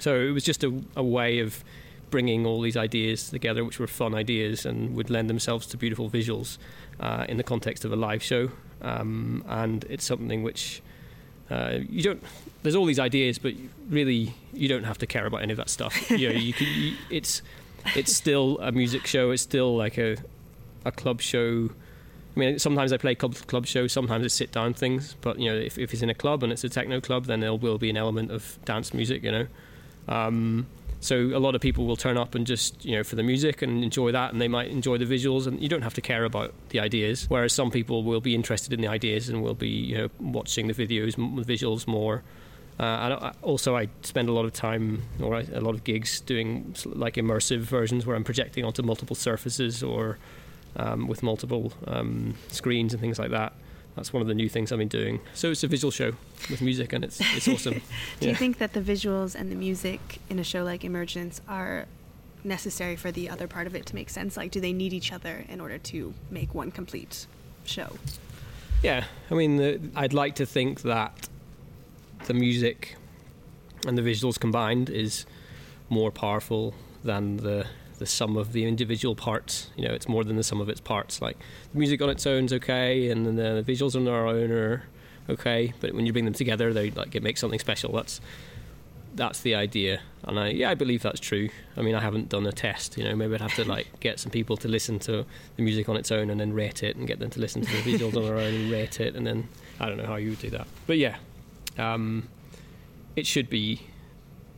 So 0.00 0.18
it 0.20 0.30
was 0.30 0.42
just 0.42 0.64
a, 0.64 0.82
a 0.96 1.02
way 1.02 1.38
of 1.38 1.62
bringing 2.10 2.44
all 2.44 2.60
these 2.60 2.76
ideas 2.76 3.30
together, 3.30 3.64
which 3.64 3.78
were 3.78 3.86
fun 3.86 4.14
ideas 4.14 4.66
and 4.66 4.96
would 4.96 5.10
lend 5.10 5.30
themselves 5.30 5.66
to 5.66 5.76
beautiful 5.76 6.10
visuals 6.10 6.58
uh, 6.98 7.24
in 7.28 7.36
the 7.36 7.44
context 7.44 7.84
of 7.84 7.92
a 7.92 7.96
live 7.96 8.22
show 8.22 8.50
um, 8.82 9.44
and 9.48 9.84
it's 9.88 10.04
something 10.04 10.42
which 10.42 10.82
uh, 11.50 11.78
you 11.88 12.02
don't. 12.02 12.22
There's 12.62 12.76
all 12.76 12.86
these 12.86 12.98
ideas, 12.98 13.38
but 13.38 13.54
really 13.88 14.34
you 14.52 14.68
don't 14.68 14.84
have 14.84 14.98
to 14.98 15.06
care 15.06 15.26
about 15.26 15.42
any 15.42 15.52
of 15.52 15.56
that 15.58 15.70
stuff. 15.70 16.10
you 16.10 16.28
know, 16.28 16.34
you 16.34 16.52
can. 16.52 16.66
You, 16.66 16.96
it's 17.10 17.42
it's 17.94 18.14
still 18.14 18.58
a 18.60 18.72
music 18.72 19.06
show. 19.06 19.30
It's 19.30 19.42
still 19.42 19.76
like 19.76 19.98
a 19.98 20.16
a 20.84 20.92
club 20.92 21.20
show. 21.20 21.70
I 22.34 22.38
mean, 22.38 22.58
sometimes 22.58 22.92
I 22.92 22.96
play 22.96 23.14
club 23.14 23.34
club 23.46 23.66
shows. 23.66 23.92
Sometimes 23.92 24.24
it's 24.24 24.34
sit 24.34 24.52
down 24.52 24.74
things. 24.74 25.14
But 25.20 25.38
you 25.38 25.50
know, 25.50 25.56
if 25.56 25.78
if 25.78 25.92
it's 25.92 26.02
in 26.02 26.10
a 26.10 26.14
club 26.14 26.42
and 26.42 26.52
it's 26.52 26.64
a 26.64 26.68
techno 26.68 27.00
club, 27.00 27.26
then 27.26 27.40
there 27.40 27.54
will 27.54 27.78
be 27.78 27.90
an 27.90 27.96
element 27.96 28.30
of 28.30 28.58
dance 28.64 28.94
music. 28.94 29.22
You 29.22 29.32
know. 29.32 29.46
Um, 30.08 30.66
so 31.02 31.16
a 31.16 31.40
lot 31.40 31.56
of 31.56 31.60
people 31.60 31.84
will 31.84 31.96
turn 31.96 32.16
up 32.16 32.36
and 32.36 32.46
just 32.46 32.84
you 32.84 32.96
know 32.96 33.02
for 33.02 33.16
the 33.16 33.24
music 33.24 33.60
and 33.60 33.82
enjoy 33.82 34.12
that, 34.12 34.32
and 34.32 34.40
they 34.40 34.46
might 34.46 34.68
enjoy 34.68 34.98
the 34.98 35.04
visuals, 35.04 35.48
and 35.48 35.60
you 35.60 35.68
don't 35.68 35.82
have 35.82 35.94
to 35.94 36.00
care 36.00 36.24
about 36.24 36.54
the 36.68 36.78
ideas. 36.78 37.26
Whereas 37.28 37.52
some 37.52 37.72
people 37.72 38.04
will 38.04 38.20
be 38.20 38.36
interested 38.36 38.72
in 38.72 38.80
the 38.80 38.86
ideas 38.86 39.28
and 39.28 39.42
will 39.42 39.54
be 39.54 39.68
you 39.68 39.98
know 39.98 40.08
watching 40.20 40.68
the 40.68 40.74
videos, 40.74 41.16
the 41.16 41.52
visuals 41.52 41.88
more. 41.88 42.22
Uh, 42.78 43.32
also, 43.42 43.76
I 43.76 43.88
spend 44.02 44.28
a 44.28 44.32
lot 44.32 44.44
of 44.44 44.52
time 44.52 45.02
or 45.20 45.40
a 45.40 45.60
lot 45.60 45.74
of 45.74 45.82
gigs 45.82 46.20
doing 46.20 46.74
like 46.86 47.14
immersive 47.14 47.58
versions 47.58 48.06
where 48.06 48.14
I'm 48.14 48.24
projecting 48.24 48.64
onto 48.64 48.82
multiple 48.82 49.16
surfaces 49.16 49.82
or 49.82 50.18
um, 50.76 51.08
with 51.08 51.22
multiple 51.24 51.72
um, 51.88 52.34
screens 52.48 52.94
and 52.94 53.00
things 53.00 53.18
like 53.18 53.30
that 53.30 53.52
that's 53.94 54.12
one 54.12 54.22
of 54.22 54.28
the 54.28 54.34
new 54.34 54.48
things 54.48 54.72
I've 54.72 54.78
been 54.78 54.88
doing. 54.88 55.20
So 55.34 55.50
it's 55.50 55.64
a 55.64 55.68
visual 55.68 55.90
show 55.90 56.12
with 56.50 56.62
music, 56.62 56.92
and 56.92 57.04
it's 57.04 57.20
it's 57.36 57.48
awesome. 57.48 57.74
Do 58.20 58.26
yeah. 58.26 58.30
you 58.30 58.34
think 58.34 58.58
that 58.58 58.72
the 58.72 58.80
visuals 58.80 59.34
and 59.34 59.50
the 59.50 59.56
music 59.56 60.18
in 60.30 60.38
a 60.38 60.44
show 60.44 60.64
like 60.64 60.84
Emergence 60.84 61.40
are 61.48 61.86
necessary 62.44 62.96
for 62.96 63.12
the 63.12 63.28
other 63.28 63.46
part 63.46 63.66
of 63.66 63.74
it 63.74 63.86
to 63.86 63.94
make 63.94 64.10
sense? 64.10 64.36
Like, 64.36 64.50
do 64.50 64.60
they 64.60 64.72
need 64.72 64.92
each 64.92 65.12
other 65.12 65.44
in 65.48 65.60
order 65.60 65.78
to 65.78 66.14
make 66.30 66.54
one 66.54 66.70
complete 66.70 67.26
show? 67.64 67.96
Yeah, 68.82 69.04
I 69.30 69.34
mean, 69.34 69.56
the, 69.56 69.80
I'd 69.94 70.12
like 70.12 70.34
to 70.36 70.46
think 70.46 70.82
that 70.82 71.28
the 72.26 72.34
music 72.34 72.96
and 73.86 73.96
the 73.96 74.02
visuals 74.02 74.38
combined 74.38 74.90
is 74.90 75.26
more 75.88 76.10
powerful 76.10 76.74
than 77.04 77.36
the 77.36 77.66
the 77.98 78.06
sum 78.06 78.36
of 78.36 78.52
the 78.52 78.64
individual 78.64 79.14
parts. 79.14 79.70
You 79.76 79.88
know, 79.88 79.94
it's 79.94 80.08
more 80.08 80.24
than 80.24 80.36
the 80.36 80.42
sum 80.42 80.60
of 80.60 80.68
its 80.68 80.80
parts. 80.80 81.22
Like 81.22 81.38
the 81.72 81.78
music 81.78 82.02
on 82.02 82.10
its 82.10 82.26
own 82.26 82.46
is 82.46 82.52
okay, 82.54 83.08
and 83.10 83.26
then 83.26 83.36
the 83.36 83.62
visuals 83.62 83.94
on 83.94 84.04
their 84.04 84.26
own 84.26 84.50
are 84.50 84.84
okay. 85.28 85.72
But 85.80 85.94
when 85.94 86.06
you 86.06 86.12
bring 86.12 86.24
them 86.24 86.34
together, 86.34 86.72
they 86.72 86.90
like 86.90 87.14
it 87.14 87.22
makes 87.22 87.40
something 87.40 87.58
special. 87.58 87.92
That's 87.92 88.20
that's 89.14 89.40
the 89.42 89.54
idea, 89.54 90.00
and 90.24 90.38
I 90.38 90.48
yeah 90.48 90.70
I 90.70 90.74
believe 90.74 91.02
that's 91.02 91.20
true. 91.20 91.50
I 91.76 91.82
mean 91.82 91.94
I 91.94 92.00
haven't 92.00 92.28
done 92.28 92.46
a 92.46 92.52
test, 92.52 92.96
you 92.96 93.04
know. 93.04 93.14
Maybe 93.14 93.34
I'd 93.34 93.40
have 93.40 93.54
to 93.56 93.64
like 93.64 94.00
get 94.00 94.18
some 94.18 94.30
people 94.30 94.56
to 94.58 94.68
listen 94.68 94.98
to 95.00 95.26
the 95.56 95.62
music 95.62 95.88
on 95.88 95.96
its 95.96 96.10
own 96.10 96.30
and 96.30 96.40
then 96.40 96.52
rate 96.52 96.82
it, 96.82 96.96
and 96.96 97.06
get 97.06 97.18
them 97.18 97.30
to 97.30 97.40
listen 97.40 97.62
to 97.62 97.70
the 97.70 97.82
visuals 97.82 98.16
on 98.16 98.22
their 98.24 98.36
own 98.36 98.54
and 98.54 98.70
rate 98.70 99.00
it, 99.00 99.14
and 99.14 99.26
then 99.26 99.48
I 99.78 99.88
don't 99.88 99.98
know 99.98 100.06
how 100.06 100.16
you 100.16 100.30
would 100.30 100.38
do 100.38 100.50
that, 100.50 100.66
but 100.86 100.98
yeah, 100.98 101.16
um, 101.78 102.28
it 103.16 103.26
should 103.26 103.48
be. 103.48 103.82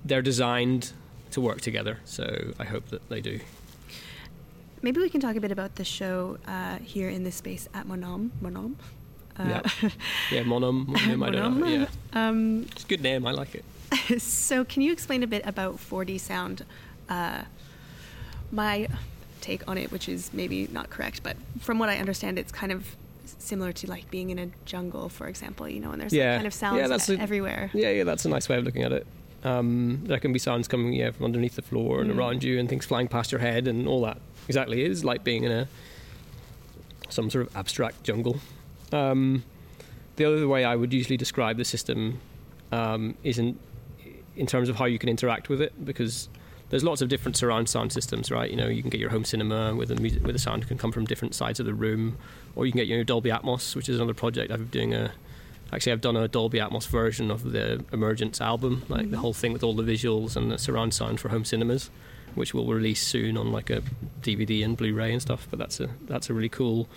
They're 0.05 0.23
designed 0.23 0.93
to 1.35 1.41
work 1.41 1.61
together, 1.61 1.99
so 2.05 2.55
I 2.61 2.65
hope 2.65 2.89
that 2.91 3.09
they 3.09 3.21
do. 3.21 3.41
Maybe 4.83 5.01
we 5.01 5.09
can 5.09 5.21
talk 5.21 5.35
a 5.35 5.41
bit 5.41 5.51
about 5.51 5.75
the 5.75 5.85
show 5.85 6.39
uh, 6.47 6.77
here 6.79 7.09
in 7.09 7.25
this 7.25 7.35
space 7.35 7.69
at 7.75 7.89
Monom. 7.89 8.31
Monom. 8.41 8.77
Uh, 9.37 9.45
yeah, 9.49 9.91
yeah, 10.31 10.43
Monom. 10.53 10.87
Monom 10.87 11.27
I 11.27 11.31
don't 11.31 11.59
know. 11.59 11.67
Yeah, 11.67 11.87
um, 12.13 12.67
it's 12.71 12.85
a 12.85 12.87
good 12.87 13.03
name. 13.03 13.27
I 13.27 13.33
like 13.33 13.57
it. 13.57 13.65
so, 14.23 14.65
can 14.65 14.83
you 14.83 14.93
explain 14.93 15.25
a 15.25 15.27
bit 15.27 15.45
about 15.45 15.79
4D 15.79 16.21
sound? 16.21 16.65
Uh, 17.09 17.43
my 18.53 18.87
take 19.41 19.67
on 19.67 19.77
it, 19.77 19.91
which 19.91 20.09
is 20.09 20.33
maybe 20.33 20.69
not 20.71 20.89
correct, 20.89 21.25
but 21.25 21.37
from 21.61 21.81
what 21.81 21.89
I 21.89 21.97
understand, 21.99 22.39
it's 22.39 22.53
kind 22.53 22.71
of 22.71 22.95
similar 23.25 23.73
to 23.73 23.91
like 23.91 24.09
being 24.09 24.31
in 24.31 24.39
a 24.39 24.51
jungle, 24.67 25.09
for 25.09 25.27
example. 25.27 25.69
You 25.69 25.81
know, 25.81 25.91
and 25.91 26.01
there's 26.01 26.13
yeah. 26.13 26.37
kind 26.37 26.47
of 26.47 26.55
sounds 26.55 26.79
yeah, 26.79 26.87
that's 26.87 27.09
a, 27.09 27.19
everywhere. 27.19 27.71
Yeah, 27.75 27.91
yeah, 27.91 28.05
that's 28.05 28.25
a 28.25 28.29
nice 28.29 28.49
way 28.49 28.59
of 28.59 28.65
looking 28.65 28.85
at 28.85 28.93
it. 28.93 29.05
Um, 29.45 30.01
there 30.05 30.19
can 30.19 30.33
be 30.33 30.39
sounds 30.39 30.67
coming 30.67 30.95
yeah, 30.95 31.11
from 31.11 31.27
underneath 31.27 31.55
the 31.55 31.63
floor 31.63 32.01
and 32.01 32.11
mm. 32.11 32.17
around 32.17 32.43
you, 32.43 32.59
and 32.59 32.69
things 32.69 32.87
flying 32.87 33.09
past 33.09 33.31
your 33.31 33.41
head, 33.41 33.69
and 33.69 33.87
all 33.87 34.03
that 34.03 34.19
exactly 34.49 34.83
it 34.83 34.91
is 34.91 35.05
like 35.05 35.23
being 35.23 35.45
in 35.45 35.53
a 35.53 35.69
some 37.11 37.31
sort 37.31 37.47
of 37.47 37.57
abstract 37.57 38.03
jungle. 38.03 38.39
Um, 38.93 39.45
the 40.17 40.25
other 40.25 40.49
way 40.49 40.65
I 40.65 40.77
would 40.77 40.93
usually 40.93 41.17
describe 41.17 41.57
the 41.59 41.65
system 41.65 42.21
um, 42.73 43.15
is 43.23 43.39
in, 43.39 43.59
in 44.37 44.47
terms 44.47 44.69
of 44.69 44.77
how 44.77 44.87
you 44.87 44.99
can 44.99 45.09
interact 45.09 45.49
with 45.49 45.61
it, 45.61 45.85
because 45.85 46.29
there's 46.71 46.83
lots 46.83 47.03
of 47.03 47.09
different 47.09 47.37
surround 47.37 47.69
sound 47.69 47.93
systems, 47.93 48.31
right? 48.31 48.51
You 48.51 48.57
know, 48.57 48.69
you 48.69 48.81
can 48.81 48.91
get 48.91 49.01
your 49.01 49.11
home 49.11 49.25
cinema 49.25 49.75
where 49.75 49.87
the 49.87 49.97
music, 49.97 50.23
the 50.23 50.39
sound 50.39 50.67
can 50.67 50.79
come 50.79 50.91
from 50.91 51.05
different 51.05 51.35
sides 51.35 51.61
of 51.61 51.67
the 51.67 51.75
room, 51.75 52.17
or 52.57 52.65
you 52.65 52.73
can 52.73 52.79
get 52.79 52.89
your 52.89 53.05
Dolby 53.05 53.31
Atmos, 53.31 53.77
which 53.77 53.89
is 53.89 53.97
another 53.97 54.15
project 54.15 54.51
I've 54.51 54.71
been 54.71 54.81
doing 54.81 54.95
a. 54.95 55.13
Actually, 55.75 55.93
I've 55.93 56.01
done 56.01 56.17
a 56.17 56.29
Dolby 56.29 56.59
Atmos 56.59 56.87
version 56.87 57.31
of 57.31 57.51
the 57.51 57.85
Emergence 57.93 58.41
album, 58.41 58.85
like 58.89 59.03
mm-hmm. 59.03 59.11
the 59.11 59.19
whole 59.19 59.35
thing 59.35 59.53
with 59.53 59.65
all 59.65 59.75
the 59.75 59.83
visuals 59.83 60.37
and 60.37 60.51
the 60.51 60.59
surround 60.59 60.95
sound 60.95 61.21
for 61.21 61.31
home 61.31 61.45
cinemas 61.45 61.91
which 62.35 62.55
will 62.55 62.67
release 62.67 63.03
soon 63.03 63.37
on 63.37 63.53
like 63.53 63.71
a 63.71 63.83
DVD 64.23 64.65
and 64.65 64.77
Blu-ray 64.77 65.13
and 65.13 65.23
stuff. 65.23 65.47
But 65.51 65.59
that's 65.59 65.81
a 65.81 65.91
that's 66.03 66.31
a 66.31 66.35
really 66.35 66.49
cool, 66.49 66.89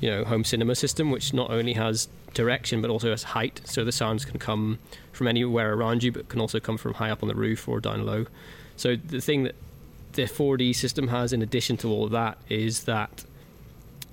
you 0.00 0.10
know, 0.10 0.24
home 0.24 0.44
cinema 0.44 0.74
system 0.74 1.10
which 1.10 1.32
not 1.32 1.50
only 1.50 1.74
has 1.74 2.08
direction 2.34 2.82
but 2.82 2.90
also 2.90 3.10
has 3.10 3.22
height, 3.22 3.60
so 3.64 3.84
the 3.84 3.92
sounds 3.92 4.24
can 4.24 4.38
come 4.38 4.78
from 5.12 5.28
anywhere 5.28 5.72
around 5.74 6.02
you, 6.02 6.12
but 6.12 6.28
can 6.28 6.40
also 6.40 6.60
come 6.60 6.76
from 6.76 6.94
high 6.94 7.10
up 7.10 7.22
on 7.22 7.28
the 7.28 7.34
roof 7.34 7.68
or 7.68 7.80
down 7.80 8.04
low. 8.04 8.26
So 8.76 8.96
the 8.96 9.20
thing 9.20 9.44
that 9.44 9.54
the 10.12 10.22
4D 10.22 10.74
system 10.74 11.08
has, 11.08 11.32
in 11.32 11.42
addition 11.42 11.76
to 11.78 11.90
all 11.90 12.04
of 12.04 12.10
that, 12.10 12.38
is 12.48 12.84
that 12.84 13.24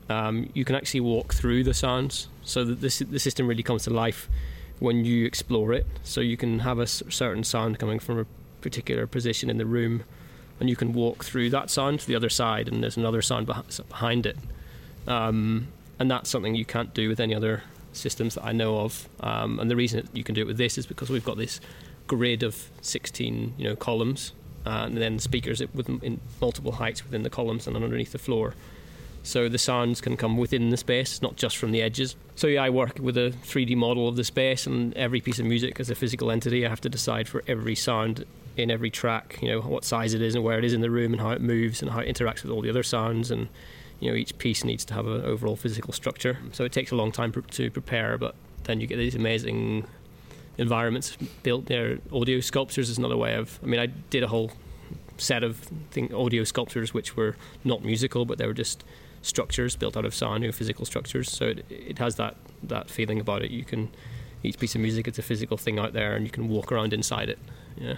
um, 0.09 0.49
you 0.53 0.65
can 0.65 0.75
actually 0.75 1.01
walk 1.01 1.33
through 1.33 1.63
the 1.63 1.73
sounds. 1.73 2.27
So 2.43 2.65
that 2.65 2.81
this, 2.81 2.99
the 2.99 3.19
system 3.19 3.47
really 3.47 3.63
comes 3.63 3.83
to 3.83 3.89
life 3.89 4.29
when 4.79 5.05
you 5.05 5.25
explore 5.25 5.73
it. 5.73 5.85
So 6.03 6.21
you 6.21 6.37
can 6.37 6.59
have 6.59 6.79
a 6.79 6.87
certain 6.87 7.43
sound 7.43 7.79
coming 7.79 7.99
from 7.99 8.19
a 8.19 8.25
particular 8.61 9.07
position 9.07 9.49
in 9.49 9.57
the 9.57 9.65
room 9.65 10.03
and 10.59 10.69
you 10.69 10.75
can 10.75 10.93
walk 10.93 11.23
through 11.23 11.49
that 11.49 11.69
sound 11.69 11.99
to 11.99 12.07
the 12.07 12.15
other 12.15 12.29
side, 12.29 12.67
and 12.67 12.81
there's 12.81 12.97
another 12.97 13.21
sound 13.21 13.47
behind 13.89 14.25
it. 14.25 14.37
Um, 15.07 15.67
and 15.99 16.09
that's 16.09 16.29
something 16.29 16.55
you 16.55 16.65
can't 16.65 16.93
do 16.93 17.09
with 17.09 17.19
any 17.19 17.35
other 17.35 17.63
systems 17.91 18.35
that 18.35 18.45
I 18.45 18.51
know 18.51 18.79
of. 18.79 19.09
Um, 19.19 19.59
and 19.59 19.69
the 19.69 19.75
reason 19.75 20.07
you 20.13 20.23
can 20.23 20.35
do 20.35 20.41
it 20.41 20.47
with 20.47 20.57
this 20.57 20.77
is 20.77 20.85
because 20.85 21.09
we've 21.09 21.25
got 21.25 21.37
this 21.37 21.59
grid 22.07 22.43
of 22.43 22.69
16, 22.81 23.55
you 23.57 23.63
know, 23.65 23.75
columns, 23.75 24.33
uh, 24.65 24.83
and 24.85 24.97
then 24.97 25.19
speakers 25.19 25.61
with 25.73 25.89
in 26.01 26.21
multiple 26.39 26.73
heights 26.73 27.03
within 27.03 27.23
the 27.23 27.29
columns 27.29 27.67
and 27.67 27.75
underneath 27.75 28.11
the 28.11 28.17
floor. 28.17 28.53
So 29.23 29.47
the 29.47 29.57
sounds 29.57 30.01
can 30.01 30.17
come 30.17 30.37
within 30.37 30.69
the 30.69 30.77
space, 30.77 31.21
not 31.21 31.37
just 31.37 31.57
from 31.57 31.71
the 31.71 31.81
edges. 31.81 32.15
So 32.35 32.47
yeah, 32.47 32.63
I 32.63 32.69
work 32.69 32.99
with 32.99 33.17
a 33.17 33.33
3D 33.45 33.75
model 33.75 34.07
of 34.07 34.17
the 34.17 34.23
space, 34.23 34.67
and 34.67 34.93
every 34.95 35.21
piece 35.21 35.39
of 35.39 35.45
music 35.45 35.79
as 35.79 35.89
a 35.89 35.95
physical 35.95 36.29
entity. 36.29 36.65
I 36.65 36.69
have 36.69 36.81
to 36.81 36.89
decide 36.89 37.27
for 37.29 37.41
every 37.47 37.75
sound 37.75 38.25
in 38.57 38.69
every 38.69 38.89
track, 38.89 39.39
you 39.41 39.49
know, 39.49 39.61
what 39.61 39.83
size 39.83 40.13
it 40.13 40.21
is 40.21 40.35
and 40.35 40.43
where 40.43 40.59
it 40.59 40.65
is 40.65 40.73
in 40.73 40.81
the 40.81 40.91
room 40.91 41.13
and 41.13 41.21
how 41.21 41.31
it 41.31 41.41
moves 41.41 41.81
and 41.81 41.89
how 41.89 41.99
it 41.99 42.13
interacts 42.13 42.43
with 42.43 42.51
all 42.51 42.61
the 42.61 42.69
other 42.69 42.83
sounds 42.83 43.31
and 43.31 43.47
you 43.99 44.09
know 44.09 44.15
each 44.15 44.37
piece 44.37 44.63
needs 44.63 44.83
to 44.85 44.93
have 44.93 45.07
an 45.07 45.23
overall 45.23 45.55
physical 45.55 45.93
structure. 45.93 46.37
So 46.51 46.65
it 46.65 46.71
takes 46.71 46.91
a 46.91 46.95
long 46.95 47.11
time 47.11 47.31
to 47.31 47.71
prepare, 47.71 48.17
but 48.17 48.35
then 48.65 48.81
you 48.81 48.87
get 48.87 48.97
these 48.97 49.15
amazing 49.15 49.87
environments 50.57 51.17
built 51.41 51.67
there. 51.67 51.99
Audio 52.11 52.41
sculptures 52.41 52.89
is 52.89 52.97
another 52.97 53.17
way 53.17 53.35
of. 53.35 53.59
I 53.63 53.65
mean, 53.65 53.79
I 53.79 53.87
did 53.87 54.23
a 54.23 54.27
whole 54.27 54.51
set 55.17 55.43
of 55.43 55.57
thing, 55.91 56.13
audio 56.13 56.43
sculptures 56.43 56.93
which 56.93 57.15
were 57.15 57.37
not 57.63 57.83
musical, 57.83 58.25
but 58.25 58.37
they 58.37 58.45
were 58.45 58.53
just 58.53 58.83
structures 59.23 59.75
built 59.75 59.97
out 59.97 60.05
of 60.05 60.13
sound, 60.13 60.43
know, 60.43 60.51
physical 60.51 60.85
structures. 60.85 61.31
So 61.31 61.45
it, 61.47 61.65
it 61.69 61.97
has 61.97 62.15
that 62.17 62.35
that 62.61 62.89
feeling 62.89 63.19
about 63.19 63.41
it. 63.41 63.49
You 63.49 63.65
can 63.65 63.91
each 64.43 64.59
piece 64.59 64.75
of 64.75 64.81
music 64.81 65.07
it's 65.07 65.17
a 65.17 65.23
physical 65.23 65.57
thing 65.57 65.79
out 65.79 65.93
there, 65.93 66.15
and 66.15 66.25
you 66.25 66.31
can 66.31 66.49
walk 66.49 66.71
around 66.71 66.93
inside 66.93 67.29
it. 67.29 67.39
Yeah. 67.77 67.95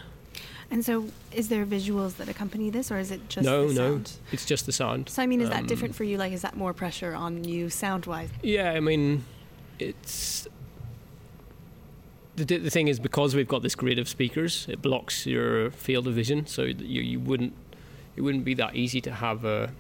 And 0.72 0.84
so, 0.84 1.10
is 1.32 1.50
there 1.50 1.66
visuals 1.66 2.16
that 2.18 2.28
accompany 2.28 2.70
this, 2.70 2.92
or 2.92 2.98
is 2.98 3.12
it 3.12 3.28
just 3.30 3.46
no, 3.46 3.68
the 3.68 3.76
sound? 3.76 4.18
no? 4.24 4.28
It's 4.32 4.46
just 4.46 4.66
the 4.66 4.72
sound. 4.72 5.10
So, 5.10 5.22
I 5.22 5.28
mean, 5.28 5.42
is 5.42 5.50
um, 5.50 5.54
that 5.54 5.68
different 5.68 5.94
for 5.94 6.04
you? 6.04 6.18
Like, 6.18 6.34
is 6.34 6.42
that 6.42 6.58
more 6.58 6.74
pressure 6.74 7.14
on 7.14 7.44
you 7.44 7.70
sound-wise? 7.70 8.30
Yeah, 8.42 8.72
I 8.72 8.80
mean, 8.80 9.26
it's 9.78 10.48
the 12.36 12.46
the 12.46 12.70
thing 12.70 12.88
is 12.88 13.00
because 13.00 13.36
we've 13.36 13.48
got 13.48 13.62
this 13.62 13.76
grid 13.76 14.00
of 14.00 14.10
speakers, 14.10 14.66
it 14.70 14.82
blocks 14.82 15.26
your 15.26 15.72
field 15.72 16.08
of 16.08 16.16
vision, 16.16 16.48
so 16.48 16.64
you 16.64 17.02
you 17.02 17.20
wouldn't 17.20 17.54
it 18.16 18.22
wouldn't 18.22 18.46
be 18.46 18.54
that 18.56 18.76
easy 18.76 19.02
to 19.02 19.12
have 19.12 19.46
a 19.46 19.72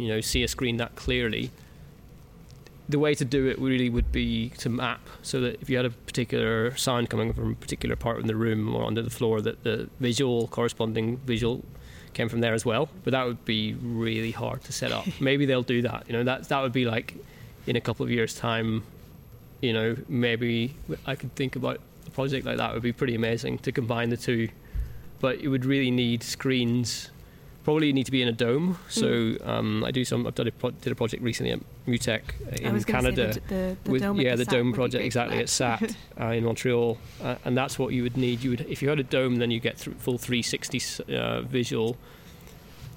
you 0.00 0.08
know 0.08 0.20
see 0.20 0.42
a 0.42 0.48
screen 0.48 0.76
that 0.78 0.94
clearly 0.96 1.50
the 2.88 2.98
way 2.98 3.14
to 3.14 3.24
do 3.24 3.46
it 3.46 3.58
really 3.58 3.88
would 3.88 4.10
be 4.10 4.48
to 4.50 4.68
map 4.68 5.00
so 5.22 5.40
that 5.40 5.60
if 5.62 5.70
you 5.70 5.76
had 5.76 5.86
a 5.86 5.90
particular 5.90 6.74
sound 6.76 7.08
coming 7.08 7.32
from 7.32 7.52
a 7.52 7.54
particular 7.54 7.94
part 7.94 8.18
in 8.18 8.26
the 8.26 8.34
room 8.34 8.74
or 8.74 8.84
under 8.84 9.02
the 9.02 9.10
floor 9.10 9.40
that 9.40 9.62
the 9.62 9.88
visual 10.00 10.48
corresponding 10.48 11.16
visual 11.18 11.64
came 12.14 12.28
from 12.28 12.40
there 12.40 12.54
as 12.54 12.64
well. 12.64 12.88
But 13.04 13.12
that 13.12 13.24
would 13.24 13.44
be 13.44 13.74
really 13.74 14.32
hard 14.32 14.64
to 14.64 14.72
set 14.72 14.90
up. 14.90 15.06
Maybe 15.20 15.46
they'll 15.46 15.62
do 15.62 15.82
that 15.82 16.04
you 16.08 16.12
know 16.12 16.24
that 16.24 16.48
that 16.48 16.60
would 16.60 16.72
be 16.72 16.84
like 16.84 17.14
in 17.66 17.76
a 17.76 17.80
couple 17.80 18.04
of 18.04 18.10
years 18.10 18.34
time 18.34 18.82
you 19.60 19.72
know 19.72 19.94
maybe 20.08 20.74
I 21.06 21.14
could 21.14 21.34
think 21.36 21.54
about 21.54 21.78
a 22.06 22.10
project 22.10 22.46
like 22.46 22.56
that 22.56 22.72
would 22.72 22.82
be 22.82 22.92
pretty 22.92 23.14
amazing 23.14 23.58
to 23.58 23.72
combine 23.72 24.10
the 24.10 24.16
two. 24.16 24.48
But 25.20 25.40
it 25.40 25.48
would 25.48 25.66
really 25.66 25.90
need 25.90 26.22
screens 26.22 27.10
probably 27.64 27.92
need 27.92 28.06
to 28.06 28.12
be 28.12 28.22
in 28.22 28.28
a 28.28 28.32
dome. 28.32 28.78
So 28.88 29.06
mm. 29.06 29.46
um, 29.46 29.84
I 29.84 29.90
do 29.90 30.04
some. 30.04 30.26
I've 30.26 30.34
done 30.34 30.48
a 30.48 30.52
pro- 30.52 30.70
did 30.70 30.92
a 30.92 30.96
project 30.96 31.22
recently 31.22 31.52
at 31.52 31.60
MUTEK 31.86 32.60
in 32.60 32.82
Canada. 32.84 33.32
The, 33.32 33.40
the, 33.40 33.76
the 33.84 33.90
with, 33.90 34.02
yeah, 34.20 34.36
the, 34.36 34.44
the 34.44 34.50
dome 34.50 34.72
project 34.72 35.04
exactly 35.04 35.38
at 35.38 35.48
SAT 35.48 35.94
uh, 36.20 36.26
in 36.26 36.44
Montreal, 36.44 36.98
uh, 37.22 37.36
and 37.44 37.56
that's 37.56 37.78
what 37.78 37.92
you 37.92 38.02
would 38.02 38.16
need. 38.16 38.42
You 38.42 38.50
would 38.50 38.60
if 38.62 38.82
you 38.82 38.88
had 38.88 39.00
a 39.00 39.04
dome, 39.04 39.36
then 39.36 39.50
you 39.50 39.60
get 39.60 39.78
th- 39.78 39.96
full 39.96 40.18
360 40.18 41.14
uh, 41.14 41.42
visual. 41.42 41.96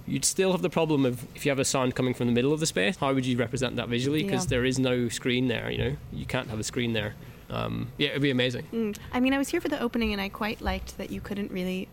You'd 0.06 0.26
still 0.26 0.52
have 0.52 0.62
the 0.62 0.70
problem 0.70 1.06
of 1.06 1.26
if 1.34 1.46
you 1.46 1.52
have 1.52 1.60
a 1.60 1.66
sound 1.66 1.96
coming 1.96 2.14
from 2.14 2.28
the 2.28 2.34
middle 2.34 2.52
of 2.52 2.60
the 2.60 2.66
space. 2.66 2.98
How 2.98 3.14
would 3.14 3.26
you 3.26 3.38
represent 3.38 3.78
that 3.78 3.88
visually? 3.88 4.24
Because 4.24 4.46
yeah. 4.46 4.50
there 4.50 4.66
is 4.66 4.78
no 4.78 5.08
screen 5.08 5.48
there. 5.48 5.72
You 5.72 5.78
know, 5.78 5.98
you 6.12 6.26
can't 6.26 6.50
have 6.50 6.60
a 6.60 6.64
screen 6.64 6.92
there. 6.92 7.16
Um, 7.50 7.90
yeah, 7.98 8.10
it'd 8.10 8.22
be 8.22 8.32
amazing. 8.32 8.68
Mm. 8.74 8.98
I 9.14 9.20
mean, 9.20 9.34
I 9.34 9.38
was 9.38 9.50
here 9.50 9.62
for 9.62 9.70
the 9.70 9.80
opening, 9.80 10.12
and 10.12 10.22
I 10.22 10.28
quite 10.28 10.60
liked 10.60 10.98
that 10.98 11.12
you 11.12 11.22
couldn't 11.22 11.52
really 11.52 11.88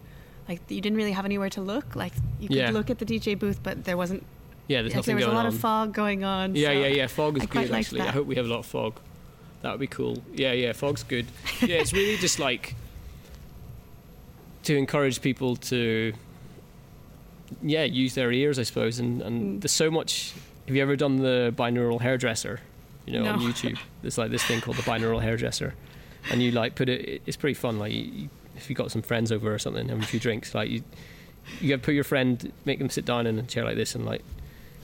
like 0.50 0.60
you 0.68 0.80
didn't 0.80 0.96
really 0.96 1.12
have 1.12 1.24
anywhere 1.24 1.48
to 1.50 1.60
look. 1.60 1.94
Like 1.94 2.12
you 2.40 2.48
could 2.48 2.56
yeah. 2.56 2.70
look 2.70 2.90
at 2.90 2.98
the 2.98 3.04
DJ 3.04 3.38
booth, 3.38 3.62
but 3.62 3.84
there 3.84 3.96
wasn't. 3.96 4.24
Yeah, 4.66 4.82
there's 4.82 4.94
nothing 4.94 5.16
There 5.16 5.26
was 5.26 5.32
a 5.32 5.36
lot 5.36 5.46
on. 5.46 5.54
of 5.54 5.58
fog 5.58 5.94
going 5.94 6.24
on. 6.24 6.56
Yeah, 6.56 6.68
so 6.68 6.72
yeah, 6.72 6.86
yeah. 6.88 7.06
Fog 7.06 7.36
is 7.36 7.44
I 7.44 7.46
good 7.46 7.70
actually. 7.70 8.00
That. 8.00 8.08
I 8.08 8.10
hope 8.10 8.26
we 8.26 8.34
have 8.34 8.46
a 8.46 8.48
lot 8.48 8.58
of 8.58 8.66
fog. 8.66 8.98
That 9.62 9.70
would 9.70 9.80
be 9.80 9.86
cool. 9.86 10.22
Yeah, 10.34 10.52
yeah. 10.52 10.72
Fog's 10.72 11.04
good. 11.04 11.26
yeah, 11.60 11.76
it's 11.76 11.92
really 11.92 12.16
just 12.16 12.40
like 12.40 12.74
to 14.64 14.76
encourage 14.76 15.22
people 15.22 15.54
to 15.56 16.12
yeah 17.62 17.84
use 17.84 18.14
their 18.14 18.32
ears, 18.32 18.58
I 18.58 18.64
suppose. 18.64 18.98
And 18.98 19.22
and 19.22 19.42
mm. 19.42 19.60
there's 19.60 19.72
so 19.72 19.88
much. 19.88 20.34
Have 20.66 20.74
you 20.74 20.82
ever 20.82 20.96
done 20.96 21.18
the 21.18 21.54
binaural 21.56 22.00
hairdresser? 22.00 22.60
You 23.06 23.14
know, 23.14 23.24
no. 23.24 23.32
on 23.34 23.40
YouTube. 23.40 23.78
There's 24.02 24.18
like 24.18 24.32
this 24.32 24.42
thing 24.42 24.60
called 24.60 24.76
the 24.78 24.82
binaural 24.82 25.22
hairdresser, 25.22 25.74
and 26.30 26.42
you 26.42 26.50
like 26.50 26.74
put 26.74 26.88
it. 26.88 27.22
It's 27.24 27.36
pretty 27.36 27.54
fun. 27.54 27.78
Like 27.78 27.92
you, 27.92 28.28
if 28.60 28.70
you've 28.70 28.76
got 28.76 28.90
some 28.90 29.02
friends 29.02 29.32
over 29.32 29.52
or 29.52 29.58
something, 29.58 29.88
having 29.88 30.02
a 30.02 30.06
few 30.06 30.20
drinks, 30.20 30.54
like 30.54 30.70
you, 30.70 30.82
you 31.60 31.76
put 31.78 31.94
your 31.94 32.04
friend, 32.04 32.52
make 32.64 32.78
them 32.78 32.90
sit 32.90 33.04
down 33.04 33.26
in 33.26 33.38
a 33.38 33.42
chair 33.42 33.64
like 33.64 33.76
this, 33.76 33.94
and 33.94 34.04
like, 34.04 34.22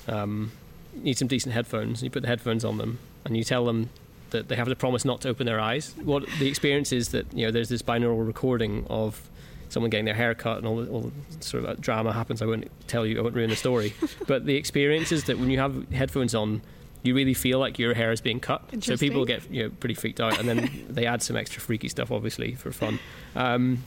um, 0.08 0.52
need 0.94 1.18
some 1.18 1.28
decent 1.28 1.54
headphones. 1.54 2.02
You 2.02 2.10
put 2.10 2.22
the 2.22 2.28
headphones 2.28 2.64
on 2.64 2.78
them, 2.78 2.98
and 3.24 3.36
you 3.36 3.44
tell 3.44 3.64
them 3.64 3.90
that 4.30 4.48
they 4.48 4.56
have 4.56 4.68
to 4.68 4.76
promise 4.76 5.04
not 5.04 5.20
to 5.22 5.28
open 5.28 5.46
their 5.46 5.60
eyes. 5.60 5.94
What 6.02 6.26
the 6.38 6.48
experience 6.48 6.92
is 6.92 7.10
that 7.10 7.32
you 7.32 7.46
know 7.46 7.52
there's 7.52 7.68
this 7.68 7.82
binaural 7.82 8.26
recording 8.26 8.86
of 8.88 9.28
someone 9.68 9.90
getting 9.90 10.04
their 10.04 10.14
hair 10.14 10.34
cut 10.34 10.58
and 10.58 10.66
all 10.66 10.76
the, 10.76 10.90
all 10.90 11.00
the 11.00 11.44
sort 11.44 11.64
of 11.64 11.80
drama 11.80 12.12
happens. 12.12 12.40
I 12.40 12.46
won't 12.46 12.70
tell 12.86 13.04
you, 13.04 13.18
I 13.18 13.22
won't 13.22 13.34
ruin 13.34 13.50
the 13.50 13.56
story. 13.56 13.94
but 14.26 14.46
the 14.46 14.56
experience 14.56 15.12
is 15.12 15.24
that 15.24 15.38
when 15.38 15.50
you 15.50 15.58
have 15.58 15.90
headphones 15.90 16.34
on, 16.34 16.62
you 17.06 17.14
really 17.14 17.34
feel 17.34 17.58
like 17.58 17.78
your 17.78 17.94
hair 17.94 18.12
is 18.12 18.20
being 18.20 18.40
cut. 18.40 18.62
So 18.82 18.96
people 18.96 19.24
get 19.24 19.50
you 19.50 19.64
know 19.64 19.70
pretty 19.80 19.94
freaked 19.94 20.20
out, 20.20 20.38
and 20.38 20.48
then 20.48 20.84
they 20.88 21.06
add 21.06 21.22
some 21.22 21.36
extra 21.36 21.60
freaky 21.62 21.88
stuff, 21.88 22.10
obviously 22.10 22.54
for 22.54 22.72
fun. 22.72 22.98
Um, 23.34 23.84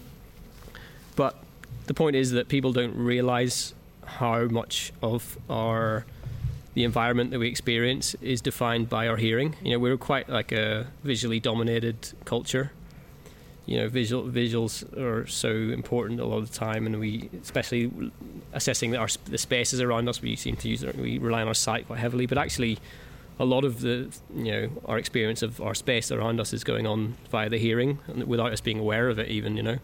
But 1.16 1.36
the 1.88 1.94
point 1.94 2.16
is 2.16 2.32
that 2.32 2.48
people 2.48 2.72
don't 2.72 2.96
realize 2.96 3.74
how 4.06 4.46
much 4.46 4.92
of 5.02 5.38
our 5.50 6.06
the 6.76 6.84
environment 6.84 7.32
that 7.32 7.40
we 7.40 7.48
experience 7.48 8.16
is 8.22 8.42
defined 8.42 8.88
by 8.90 9.08
our 9.08 9.18
hearing. 9.18 9.56
You 9.64 9.72
know, 9.72 9.80
we're 9.80 9.98
quite 9.98 10.30
like 10.30 10.52
a 10.52 10.88
visually 11.04 11.40
dominated 11.40 12.14
culture. 12.26 12.72
You 13.66 13.78
know, 13.78 13.90
visual 13.90 14.24
visuals 14.24 14.84
are 14.98 15.28
so 15.28 15.50
important 15.50 16.20
a 16.20 16.26
lot 16.26 16.38
of 16.38 16.52
the 16.52 16.58
time, 16.58 16.86
and 16.86 17.00
we, 17.00 17.30
especially 17.42 17.92
assessing 18.54 18.96
our 18.96 19.10
the 19.26 19.38
spaces 19.38 19.82
around 19.82 20.08
us, 20.10 20.22
we 20.22 20.36
seem 20.36 20.56
to 20.58 20.70
use 20.70 20.84
we 20.96 21.18
rely 21.18 21.42
on 21.42 21.48
our 21.48 21.54
sight 21.54 21.86
quite 21.88 22.00
heavily. 22.00 22.26
But 22.26 22.38
actually, 22.38 22.80
a 23.40 23.46
lot 23.46 23.64
of 23.64 23.82
the 23.82 24.10
you 24.36 24.52
know 24.52 24.70
our 24.86 24.98
experience 24.98 25.42
of 25.42 25.62
our 25.62 25.74
space 25.74 26.12
around 26.12 26.40
us 26.40 26.54
is 26.54 26.64
going 26.64 26.86
on 26.86 27.16
via 27.32 27.50
the 27.50 27.58
hearing, 27.58 28.00
without 28.26 28.52
us 28.52 28.62
being 28.62 28.80
aware 28.80 29.10
of 29.10 29.18
it, 29.20 29.30
even 29.30 29.56
you 29.58 29.64
know. 29.64 29.78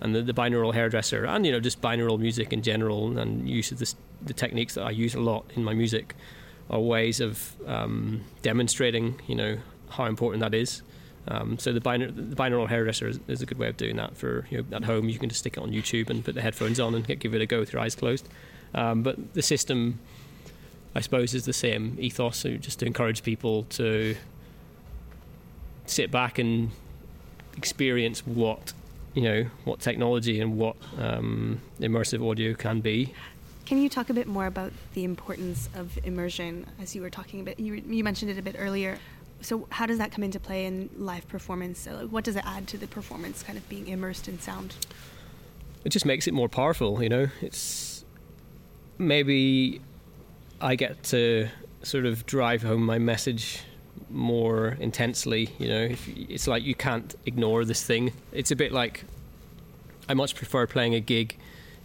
And 0.00 0.16
the, 0.16 0.22
the 0.22 0.34
binaural 0.34 0.74
hairdresser, 0.74 1.24
and 1.24 1.46
you 1.46 1.52
know, 1.52 1.60
just 1.60 1.80
binaural 1.80 2.18
music 2.18 2.52
in 2.52 2.62
general, 2.62 3.16
and 3.18 3.48
use 3.48 3.70
of 3.70 3.78
this, 3.78 3.94
the 4.20 4.32
techniques 4.32 4.74
that 4.74 4.82
I 4.82 4.90
use 4.90 5.14
a 5.14 5.20
lot 5.20 5.44
in 5.54 5.62
my 5.62 5.74
music, 5.74 6.16
are 6.70 6.80
ways 6.80 7.20
of 7.20 7.54
um, 7.66 8.22
demonstrating, 8.42 9.20
you 9.28 9.36
know, 9.36 9.58
how 9.90 10.06
important 10.06 10.40
that 10.40 10.54
is. 10.54 10.82
Um, 11.28 11.56
so 11.58 11.72
the, 11.72 11.80
binaural, 11.80 12.30
the 12.30 12.34
binaural 12.34 12.68
hairdresser 12.68 13.06
is, 13.06 13.20
is, 13.28 13.42
a 13.42 13.46
good 13.46 13.58
way 13.58 13.68
of 13.68 13.76
doing 13.76 13.94
that. 13.96 14.16
For 14.16 14.44
you 14.50 14.58
know, 14.58 14.76
at 14.76 14.84
home, 14.84 15.08
you 15.08 15.20
can 15.20 15.28
just 15.28 15.40
stick 15.40 15.56
it 15.56 15.60
on 15.60 15.70
YouTube 15.70 16.10
and 16.10 16.24
put 16.24 16.34
the 16.34 16.42
headphones 16.42 16.80
on 16.80 16.96
and 16.96 17.06
give 17.06 17.32
it 17.34 17.40
a 17.40 17.46
go 17.46 17.60
with 17.60 17.72
your 17.72 17.80
eyes 17.80 17.94
closed. 17.94 18.28
Um, 18.74 19.04
but 19.04 19.34
the 19.34 19.42
system, 19.42 20.00
I 20.94 21.00
suppose, 21.00 21.34
is 21.34 21.44
the 21.44 21.52
same 21.52 21.96
ethos. 21.98 22.38
So 22.38 22.56
just 22.56 22.78
to 22.80 22.86
encourage 22.86 23.22
people 23.22 23.64
to 23.70 24.16
sit 25.86 26.10
back 26.10 26.38
and 26.38 26.70
experience 27.56 28.26
what 28.26 28.72
you 29.14 29.22
know 29.22 29.44
what 29.64 29.80
technology 29.80 30.40
and 30.40 30.56
what 30.56 30.76
um, 30.98 31.60
immersive 31.80 32.28
audio 32.28 32.54
can 32.54 32.80
be. 32.80 33.14
Can 33.66 33.78
you 33.78 33.88
talk 33.88 34.10
a 34.10 34.14
bit 34.14 34.26
more 34.26 34.46
about 34.46 34.72
the 34.94 35.04
importance 35.04 35.68
of 35.74 35.98
immersion, 36.04 36.66
as 36.80 36.94
you 36.94 37.02
were 37.02 37.10
talking 37.10 37.40
about? 37.40 37.60
You, 37.60 37.74
you 37.74 38.02
mentioned 38.02 38.30
it 38.30 38.38
a 38.38 38.42
bit 38.42 38.56
earlier 38.58 38.98
so 39.42 39.66
how 39.70 39.86
does 39.86 39.98
that 39.98 40.12
come 40.12 40.22
into 40.22 40.40
play 40.40 40.66
in 40.66 40.88
live 40.96 41.28
performance? 41.28 41.86
What 41.86 42.24
does 42.24 42.36
it 42.36 42.44
add 42.46 42.68
to 42.68 42.78
the 42.78 42.86
performance, 42.86 43.42
kind 43.42 43.58
of 43.58 43.68
being 43.68 43.88
immersed 43.88 44.28
in 44.28 44.40
sound? 44.40 44.74
It 45.84 45.90
just 45.90 46.06
makes 46.06 46.28
it 46.28 46.34
more 46.34 46.48
powerful. 46.48 47.02
You 47.02 47.08
know, 47.08 47.26
it's 47.40 48.04
maybe 48.98 49.80
I 50.62 50.76
get 50.76 51.02
to 51.04 51.48
sort 51.82 52.06
of 52.06 52.24
drive 52.26 52.62
home 52.62 52.86
my 52.86 52.98
message 52.98 53.62
more 54.08 54.76
intensely. 54.80 55.50
You 55.58 55.68
know, 55.68 55.88
it's 56.06 56.46
like 56.46 56.62
you 56.62 56.74
can't 56.74 57.14
ignore 57.26 57.64
this 57.64 57.82
thing. 57.82 58.12
It's 58.32 58.50
a 58.50 58.56
bit 58.56 58.72
like 58.72 59.04
I 60.08 60.14
much 60.14 60.34
prefer 60.34 60.66
playing 60.66 60.94
a 60.94 61.00
gig 61.00 61.36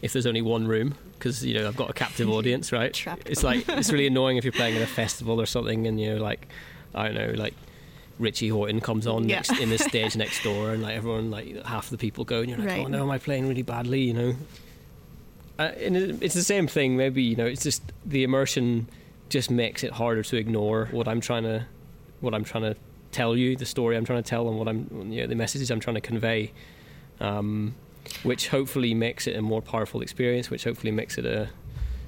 if 0.02 0.14
there's 0.14 0.28
only 0.28 0.42
one 0.42 0.68
room 0.68 0.96
because 1.14 1.44
you 1.44 1.56
know 1.56 1.68
I've 1.68 1.76
got 1.76 1.90
a 1.90 1.94
captive 1.94 2.30
audience, 2.38 2.72
right? 2.72 3.06
it's 3.26 3.44
like 3.44 3.68
it's 3.68 3.92
really 3.92 4.08
annoying 4.14 4.38
if 4.38 4.44
you're 4.44 4.54
playing 4.54 4.76
at 4.76 4.82
a 4.84 4.88
festival 4.88 5.42
or 5.42 5.46
something 5.46 5.88
and 5.88 6.00
you're 6.00 6.20
like 6.20 6.48
I 6.94 7.10
don't 7.10 7.16
know, 7.16 7.34
like 7.34 7.54
Richie 8.20 8.50
Hawtin 8.50 8.82
comes 8.82 9.08
on 9.08 9.28
yeah. 9.28 9.38
next 9.38 9.60
in 9.60 9.70
the 9.70 9.78
stage 9.78 10.16
next 10.16 10.44
door, 10.44 10.72
and 10.72 10.82
like 10.82 10.96
everyone, 10.96 11.32
like 11.32 11.64
half 11.66 11.90
the 11.90 11.98
people 11.98 12.26
go, 12.26 12.42
and 12.42 12.50
you're 12.50 12.60
like, 12.60 12.70
oh, 12.70 12.72
right. 12.72 12.86
oh 12.86 12.90
no, 12.90 13.04
am 13.04 13.12
I 13.12 13.18
playing 13.18 13.48
really 13.48 13.64
badly? 13.64 14.02
You 14.02 14.14
know. 14.14 14.36
And 15.60 15.98
it's 16.22 16.36
the 16.36 16.44
same 16.44 16.68
thing. 16.68 16.98
Maybe 16.98 17.24
you 17.24 17.36
know, 17.36 17.46
it's 17.46 17.64
just 17.64 17.82
the 18.06 18.24
immersion 18.24 18.90
just 19.30 19.52
makes 19.52 19.84
it 19.84 19.92
harder 19.92 20.24
to 20.24 20.38
ignore 20.38 20.88
what 20.92 21.08
I'm 21.08 21.20
trying 21.20 21.44
to, 21.44 21.66
what 22.22 22.34
I'm 22.34 22.44
trying 22.44 22.64
to 22.64 22.76
tell 23.12 23.36
you, 23.36 23.56
the 23.56 23.66
story 23.66 23.98
I'm 23.98 24.06
trying 24.06 24.22
to 24.22 24.30
tell, 24.30 24.48
and 24.48 24.58
what 24.58 24.68
I'm, 24.68 25.12
you 25.12 25.22
know, 25.22 25.28
the 25.28 25.36
messages 25.36 25.72
I'm 25.72 25.80
trying 25.80 25.96
to 25.96 26.02
convey. 26.02 26.54
Um, 27.20 27.76
which 28.24 28.48
hopefully 28.48 28.94
makes 28.94 29.28
it 29.28 29.36
a 29.36 29.42
more 29.42 29.62
powerful 29.62 30.02
experience, 30.02 30.50
which 30.50 30.64
hopefully 30.64 30.92
makes 30.92 31.18
it 31.18 31.26
a 31.26 31.50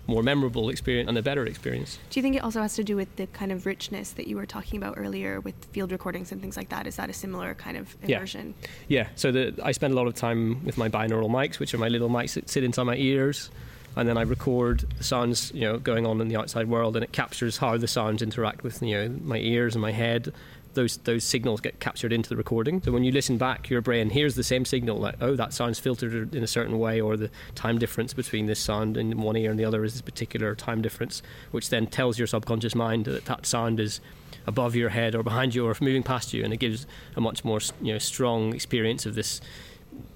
more 0.09 0.23
memorable 0.23 0.69
experience 0.69 1.07
and 1.07 1.17
a 1.17 1.21
better 1.21 1.45
experience. 1.45 1.99
Do 2.09 2.19
you 2.19 2.23
think 2.23 2.35
it 2.35 2.43
also 2.43 2.61
has 2.61 2.73
to 2.75 2.83
do 2.83 2.95
with 2.95 3.15
the 3.15 3.27
kind 3.27 3.51
of 3.51 3.65
richness 3.65 4.11
that 4.13 4.27
you 4.27 4.35
were 4.35 4.45
talking 4.45 4.77
about 4.77 4.95
earlier 4.97 5.39
with 5.39 5.55
field 5.71 5.91
recordings 5.91 6.31
and 6.31 6.41
things 6.41 6.57
like 6.57 6.69
that? 6.69 6.87
Is 6.87 6.95
that 6.95 7.09
a 7.09 7.13
similar 7.13 7.53
kind 7.53 7.77
of 7.77 7.95
immersion? 8.03 8.55
Yeah. 8.87 9.03
yeah. 9.03 9.07
So 9.15 9.31
the, 9.31 9.53
I 9.63 9.71
spend 9.71 9.93
a 9.93 9.95
lot 9.95 10.07
of 10.07 10.15
time 10.15 10.65
with 10.65 10.77
my 10.77 10.89
binaural 10.89 11.29
mics, 11.29 11.59
which 11.59 11.73
are 11.73 11.77
my 11.77 11.89
little 11.89 12.09
mics 12.09 12.33
that 12.33 12.49
sit 12.49 12.63
inside 12.63 12.83
my 12.83 12.95
ears. 12.95 13.51
And 13.95 14.07
then 14.07 14.17
I 14.17 14.21
record 14.21 14.85
the 14.97 15.03
sounds, 15.03 15.51
you 15.53 15.61
know, 15.61 15.77
going 15.77 16.05
on 16.05 16.21
in 16.21 16.27
the 16.27 16.37
outside 16.37 16.67
world, 16.69 16.95
and 16.95 17.03
it 17.03 17.11
captures 17.11 17.57
how 17.57 17.75
the 17.77 17.87
sounds 17.87 18.21
interact 18.21 18.63
with, 18.63 18.81
you 18.81 18.95
know, 18.95 19.15
my 19.23 19.37
ears 19.37 19.75
and 19.75 19.81
my 19.81 19.91
head, 19.91 20.31
those 20.73 20.97
those 20.97 21.23
signals 21.23 21.61
get 21.61 21.79
captured 21.79 22.13
into 22.13 22.29
the 22.29 22.35
recording. 22.35 22.81
So 22.81 22.91
when 22.91 23.03
you 23.03 23.11
listen 23.11 23.37
back, 23.37 23.69
your 23.69 23.81
brain 23.81 24.09
hears 24.09 24.35
the 24.35 24.43
same 24.43 24.65
signal, 24.65 24.97
like 24.97 25.15
oh 25.21 25.35
that 25.35 25.53
sounds 25.53 25.79
filtered 25.79 26.35
in 26.35 26.43
a 26.43 26.47
certain 26.47 26.79
way, 26.79 27.01
or 27.01 27.17
the 27.17 27.29
time 27.55 27.77
difference 27.77 28.13
between 28.13 28.45
this 28.45 28.59
sound 28.59 28.97
in 28.97 29.19
one 29.19 29.35
ear 29.35 29.51
and 29.51 29.59
the 29.59 29.65
other 29.65 29.83
is 29.83 29.93
this 29.93 30.01
particular 30.01 30.55
time 30.55 30.81
difference, 30.81 31.21
which 31.51 31.69
then 31.69 31.87
tells 31.87 32.17
your 32.17 32.27
subconscious 32.27 32.75
mind 32.75 33.05
that 33.05 33.25
that 33.25 33.45
sound 33.45 33.79
is 33.79 33.99
above 34.47 34.75
your 34.75 34.89
head 34.89 35.15
or 35.15 35.23
behind 35.23 35.53
you 35.55 35.65
or 35.65 35.75
moving 35.81 36.03
past 36.03 36.33
you, 36.33 36.43
and 36.43 36.53
it 36.53 36.57
gives 36.57 36.85
a 37.15 37.21
much 37.21 37.43
more 37.43 37.59
you 37.81 37.93
know 37.93 37.99
strong 37.99 38.53
experience 38.53 39.05
of 39.05 39.15
this 39.15 39.41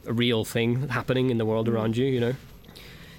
a 0.06 0.14
real 0.14 0.45
thing 0.45 0.88
happening 0.89 1.30
in 1.30 1.38
the 1.38 1.45
world 1.45 1.68
mm-hmm. 1.68 1.76
around 1.76 1.97
you. 1.97 2.06
You 2.06 2.20
know. 2.20 2.36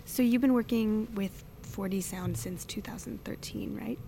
So 0.06 0.22
you've 0.22 0.42
been 0.42 0.54
working 0.54 1.08
with 1.14 1.44
4D 1.74 2.02
sound 2.02 2.36
since 2.36 2.64
2013, 2.66 3.76
right? 3.80 3.98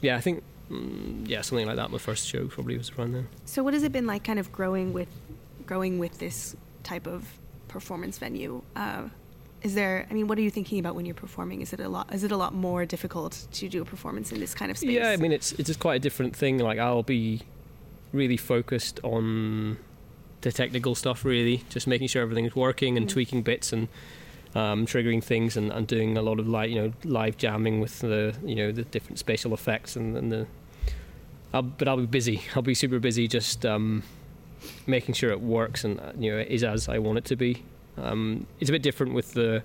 Yeah, 0.00 0.16
I 0.16 0.20
think 0.20 0.42
mm, 0.70 1.28
yeah, 1.28 1.40
something 1.42 1.66
like 1.66 1.76
that. 1.76 1.90
My 1.90 1.98
first 1.98 2.26
show 2.26 2.46
probably 2.46 2.78
was 2.78 2.90
around 2.96 3.14
then. 3.14 3.28
So, 3.44 3.62
what 3.62 3.74
has 3.74 3.82
it 3.82 3.92
been 3.92 4.06
like, 4.06 4.24
kind 4.24 4.38
of 4.38 4.52
growing 4.52 4.92
with, 4.92 5.08
growing 5.66 5.98
with 5.98 6.18
this 6.18 6.56
type 6.82 7.06
of 7.06 7.26
performance 7.68 8.18
venue? 8.18 8.62
Uh, 8.76 9.04
is 9.62 9.74
there? 9.74 10.06
I 10.10 10.14
mean, 10.14 10.26
what 10.26 10.38
are 10.38 10.42
you 10.42 10.50
thinking 10.50 10.78
about 10.78 10.94
when 10.94 11.04
you're 11.04 11.14
performing? 11.14 11.60
Is 11.60 11.72
it 11.72 11.80
a 11.80 11.88
lot? 11.88 12.12
Is 12.14 12.24
it 12.24 12.32
a 12.32 12.36
lot 12.36 12.54
more 12.54 12.86
difficult 12.86 13.46
to 13.52 13.68
do 13.68 13.82
a 13.82 13.84
performance 13.84 14.32
in 14.32 14.40
this 14.40 14.54
kind 14.54 14.70
of 14.70 14.78
space? 14.78 14.90
Yeah, 14.90 15.10
I 15.10 15.16
mean, 15.16 15.32
it's 15.32 15.52
it's 15.52 15.66
just 15.66 15.80
quite 15.80 15.96
a 15.96 15.98
different 15.98 16.34
thing. 16.34 16.58
Like, 16.58 16.78
I'll 16.78 17.02
be 17.02 17.42
really 18.12 18.36
focused 18.36 19.00
on 19.02 19.78
the 20.40 20.52
technical 20.52 20.94
stuff, 20.94 21.24
really, 21.24 21.64
just 21.68 21.86
making 21.86 22.08
sure 22.08 22.22
everything 22.22 22.46
is 22.46 22.56
working 22.56 22.96
and 22.96 23.06
mm. 23.06 23.10
tweaking 23.10 23.42
bits 23.42 23.72
and 23.72 23.88
um, 24.54 24.86
triggering 24.86 25.22
things 25.22 25.56
and, 25.56 25.70
and, 25.70 25.86
doing 25.86 26.16
a 26.16 26.22
lot 26.22 26.40
of 26.40 26.48
like 26.48 26.70
you 26.70 26.80
know 26.80 26.92
live 27.04 27.36
jamming 27.36 27.80
with 27.80 28.00
the 28.00 28.34
you 28.44 28.56
know 28.56 28.72
the 28.72 28.82
different 28.82 29.18
spatial 29.18 29.54
effects 29.54 29.94
and, 29.94 30.16
and 30.16 30.32
the 30.32 30.46
I'll, 31.52 31.62
but 31.62 31.88
I'll 31.88 31.96
be 31.96 32.06
busy. 32.06 32.42
I'll 32.54 32.62
be 32.62 32.74
super 32.74 32.98
busy 32.98 33.26
just 33.28 33.66
um, 33.66 34.02
making 34.86 35.14
sure 35.14 35.30
it 35.30 35.40
works 35.40 35.84
and 35.84 36.00
you 36.18 36.30
know 36.32 36.38
is 36.38 36.64
as 36.64 36.88
I 36.88 36.98
want 36.98 37.18
it 37.18 37.24
to 37.26 37.36
be. 37.36 37.62
Um, 37.96 38.46
it's 38.60 38.70
a 38.70 38.72
bit 38.72 38.82
different 38.82 39.14
with 39.14 39.34
the 39.34 39.62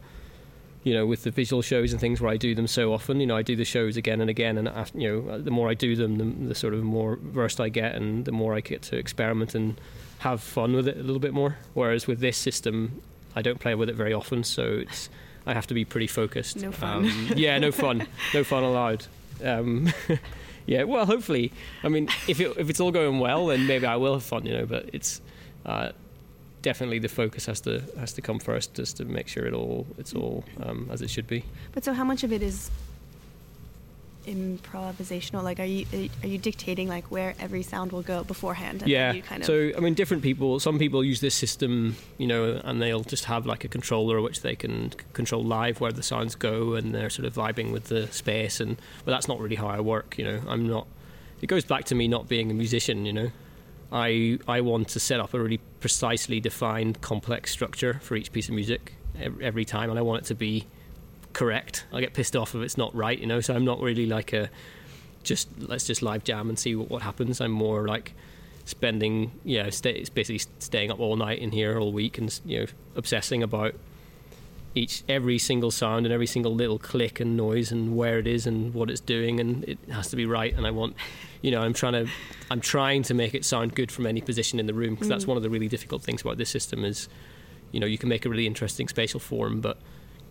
you 0.84 0.94
know 0.94 1.06
with 1.06 1.24
the 1.24 1.32
visual 1.32 1.62
shows 1.62 1.92
and 1.92 2.02
things 2.02 2.22
where 2.22 2.32
I 2.32 2.38
do 2.38 2.56
them 2.56 2.68
so 2.68 2.94
often. 2.94 3.20
You 3.20 3.28
know 3.28 3.36
I 3.36 3.42
do 3.42 3.56
the 3.56 3.66
shows 3.66 3.98
again 3.98 4.22
and 4.22 4.30
again, 4.30 4.58
and 4.58 4.68
after, 4.68 4.98
you 5.00 5.08
know 5.10 5.40
the 5.40 5.52
more 5.52 5.70
I 5.70 5.74
do 5.74 5.96
them, 5.96 6.18
the, 6.18 6.48
the 6.50 6.56
sort 6.56 6.74
of 6.74 6.84
more 6.84 7.18
versed 7.22 7.60
I 7.60 7.70
get, 7.70 7.96
and 7.96 8.26
the 8.26 8.32
more 8.32 8.56
I 8.56 8.62
get 8.62 8.82
to 8.84 8.98
experiment 8.98 9.56
and 9.56 9.80
have 10.20 10.42
fun 10.42 10.74
with 10.74 10.88
it 10.88 10.98
a 10.98 11.04
little 11.04 11.20
bit 11.20 11.34
more. 11.34 11.58
Whereas 11.74 12.08
with 12.08 12.20
this 12.20 12.38
system, 12.38 13.02
I 13.36 13.42
don't 13.42 13.60
play 13.60 13.76
with 13.76 13.90
it 13.90 13.96
very 13.96 14.14
often, 14.14 14.44
so 14.44 14.64
it's 14.64 15.10
I 15.46 15.54
have 15.54 15.68
to 15.68 15.74
be 15.74 15.86
pretty 15.86 16.08
focused. 16.08 16.58
No 16.58 16.72
fun. 16.72 17.06
Um, 17.06 17.34
yeah, 17.36 17.58
no 17.60 17.72
fun. 17.72 18.08
no 18.34 18.44
fun 18.44 18.64
allowed. 18.64 19.06
Um, 19.44 19.92
yeah, 20.66 20.84
well, 20.84 21.06
hopefully. 21.06 21.52
I 21.84 21.90
mean, 21.90 22.10
if 22.28 22.40
it, 22.40 22.56
if 22.58 22.70
it's 22.70 22.80
all 22.80 22.92
going 22.92 23.20
well, 23.20 23.48
then 23.48 23.68
maybe 23.68 23.86
I 23.86 23.96
will 23.96 24.14
have 24.14 24.24
fun, 24.24 24.46
you 24.46 24.54
know. 24.54 24.66
But 24.66 24.90
it's 24.94 25.22
uh, 25.66 25.92
definitely 26.62 27.00
the 27.00 27.10
focus 27.10 27.46
has 27.46 27.62
to 27.62 27.84
has 28.00 28.14
to 28.14 28.22
come 28.22 28.40
first, 28.40 28.74
just 28.74 28.98
to 28.98 29.06
make 29.06 29.28
sure 29.28 29.46
it 29.46 29.54
all 29.54 29.86
it's 29.98 30.14
all 30.14 30.44
um, 30.62 30.90
as 30.92 31.02
it 31.02 31.10
should 31.10 31.28
be. 31.28 31.44
But 31.74 31.84
so, 31.84 31.94
how 31.94 32.04
much 32.04 32.24
of 32.24 32.32
it 32.32 32.42
is 32.42 32.70
improvisational? 34.26 35.44
Like, 35.44 35.60
are 35.60 35.66
you 35.66 35.86
are 36.24 36.28
you 36.28 36.38
dictating 36.38 36.88
like 36.88 37.06
where 37.12 37.36
every 37.40 37.64
sound 37.64 37.92
will 37.92 38.02
go 38.02 38.24
beforehand? 38.24 38.84
yeah. 38.86 39.18
Kind 39.20 39.42
of 39.42 39.46
so, 39.46 39.72
I 39.76 39.80
mean, 39.80 39.94
different 39.94 40.24
people. 40.24 40.60
Some 40.60 40.80
people 40.80 41.04
use 41.04 41.22
this 41.22 41.36
system, 41.36 41.96
you 42.18 42.28
know, 42.28 42.62
and 42.64 42.82
they'll 42.82 43.04
just 43.04 43.26
have 43.26 43.46
like 43.46 43.64
a 43.64 43.68
controller 43.68 44.22
which 44.22 44.42
they 44.42 44.56
can 44.56 44.92
control 45.14 45.44
live 45.44 45.80
where 45.82 45.92
the 45.92 46.04
sounds 46.04 46.36
go, 46.36 46.74
and 46.74 46.94
they're 46.94 47.10
sort 47.10 47.26
of 47.26 47.34
vibing 47.34 47.72
with 47.72 47.86
the 47.86 48.08
space. 48.08 48.60
And 48.60 48.78
but 49.04 49.12
that's 49.12 49.28
not 49.28 49.40
really 49.40 49.56
how 49.56 49.68
I 49.68 49.80
work. 49.80 50.18
You 50.18 50.26
know, 50.26 50.42
I'm 50.48 50.68
not. 50.68 50.88
It 51.42 51.48
goes 51.48 51.66
back 51.66 51.86
to 51.86 51.96
me 51.96 52.08
not 52.08 52.28
being 52.28 52.52
a 52.52 52.54
musician. 52.54 53.06
You 53.06 53.14
know, 53.14 53.32
I 53.92 54.40
I 54.48 54.62
want 54.62 54.90
to 54.90 55.00
set 55.00 55.20
up 55.20 55.34
a 55.34 55.40
really 55.40 55.60
precisely 55.80 56.40
defined, 56.40 57.02
complex 57.02 57.52
structure 57.52 58.00
for 58.02 58.16
each 58.16 58.32
piece 58.32 58.50
of 58.50 58.56
music 58.56 58.94
every 59.42 59.66
time, 59.66 59.90
and 59.90 59.98
I 60.00 60.02
want 60.02 60.24
it 60.24 60.26
to 60.28 60.36
be 60.36 60.66
correct. 61.36 61.86
I 61.92 62.00
get 62.00 62.14
pissed 62.14 62.36
off 62.36 62.56
if 62.56 62.62
it's 62.62 62.78
not 62.78 62.96
right, 62.96 63.20
you 63.20 63.28
know. 63.28 63.42
So 63.42 63.54
I'm 63.54 63.66
not 63.66 63.80
really 63.82 64.08
like 64.08 64.34
a 64.34 64.50
just 65.22 65.50
let's 65.60 65.86
just 65.86 66.02
live 66.02 66.24
jam 66.24 66.50
and 66.50 66.58
see 66.58 66.76
what, 66.76 66.90
what 66.90 67.02
happens. 67.04 67.42
I'm 67.42 67.52
more 67.52 67.88
like 67.88 68.14
spending 68.64 69.32
yeah, 69.44 69.70
stay, 69.70 69.92
it's 69.92 70.10
basically 70.10 70.42
staying 70.60 70.90
up 70.90 71.00
all 71.00 71.18
night 71.18 71.40
in 71.40 71.52
here 71.52 71.78
all 71.78 71.92
week 71.92 72.18
and 72.18 72.40
you 72.46 72.62
know 72.62 72.66
obsessing 72.96 73.44
about 73.44 73.76
each 74.74 75.04
every 75.08 75.38
single 75.38 75.72
sound 75.72 76.06
and 76.06 76.14
every 76.14 76.26
single 76.26 76.54
little 76.54 76.80
click 76.80 77.20
and 77.20 77.38
noise 77.38 77.72
and 77.72 77.96
where 77.96 78.18
it 78.18 78.28
is 78.28 78.48
and 78.48 78.74
what 78.74 78.90
it's 78.90 79.00
doing 79.00 79.40
and 79.40 79.64
it 79.66 79.78
has 79.90 80.10
to 80.10 80.16
be 80.16 80.26
right 80.26 80.54
and 80.56 80.66
I 80.66 80.72
want 80.72 80.96
you 81.42 81.52
know 81.52 81.62
I'm 81.62 81.74
trying 81.74 81.94
to 81.94 82.12
I'm 82.50 82.60
trying 82.62 83.04
to 83.04 83.14
make 83.14 83.34
it 83.34 83.46
sound 83.46 83.76
good 83.76 83.92
from 83.92 84.06
any 84.06 84.22
position 84.22 84.60
in 84.60 84.68
the 84.68 84.74
room 84.74 84.96
because 84.96 85.08
mm. 85.08 85.12
that's 85.12 85.28
one 85.28 85.38
of 85.38 85.44
the 85.44 85.50
really 85.50 85.68
difficult 85.68 86.02
things 86.02 86.22
about 86.22 86.38
this 86.38 86.50
system 86.50 86.84
is 86.84 87.08
you 87.72 87.80
know 87.80 87.86
you 87.86 87.98
can 87.98 88.10
make 88.10 88.26
a 88.26 88.30
really 88.30 88.48
interesting 88.48 88.88
spatial 88.88 89.20
form, 89.20 89.62
but 89.62 89.78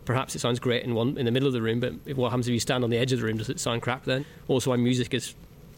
perhaps 0.05 0.34
it 0.34 0.40
sounds 0.40 0.59
great 0.59 0.84
in 0.84 0.94
one 0.94 1.16
in 1.18 1.24
the 1.24 1.30
middle 1.30 1.46
of 1.46 1.52
the 1.52 1.62
room, 1.62 1.80
but 1.80 1.94
if, 2.07 2.16
what 2.16 2.30
happens 2.30 2.48
if 2.48 2.52
you 2.52 2.61
stand 2.61 2.84
on 2.84 2.90
the 2.90 2.98
edge 2.98 3.12
of 3.12 3.20
the 3.20 3.24
room? 3.26 3.38
Does 3.38 3.48
it 3.48 3.61
sound 3.61 3.82
crap 3.82 4.05
then? 4.05 4.24
Also, 4.48 4.70
my 4.70 4.76
music 4.76 5.14
is. 5.14 5.34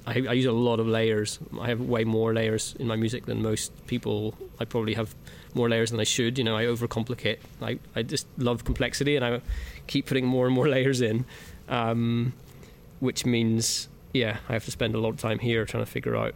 I, 0.09 0.24
I 0.29 0.33
use 0.35 0.47
a 0.47 0.53
lot 0.53 0.79
of 0.79 0.87
layers. 0.87 1.41
I 1.61 1.66
have 1.66 1.81
way 1.81 2.05
more 2.05 2.33
layers 2.33 2.77
in 2.79 2.87
my 2.87 2.95
music 2.95 3.27
than 3.27 3.43
most 3.43 3.72
people. 3.89 4.35
I 4.61 4.64
probably 4.64 4.95
have 4.95 5.16
more 5.53 5.68
layers 5.68 5.91
than 5.91 5.99
I 5.99 6.05
should. 6.05 6.39
You 6.39 6.45
know, 6.45 6.57
I 6.57 6.64
overcomplicate. 6.66 7.39
I, 7.61 7.81
I 7.97 8.03
just 8.03 8.29
love 8.39 8.64
complexity, 8.64 9.16
and 9.16 9.24
I 9.24 9.41
keep 9.89 10.07
putting 10.07 10.24
more 10.24 10.47
and 10.47 10.55
more 10.55 10.68
layers 10.77 11.01
in, 11.01 11.24
um, 11.68 12.35
which 13.01 13.27
means 13.27 13.89
yeah, 14.12 14.39
I 14.49 14.53
have 14.53 14.64
to 14.64 14.70
spend 14.70 14.95
a 14.95 14.99
lot 14.99 15.11
of 15.11 15.18
time 15.18 15.39
here 15.39 15.64
trying 15.64 15.85
to 15.85 15.91
figure 15.91 16.16
out 16.16 16.35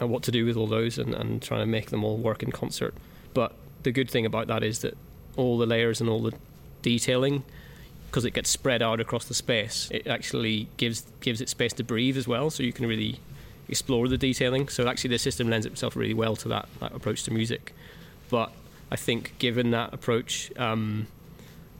uh, 0.00 0.06
what 0.06 0.22
to 0.24 0.30
do 0.30 0.44
with 0.44 0.56
all 0.56 0.66
those 0.66 0.98
and, 0.98 1.14
and 1.14 1.42
trying 1.42 1.60
to 1.60 1.66
make 1.66 1.90
them 1.90 2.04
all 2.04 2.16
work 2.16 2.42
in 2.42 2.52
concert. 2.52 2.94
But 3.32 3.52
the 3.82 3.92
good 3.92 4.10
thing 4.10 4.26
about 4.26 4.46
that 4.48 4.62
is 4.62 4.80
that 4.80 4.96
all 5.36 5.58
the 5.58 5.66
layers 5.66 6.00
and 6.00 6.08
all 6.08 6.22
the 6.22 6.32
detailing 6.84 7.42
because 8.06 8.24
it 8.24 8.30
gets 8.32 8.48
spread 8.48 8.80
out 8.80 9.00
across 9.00 9.24
the 9.24 9.34
space. 9.34 9.88
It 9.90 10.06
actually 10.06 10.68
gives 10.76 11.04
gives 11.20 11.40
it 11.40 11.48
space 11.48 11.72
to 11.72 11.82
breathe 11.82 12.16
as 12.16 12.28
well, 12.28 12.48
so 12.50 12.62
you 12.62 12.72
can 12.72 12.86
really 12.86 13.18
explore 13.68 14.06
the 14.06 14.16
detailing. 14.16 14.68
So 14.68 14.86
actually, 14.86 15.10
the 15.10 15.18
system 15.18 15.48
lends 15.48 15.66
itself 15.66 15.96
really 15.96 16.14
well 16.14 16.36
to 16.36 16.48
that, 16.48 16.68
that 16.78 16.94
approach 16.94 17.24
to 17.24 17.32
music. 17.32 17.74
But 18.30 18.52
I 18.92 18.96
think, 18.96 19.34
given 19.40 19.72
that 19.72 19.92
approach, 19.92 20.52
um, 20.56 21.08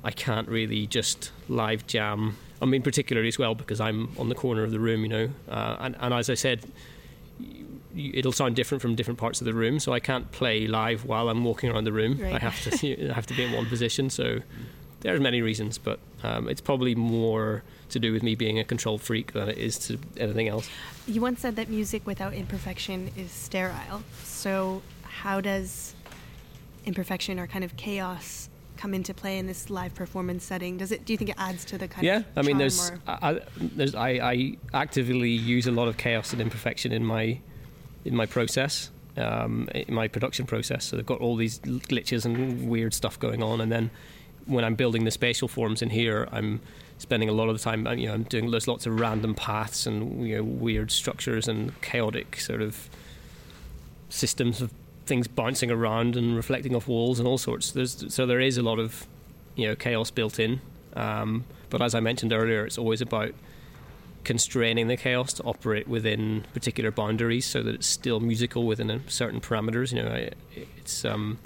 I 0.03 0.11
can't 0.11 0.49
really 0.49 0.89
just 0.89 1.31
live 1.49 1.87
jam. 1.87 2.37
I 2.61 2.67
mean, 2.67 2.83
particularly 2.83 3.29
as 3.29 3.39
well 3.39 3.55
because 3.55 3.81
I'm 3.81 4.11
on 4.19 4.29
the 4.29 4.35
corner 4.35 4.65
of 4.65 4.73
the 4.73 4.81
room, 4.81 5.03
you 5.03 5.09
know, 5.09 5.29
uh, 5.49 5.77
and, 5.81 5.97
and 6.01 6.15
as 6.15 6.31
I 6.31 6.35
said, 6.35 6.65
it'll 7.97 8.33
sound 8.33 8.57
different 8.57 8.83
from 8.83 8.95
different 8.95 9.19
parts 9.19 9.41
of 9.41 9.45
the 9.45 9.55
room. 9.55 9.79
So 9.79 9.93
I 9.93 10.01
can't 10.01 10.31
play 10.33 10.67
live 10.67 11.05
while 11.05 11.29
I'm 11.29 11.45
walking 11.45 11.71
around 11.71 11.85
the 11.85 11.93
room. 11.93 12.19
Right. 12.19 12.35
I 12.35 12.39
have 12.39 12.61
to 12.63 13.11
I 13.11 13.15
have 13.15 13.27
to 13.27 13.35
be 13.35 13.45
in 13.45 13.53
one 13.53 13.67
position. 13.67 14.11
So 14.11 14.41
there's 15.05 15.21
many 15.21 15.43
reasons, 15.43 15.79
but 15.79 16.01
um, 16.23 16.49
it's 16.49 16.61
probably 16.61 16.95
more 16.95 17.63
to 17.91 17.99
do 18.01 18.13
with 18.13 18.23
me 18.23 18.35
being 18.35 18.59
a 18.59 18.65
control 18.65 18.99
freak 18.99 19.33
than 19.33 19.49
it 19.49 19.59
is 19.59 19.79
to 19.79 19.99
anything 20.17 20.49
else. 20.49 20.69
You 21.07 21.21
once 21.21 21.41
said 21.41 21.57
that 21.57 21.69
music 21.69 22.07
without 22.07 22.33
imperfection 22.33 23.11
is 23.17 23.31
sterile. 23.31 24.03
So 24.25 24.83
how 25.03 25.41
does 25.41 25.95
imperfection 26.87 27.39
or 27.39 27.47
kind 27.47 27.65
of 27.65 27.77
chaos 27.77 28.49
come 28.79 28.95
into 28.95 29.15
play 29.15 29.39
in 29.39 29.47
this 29.47 29.69
live 29.69 29.95
performance 29.95 30.43
setting? 30.43 30.79
Does 30.79 30.91
it? 30.91 31.05
Do 31.05 31.13
you 31.13 31.19
think 31.19 31.31
it 31.31 31.37
adds 31.39 31.65
to 31.67 31.79
the 31.79 31.87
kind 31.87 32.05
yeah, 32.05 32.17
of 32.17 32.25
yeah? 32.35 32.41
I 32.41 32.43
mean, 32.43 32.59
there's, 32.59 32.91
I- 33.07 33.41
there's, 33.59 33.95
I, 33.95 34.09
I 34.09 34.57
actively 34.73 35.31
use 35.31 35.67
a 35.67 35.73
lot 35.73 35.87
of 35.87 35.99
chaos 35.99 36.33
and 36.33 36.41
imperfection 36.41 36.93
in 36.93 37.05
my, 37.05 37.39
in 38.07 38.17
my 38.17 38.27
process, 38.27 38.91
um, 39.19 39.69
in 39.75 39.95
my 39.95 40.09
production 40.09 40.47
process. 40.47 40.87
So 40.87 40.97
they've 40.97 41.07
got 41.07 41.21
all 41.21 41.37
these 41.37 41.59
glitches 41.61 42.25
and 42.25 42.69
weird 42.69 42.95
stuff 42.95 43.19
going 43.21 43.43
on, 43.43 43.61
and 43.61 43.71
then 43.71 43.91
when 44.47 44.65
I'm 44.65 44.75
building 44.75 45.05
the 45.05 45.11
spatial 45.11 45.49
forms 45.49 45.83
in 45.83 45.91
here, 45.91 46.29
I'm 46.33 46.61
spending 46.99 47.29
a 47.29 47.33
lot 47.33 47.49
of 47.49 47.57
the 47.59 47.63
time, 47.63 47.87
you 47.99 48.07
know, 48.07 48.15
I'm 48.15 48.23
doing 48.25 48.51
there's 48.51 48.69
lots 48.69 48.87
of 48.87 48.99
random 49.01 49.35
paths 49.35 49.87
and 49.87 50.27
you 50.27 50.37
know 50.37 50.43
weird 50.45 50.91
structures 50.91 51.49
and 51.49 51.81
chaotic 51.83 52.39
sort 52.41 52.63
of 52.63 52.89
systems 54.09 54.61
of 54.61 54.73
things 55.07 55.29
bouncing 55.29 55.71
around 55.71 56.17
and 56.17 56.37
reflecting 56.37 56.75
off 56.75 56.89
walls 56.89 57.19
and 57.19 57.29
all 57.29 57.39
sorts. 57.39 57.73
There's, 57.73 58.13
so 58.15 58.27
there 58.27 58.41
is 58.41 58.57
a 58.57 58.63
lot 58.63 58.79
of 58.79 59.07
you 59.57 59.67
know 59.69 59.75
chaos 59.75 60.11
built 60.11 60.39
in. 60.39 60.61
Um, 60.95 61.45
but 61.71 61.83
as 61.83 61.95
I 61.95 62.01
mentioned 62.01 62.33
earlier, 62.33 62.65
it's 62.65 62.79
always 62.79 63.01
about 63.01 63.33
constraining 64.23 64.87
the 64.89 64.97
chaos 64.97 65.33
to 65.35 65.43
operate 65.43 65.87
within 65.89 66.47
particular 66.55 66.91
boundaries, 66.91 67.45
so 67.45 67.63
that 67.63 67.75
it's 67.75 67.87
still 67.87 68.21
musical 68.21 68.65
within 68.67 69.03
certain 69.09 69.41
parameters. 69.41 69.93
You 69.93 70.03
know, 70.05 70.11
I- 70.11 70.31
it's 70.79 71.05
um, 71.05 71.39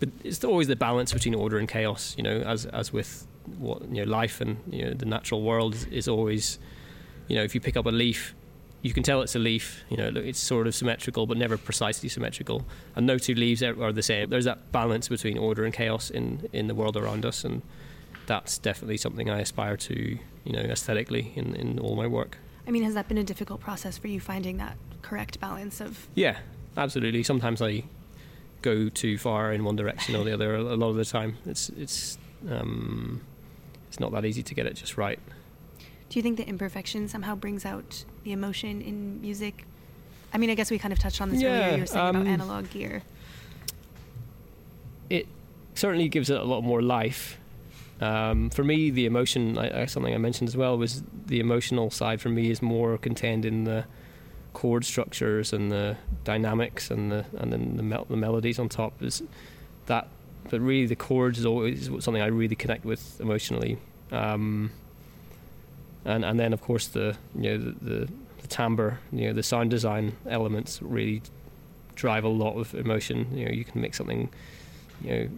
but 0.00 0.08
it's 0.22 0.42
always 0.44 0.68
the 0.68 0.76
balance 0.76 1.12
between 1.12 1.34
order 1.34 1.58
and 1.58 1.68
chaos. 1.68 2.14
You 2.16 2.24
know, 2.24 2.38
as 2.40 2.66
as 2.66 2.92
with 2.92 3.26
what 3.58 3.82
you 3.82 4.04
know, 4.04 4.10
life 4.10 4.40
and 4.40 4.56
you 4.70 4.84
know 4.84 4.94
the 4.94 5.06
natural 5.06 5.42
world 5.42 5.74
is, 5.74 5.84
is 5.86 6.08
always, 6.08 6.58
you 7.28 7.36
know, 7.36 7.42
if 7.42 7.54
you 7.54 7.60
pick 7.60 7.76
up 7.76 7.86
a 7.86 7.90
leaf, 7.90 8.34
you 8.82 8.92
can 8.92 9.02
tell 9.02 9.22
it's 9.22 9.34
a 9.34 9.38
leaf. 9.38 9.84
You 9.88 9.96
know, 9.96 10.10
it's 10.14 10.38
sort 10.38 10.66
of 10.66 10.74
symmetrical, 10.74 11.26
but 11.26 11.36
never 11.36 11.56
precisely 11.56 12.08
symmetrical. 12.08 12.64
And 12.96 13.06
no 13.06 13.18
two 13.18 13.34
leaves 13.34 13.62
are 13.62 13.82
are 13.82 13.92
the 13.92 14.02
same. 14.02 14.30
There's 14.30 14.44
that 14.44 14.72
balance 14.72 15.08
between 15.08 15.38
order 15.38 15.64
and 15.64 15.72
chaos 15.72 16.10
in 16.10 16.48
in 16.52 16.66
the 16.66 16.74
world 16.74 16.96
around 16.96 17.24
us, 17.24 17.44
and 17.44 17.62
that's 18.26 18.58
definitely 18.58 18.96
something 18.96 19.30
I 19.30 19.40
aspire 19.40 19.76
to. 19.76 20.18
You 20.44 20.52
know, 20.52 20.60
aesthetically 20.60 21.32
in 21.34 21.54
in 21.54 21.78
all 21.78 21.96
my 21.96 22.06
work. 22.06 22.38
I 22.66 22.70
mean, 22.70 22.82
has 22.84 22.94
that 22.94 23.08
been 23.08 23.18
a 23.18 23.24
difficult 23.24 23.60
process 23.60 23.98
for 23.98 24.08
you 24.08 24.20
finding 24.20 24.56
that 24.56 24.76
correct 25.02 25.38
balance 25.40 25.80
of? 25.80 26.08
Yeah, 26.14 26.38
absolutely. 26.76 27.22
Sometimes 27.22 27.60
I 27.60 27.84
go 28.64 28.88
too 28.88 29.18
far 29.18 29.52
in 29.52 29.62
one 29.62 29.76
direction 29.76 30.16
or 30.16 30.24
the 30.24 30.32
other. 30.32 30.56
A 30.56 30.76
lot 30.76 30.88
of 30.88 30.96
the 30.96 31.04
time, 31.04 31.36
it's 31.44 31.68
it's 31.70 32.18
um, 32.50 33.20
it's 33.88 34.00
not 34.00 34.10
that 34.12 34.24
easy 34.24 34.42
to 34.42 34.54
get 34.54 34.66
it 34.66 34.74
just 34.74 34.96
right. 34.96 35.20
Do 36.08 36.18
you 36.18 36.22
think 36.22 36.38
that 36.38 36.48
imperfection 36.48 37.08
somehow 37.08 37.34
brings 37.34 37.64
out 37.64 38.04
the 38.24 38.32
emotion 38.32 38.80
in 38.80 39.20
music? 39.20 39.66
I 40.32 40.38
mean, 40.38 40.50
I 40.50 40.54
guess 40.54 40.70
we 40.70 40.78
kind 40.78 40.92
of 40.92 40.98
touched 40.98 41.20
on 41.20 41.30
this 41.30 41.40
Yeah, 41.40 41.50
earlier. 41.50 41.74
You 41.74 41.80
were 41.82 41.86
saying 41.86 42.06
um, 42.06 42.16
about 42.16 42.26
analog 42.26 42.70
gear. 42.70 43.02
It 45.10 45.28
certainly 45.74 46.08
gives 46.08 46.30
it 46.30 46.40
a 46.40 46.44
lot 46.44 46.62
more 46.62 46.82
life. 46.82 47.38
Um, 48.00 48.50
for 48.50 48.64
me, 48.64 48.90
the 48.90 49.06
emotion, 49.06 49.56
I, 49.58 49.82
I, 49.82 49.86
something 49.86 50.12
I 50.14 50.18
mentioned 50.18 50.48
as 50.48 50.56
well, 50.56 50.76
was 50.76 51.02
the 51.26 51.40
emotional 51.40 51.90
side. 51.90 52.20
For 52.20 52.28
me, 52.28 52.50
is 52.50 52.60
more 52.60 52.98
contained 52.98 53.44
in 53.44 53.64
the 53.64 53.84
chord 54.54 54.84
structures 54.84 55.52
and 55.52 55.70
the 55.70 55.96
dynamics 56.24 56.90
and 56.90 57.12
the 57.12 57.26
and 57.36 57.52
then 57.52 57.76
the, 57.76 57.82
mel- 57.82 58.06
the 58.08 58.16
melodies 58.16 58.58
on 58.58 58.68
top. 58.68 59.02
Is 59.02 59.22
that? 59.86 60.08
But 60.50 60.60
really, 60.60 60.86
the 60.86 60.96
chords 60.96 61.38
is 61.38 61.46
always 61.46 61.90
something 62.00 62.22
I 62.22 62.26
really 62.26 62.56
connect 62.56 62.84
with 62.84 63.20
emotionally. 63.20 63.78
Um, 64.10 64.70
and 66.04 66.24
and 66.24 66.38
then 66.38 66.52
of 66.52 66.60
course 66.60 66.86
the 66.86 67.16
you 67.34 67.50
know 67.50 67.58
the, 67.58 67.84
the, 67.84 68.12
the 68.42 68.48
timbre, 68.48 69.00
you 69.12 69.26
know 69.26 69.32
the 69.32 69.42
sound 69.42 69.70
design 69.70 70.16
elements 70.26 70.80
really 70.80 71.22
drive 71.94 72.24
a 72.24 72.28
lot 72.28 72.56
of 72.56 72.74
emotion. 72.74 73.26
You 73.36 73.46
know, 73.46 73.52
you 73.52 73.64
can 73.64 73.80
make 73.80 73.94
something, 73.94 74.28
you 75.02 75.10
know, 75.10 75.28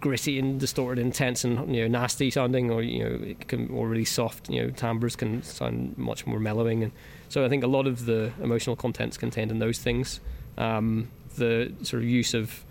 gritty 0.00 0.38
and 0.38 0.58
distorted, 0.58 1.00
intense 1.00 1.44
and 1.44 1.74
you 1.74 1.82
know 1.82 1.88
nasty 1.88 2.30
sounding, 2.30 2.70
or 2.70 2.82
you 2.82 3.04
know, 3.04 3.24
it 3.24 3.48
can 3.48 3.68
or 3.70 3.88
really 3.88 4.04
soft. 4.04 4.50
You 4.50 4.64
know, 4.64 4.70
timbres 4.70 5.16
can 5.16 5.42
sound 5.42 5.96
much 5.98 6.26
more 6.26 6.40
mellowing, 6.40 6.82
and 6.82 6.92
so 7.28 7.44
I 7.44 7.48
think 7.48 7.64
a 7.64 7.68
lot 7.68 7.86
of 7.86 8.06
the 8.06 8.32
emotional 8.42 8.76
content's 8.76 9.16
contained 9.16 9.50
in 9.50 9.58
those 9.58 9.78
things. 9.78 10.20
Um, 10.58 11.10
the 11.36 11.72
sort 11.82 12.02
of 12.02 12.08
use 12.08 12.34
of 12.34 12.64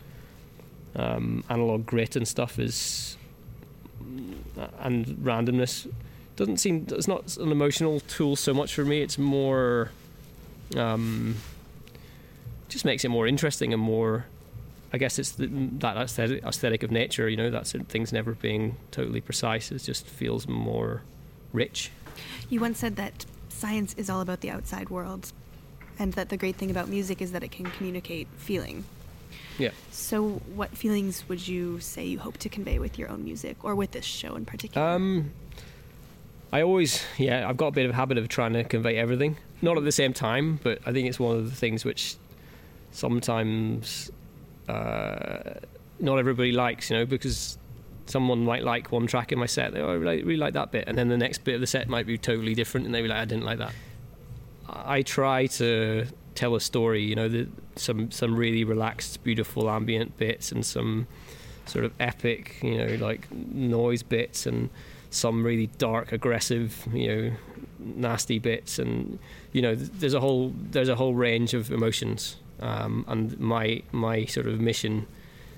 um, 0.96 1.44
analog 1.50 1.86
grit 1.86 2.16
and 2.16 2.28
stuff 2.28 2.60
is 2.60 3.18
and 4.80 5.06
randomness 5.24 5.92
doesn't 6.36 6.58
seem 6.58 6.86
it's 6.90 7.08
not 7.08 7.38
an 7.38 7.52
emotional 7.52 8.00
tool 8.02 8.36
so 8.36 8.54
much 8.54 8.74
for 8.74 8.86
me. 8.86 9.02
It's 9.02 9.18
more 9.18 9.92
um, 10.76 11.36
just 12.70 12.86
makes 12.86 13.04
it 13.04 13.10
more 13.10 13.28
interesting 13.28 13.74
and 13.74 13.82
more. 13.82 14.26
I 14.94 14.98
guess 14.98 15.18
it's 15.18 15.32
the, 15.32 15.48
that 15.48 15.98
aesthetic, 15.98 16.44
aesthetic 16.44 16.84
of 16.84 16.92
nature. 16.92 17.30
You 17.30 17.38
know, 17.38 17.50
that's 17.50 17.72
things 17.72 18.12
never 18.12 18.34
being 18.34 18.78
totally 18.92 19.22
precise. 19.22 19.72
It 19.72 19.80
just 19.80 20.06
feels 20.06 20.48
more 20.48 21.04
rich. 21.54 21.92
You 22.50 22.60
once 22.60 22.80
said 22.80 22.98
that 22.98 23.26
science 23.50 23.94
is 23.98 24.10
all 24.10 24.22
about 24.22 24.42
the 24.42 24.50
outside 24.50 24.90
world, 24.90 25.32
and 25.98 26.14
that 26.14 26.30
the 26.30 26.38
great 26.38 26.56
thing 26.56 26.72
about 26.72 26.90
music 26.90 27.22
is 27.22 27.32
that 27.32 27.44
it 27.44 27.52
can 27.52 27.66
communicate 27.66 28.28
feeling. 28.38 28.84
Yeah. 29.58 29.72
So, 29.92 30.42
what 30.56 30.76
feelings 30.76 31.28
would 31.30 31.48
you 31.48 31.80
say 31.80 32.06
you 32.06 32.20
hope 32.20 32.38
to 32.38 32.50
convey 32.50 32.80
with 32.80 32.98
your 33.00 33.10
own 33.10 33.24
music, 33.24 33.64
or 33.64 33.76
with 33.76 33.92
this 33.92 34.06
show 34.06 34.36
in 34.36 34.46
particular? 34.46 34.86
Um, 34.86 35.32
I 36.52 36.64
always, 36.64 37.04
yeah, 37.18 37.48
I've 37.48 37.58
got 37.58 37.68
a 37.68 37.72
bit 37.72 37.86
of 37.86 37.92
a 37.92 37.94
habit 37.94 38.18
of 38.18 38.28
trying 38.28 38.54
to 38.54 38.64
convey 38.66 38.98
everything. 38.98 39.38
Not 39.62 39.78
at 39.78 39.86
the 39.86 39.92
same 39.92 40.12
time, 40.12 40.60
but 40.62 40.80
I 40.86 40.92
think 40.92 41.08
it's 41.08 41.20
one 41.20 41.38
of 41.38 41.50
the 41.50 41.56
things 41.56 41.86
which 41.86 42.18
sometimes 42.92 44.12
uh, 44.68 45.56
not 46.00 46.18
everybody 46.18 46.52
likes, 46.52 46.90
you 46.90 46.98
know, 46.98 47.06
because 47.06 47.58
someone 48.06 48.44
might 48.44 48.64
like 48.64 48.92
one 48.92 49.08
track 49.08 49.32
in 49.32 49.40
my 49.40 49.46
set. 49.46 49.74
They 49.74 49.80
oh, 49.80 49.90
I 49.90 49.94
really, 49.94 50.24
really 50.24 50.38
like 50.38 50.54
that 50.54 50.72
bit, 50.72 50.86
and 50.88 50.98
then 50.98 51.08
the 51.08 51.18
next 51.18 51.44
bit 51.44 51.56
of 51.56 51.62
the 51.62 51.68
set 51.68 51.88
might 51.88 52.06
be 52.06 52.18
totally 52.18 52.54
different, 52.54 52.86
and 52.86 52.94
they 52.94 53.02
be 53.02 53.08
like, 53.08 53.20
I 53.20 53.26
didn't 53.26 53.46
like 53.46 53.60
that. 53.60 53.74
I 54.68 55.02
try 55.02 55.48
to 55.48 56.08
tell 56.36 56.56
a 56.56 56.62
story, 56.62 57.04
you 57.04 57.16
know, 57.16 57.28
the, 57.28 57.48
some 57.76 58.12
some 58.12 58.36
really 58.36 58.64
relaxed, 58.64 59.24
beautiful 59.24 59.70
ambient 59.70 60.18
bits, 60.18 60.52
and 60.52 60.66
some 60.66 61.08
sort 61.66 61.86
of 61.86 61.94
epic, 62.00 62.58
you 62.62 62.78
know, 62.78 62.96
like 62.96 63.32
noise 63.32 64.04
bits, 64.04 64.46
and 64.46 64.70
some 65.10 65.44
really 65.44 65.68
dark, 65.78 66.12
aggressive, 66.12 66.88
you 66.94 67.08
know, 67.08 67.32
nasty 67.80 68.40
bits, 68.40 68.80
and 68.80 69.20
you 69.52 69.62
know, 69.62 69.76
there's 69.76 70.14
a 70.14 70.20
whole 70.20 70.54
there's 70.72 70.90
a 70.90 70.96
whole 70.96 71.16
range 71.16 71.54
of 71.54 71.72
emotions, 71.72 72.38
um, 72.62 73.06
and 73.08 73.40
my 73.40 73.82
my 73.92 74.26
sort 74.26 74.48
of 74.48 74.60
mission 74.60 75.08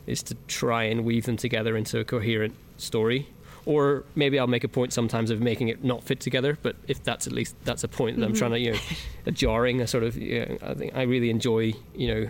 is 0.08 0.24
to 0.24 0.36
try 0.48 0.84
and 0.84 1.06
weave 1.06 1.26
them 1.26 1.38
together 1.38 1.78
into 1.78 2.00
a 2.00 2.04
coherent 2.04 2.56
story. 2.78 3.28
Or 3.66 4.04
maybe 4.16 4.38
I'll 4.38 4.48
make 4.48 4.66
a 4.66 4.68
point 4.68 4.92
sometimes 4.92 5.30
of 5.30 5.40
making 5.40 5.70
it 5.70 5.86
not 5.86 6.04
fit 6.04 6.20
together, 6.20 6.58
but 6.62 6.76
if 6.90 7.02
that's 7.02 7.28
at 7.28 7.34
least 7.34 7.56
that's 7.64 7.86
a 7.86 7.88
point 7.88 8.20
that 8.20 8.26
I'm 8.26 8.34
trying 8.34 8.52
to, 8.52 8.60
you 8.60 8.74
know, 8.74 8.80
a 9.26 9.32
jarring, 9.32 9.80
a 9.80 9.88
sort 9.88 10.04
of, 10.04 10.18
you 10.18 10.46
know, 10.46 10.58
I 10.62 10.74
think 10.74 10.94
I 10.94 11.04
really 11.04 11.30
enjoy, 11.30 11.74
you 11.96 12.14
know, 12.14 12.30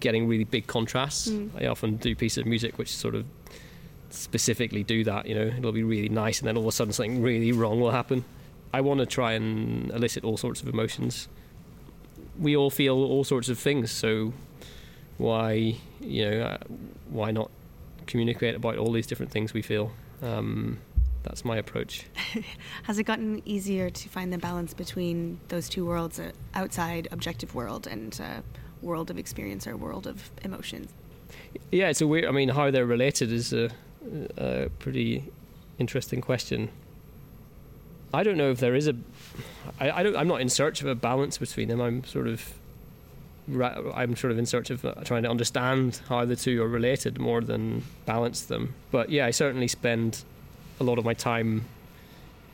getting 0.00 0.28
really 0.28 0.44
big 0.44 0.66
contrasts. 0.66 1.32
I 1.58 1.66
often 1.66 1.96
do 1.96 2.14
pieces 2.14 2.38
of 2.38 2.46
music 2.46 2.76
which 2.76 2.94
sort 2.94 3.14
of 3.14 3.24
specifically 4.10 4.82
do 4.82 5.04
that. 5.04 5.24
You 5.26 5.36
know, 5.36 5.46
it'll 5.46 5.72
be 5.72 5.84
really 5.84 6.10
nice, 6.10 6.38
and 6.40 6.48
then 6.48 6.56
all 6.56 6.64
of 6.64 6.68
a 6.68 6.72
sudden 6.72 6.92
something 6.92 7.22
really 7.22 7.52
wrong 7.52 7.80
will 7.80 7.90
happen. 7.90 8.24
I 8.72 8.82
want 8.82 9.00
to 9.00 9.06
try 9.06 9.32
and 9.32 9.90
elicit 9.92 10.24
all 10.24 10.36
sorts 10.36 10.60
of 10.60 10.68
emotions. 10.68 11.28
We 12.38 12.56
all 12.56 12.70
feel 12.70 12.94
all 12.94 13.24
sorts 13.24 13.48
of 13.48 13.58
things, 13.58 13.90
so 13.90 14.32
why, 15.16 15.76
you 16.00 16.30
know, 16.30 16.40
uh, 16.42 16.58
why 17.10 17.30
not 17.32 17.50
communicate 18.06 18.54
about 18.54 18.78
all 18.78 18.92
these 18.92 19.06
different 19.06 19.32
things 19.32 19.52
we 19.52 19.62
feel? 19.62 19.92
Um, 20.22 20.78
that's 21.22 21.44
my 21.44 21.56
approach. 21.56 22.06
Has 22.84 22.98
it 22.98 23.04
gotten 23.04 23.42
easier 23.44 23.90
to 23.90 24.08
find 24.08 24.32
the 24.32 24.38
balance 24.38 24.72
between 24.72 25.40
those 25.48 25.68
two 25.68 25.84
worlds, 25.84 26.18
uh, 26.18 26.30
outside 26.54 27.08
objective 27.10 27.54
world 27.54 27.86
and 27.86 28.18
uh, 28.20 28.40
world 28.82 29.10
of 29.10 29.18
experience 29.18 29.66
or 29.66 29.76
world 29.76 30.06
of 30.06 30.30
emotions? 30.42 30.90
Yeah, 31.70 31.88
it's 31.88 32.00
a 32.00 32.06
weird. 32.06 32.24
I 32.24 32.30
mean, 32.30 32.48
how 32.50 32.70
they're 32.70 32.86
related 32.86 33.32
is 33.32 33.52
a, 33.52 33.70
a 34.36 34.70
pretty 34.78 35.24
interesting 35.78 36.20
question. 36.20 36.70
I 38.14 38.22
don't 38.22 38.38
know 38.38 38.50
if 38.50 38.58
there 38.60 38.74
is 38.74 38.88
a. 38.88 38.94
I, 39.80 39.90
I 39.90 40.02
don't. 40.02 40.16
I'm 40.16 40.28
not 40.28 40.40
in 40.40 40.48
search 40.48 40.80
of 40.80 40.86
a 40.86 40.94
balance 40.94 41.38
between 41.38 41.68
them. 41.68 41.80
I'm 41.80 42.04
sort 42.04 42.26
of. 42.26 42.54
I'm 43.94 44.14
sort 44.14 44.30
of 44.30 44.38
in 44.38 44.44
search 44.44 44.68
of 44.68 44.84
uh, 44.84 44.92
trying 45.04 45.22
to 45.22 45.30
understand 45.30 46.02
how 46.08 46.26
the 46.26 46.36
two 46.36 46.62
are 46.62 46.68
related 46.68 47.18
more 47.18 47.40
than 47.40 47.82
balance 48.04 48.42
them. 48.42 48.74
But 48.90 49.08
yeah, 49.08 49.24
I 49.24 49.30
certainly 49.30 49.68
spend 49.68 50.22
a 50.80 50.84
lot 50.84 50.98
of 50.98 51.04
my 51.06 51.14
time 51.14 51.64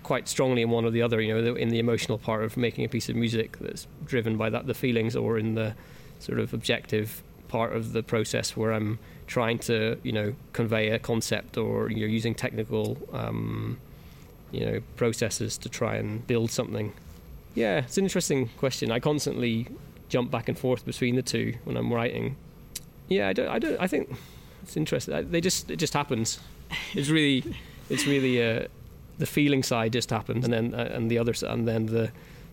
quite 0.04 0.28
strongly 0.28 0.62
in 0.62 0.70
one 0.70 0.84
or 0.84 0.90
the 0.90 1.02
other. 1.02 1.20
You 1.20 1.42
know, 1.42 1.54
in 1.56 1.70
the 1.70 1.80
emotional 1.80 2.18
part 2.18 2.44
of 2.44 2.56
making 2.56 2.84
a 2.84 2.88
piece 2.88 3.08
of 3.08 3.16
music 3.16 3.58
that's 3.58 3.88
driven 4.04 4.36
by 4.36 4.50
that 4.50 4.66
the 4.66 4.74
feelings, 4.74 5.16
or 5.16 5.36
in 5.38 5.56
the 5.56 5.74
sort 6.20 6.38
of 6.38 6.54
objective 6.54 7.22
part 7.48 7.74
of 7.74 7.92
the 7.92 8.02
process 8.02 8.56
where 8.56 8.72
I'm 8.72 8.98
trying 9.26 9.58
to, 9.60 9.98
you 10.02 10.12
know, 10.12 10.34
convey 10.52 10.90
a 10.90 10.98
concept 10.98 11.56
or 11.56 11.90
you're 11.90 12.08
using 12.08 12.34
technical, 12.34 12.98
um, 13.12 13.78
you 14.52 14.64
know, 14.66 14.80
processes 14.96 15.56
to 15.58 15.68
try 15.68 15.96
and 15.96 16.26
build 16.26 16.50
something. 16.50 16.92
Yeah, 17.54 17.78
it's 17.78 17.98
an 17.98 18.04
interesting 18.04 18.48
question. 18.56 18.90
I 18.90 19.00
constantly 19.00 19.68
jump 20.08 20.30
back 20.30 20.48
and 20.48 20.58
forth 20.58 20.84
between 20.84 21.16
the 21.16 21.22
two 21.22 21.54
when 21.64 21.76
I'm 21.76 21.92
writing. 21.92 22.36
Yeah, 23.08 23.28
I 23.28 23.32
don't. 23.32 23.48
I 23.48 23.58
don't. 23.58 23.80
I 23.80 23.86
think 23.86 24.14
it's 24.62 24.76
interesting. 24.76 25.30
They 25.30 25.40
just. 25.40 25.70
It 25.70 25.76
just 25.76 25.94
happens. 25.94 26.40
It's 26.94 27.08
really. 27.08 27.44
It's 27.88 28.06
really. 28.06 28.42
Uh, 28.42 28.68
the 29.18 29.26
feeling 29.26 29.62
side 29.62 29.92
just 29.92 30.10
happens, 30.10 30.44
and 30.44 30.52
then 30.52 30.74
uh, 30.74 30.90
and 30.92 31.10
the 31.10 31.18
other 31.18 31.34
and 31.46 31.68
then 31.68 31.86
the 31.86 32.10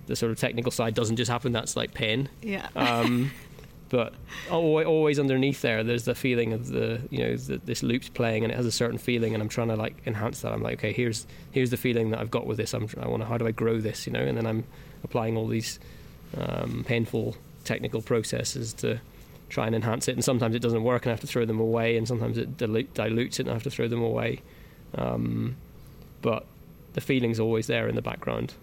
the 0.08 0.16
sort 0.16 0.32
of 0.32 0.40
technical 0.40 0.72
side 0.72 0.94
doesn't 0.94 1.16
just 1.16 1.32
happen. 1.32 1.52
That's 1.52 1.76
like 1.76 1.94
pain. 1.94 2.30
Yeah. 2.42 2.68
Um, 2.76 3.32
but 3.90 4.14
always 4.50 5.20
underneath 5.20 5.62
there, 5.62 5.84
there's 5.84 6.06
the 6.06 6.16
feeling 6.16 6.54
of 6.54 6.68
the 6.68 7.02
you 7.10 7.20
know 7.20 7.36
the, 7.36 7.58
this 7.58 7.84
loop's 7.84 8.10
playing 8.10 8.44
and 8.44 8.52
it 8.52 8.56
has 8.56 8.66
a 8.66 8.72
certain 8.72 8.98
feeling, 8.98 9.34
and 9.34 9.42
I'm 9.42 9.50
trying 9.50 9.70
to 9.70 9.76
like 9.76 10.02
enhance 10.06 10.42
that. 10.42 10.52
I'm 10.52 10.62
like, 10.62 10.80
okay, 10.80 10.94
here's 10.94 11.26
here's 11.52 11.72
the 11.72 11.78
feeling 11.78 12.12
that 12.12 12.20
I've 12.20 12.32
got 12.32 12.46
with 12.46 12.58
this. 12.58 12.74
I'm 12.74 12.88
I 13.00 13.08
want 13.08 13.24
to 13.24 13.28
how 13.28 13.38
do 13.38 13.48
I 13.48 13.52
grow 13.52 13.80
this, 13.80 14.06
you 14.06 14.14
know? 14.14 14.22
And 14.22 14.38
then 14.38 14.46
I'm 14.46 14.64
applying 15.04 15.38
all 15.38 15.48
these 15.48 15.80
um, 16.38 16.84
painful 16.88 17.36
technical 17.64 18.02
processes 18.02 18.74
to 18.74 19.00
try 19.50 19.66
and 19.66 19.76
enhance 19.76 20.08
it. 20.08 20.14
And 20.14 20.24
sometimes 20.24 20.56
it 20.56 20.62
doesn't 20.62 20.84
work, 20.84 21.06
and 21.06 21.12
I 21.12 21.14
have 21.14 21.22
to 21.22 21.28
throw 21.28 21.46
them 21.46 21.60
away. 21.60 21.98
And 21.98 22.08
sometimes 22.08 22.38
it 22.38 22.58
dilute, 22.58 22.94
dilutes 22.94 23.40
it, 23.40 23.44
and 23.44 23.52
I 23.52 23.54
have 23.54 23.64
to 23.64 23.70
throw 23.70 23.88
them 23.88 24.02
away. 24.02 24.42
Um, 24.96 25.56
but 26.22 26.46
the 26.94 27.02
feeling's 27.02 27.40
always 27.40 27.68
there 27.68 27.88
in 27.88 27.96
the 27.96 28.02
background. 28.02 28.54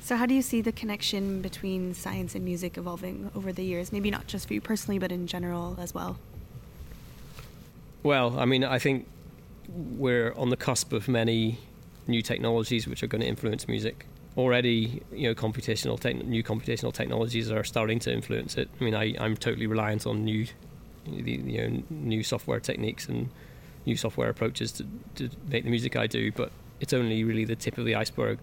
So, 0.00 0.16
how 0.16 0.26
do 0.26 0.34
you 0.34 0.42
see 0.42 0.60
the 0.60 0.72
connection 0.72 1.40
between 1.40 1.94
science 1.94 2.34
and 2.34 2.44
music 2.44 2.76
evolving 2.76 3.30
over 3.34 3.52
the 3.52 3.64
years? 3.64 3.90
Maybe 3.90 4.10
not 4.10 4.26
just 4.26 4.46
for 4.46 4.54
you 4.54 4.60
personally, 4.60 4.98
but 4.98 5.10
in 5.10 5.26
general 5.26 5.76
as 5.80 5.94
well. 5.94 6.18
Well, 8.02 8.38
I 8.38 8.44
mean, 8.44 8.64
I 8.64 8.78
think 8.78 9.06
we're 9.66 10.34
on 10.34 10.50
the 10.50 10.58
cusp 10.58 10.92
of 10.92 11.08
many 11.08 11.58
new 12.06 12.20
technologies 12.20 12.86
which 12.86 13.02
are 13.02 13.06
going 13.06 13.22
to 13.22 13.26
influence 13.26 13.66
music. 13.66 14.04
Already, 14.36 15.02
you 15.12 15.28
know, 15.28 15.34
computational 15.34 15.98
tech 15.98 16.16
new 16.16 16.42
computational 16.42 16.92
technologies 16.92 17.50
are 17.50 17.62
starting 17.62 18.00
to 18.00 18.12
influence 18.12 18.56
it. 18.56 18.68
I 18.80 18.84
mean, 18.84 18.94
I, 18.94 19.14
I'm 19.18 19.36
totally 19.36 19.66
reliant 19.66 20.06
on 20.06 20.24
new, 20.24 20.46
you 21.06 21.36
know, 21.36 21.82
new 21.90 22.22
software 22.24 22.58
techniques 22.60 23.08
and 23.08 23.30
new 23.86 23.96
software 23.96 24.28
approaches 24.28 24.72
to, 24.72 24.86
to 25.16 25.30
make 25.48 25.64
the 25.64 25.70
music 25.70 25.94
I 25.94 26.08
do. 26.08 26.32
But 26.32 26.50
it's 26.80 26.92
only 26.92 27.22
really 27.22 27.44
the 27.44 27.56
tip 27.56 27.78
of 27.78 27.84
the 27.84 27.94
iceberg. 27.94 28.38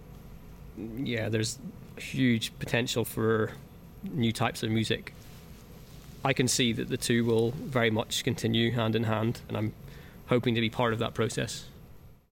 Yeah, 0.96 1.28
there's 1.28 1.58
huge 1.98 2.58
potential 2.58 3.04
for 3.04 3.52
new 4.02 4.32
types 4.32 4.62
of 4.62 4.70
music. 4.70 5.12
I 6.24 6.32
can 6.32 6.48
see 6.48 6.72
that 6.72 6.88
the 6.88 6.96
two 6.96 7.24
will 7.24 7.50
very 7.50 7.90
much 7.90 8.24
continue 8.24 8.70
hand 8.72 8.94
in 8.94 9.04
hand, 9.04 9.40
and 9.48 9.56
I'm 9.56 9.72
hoping 10.26 10.54
to 10.54 10.60
be 10.60 10.70
part 10.70 10.92
of 10.92 10.98
that 11.00 11.14
process. 11.14 11.66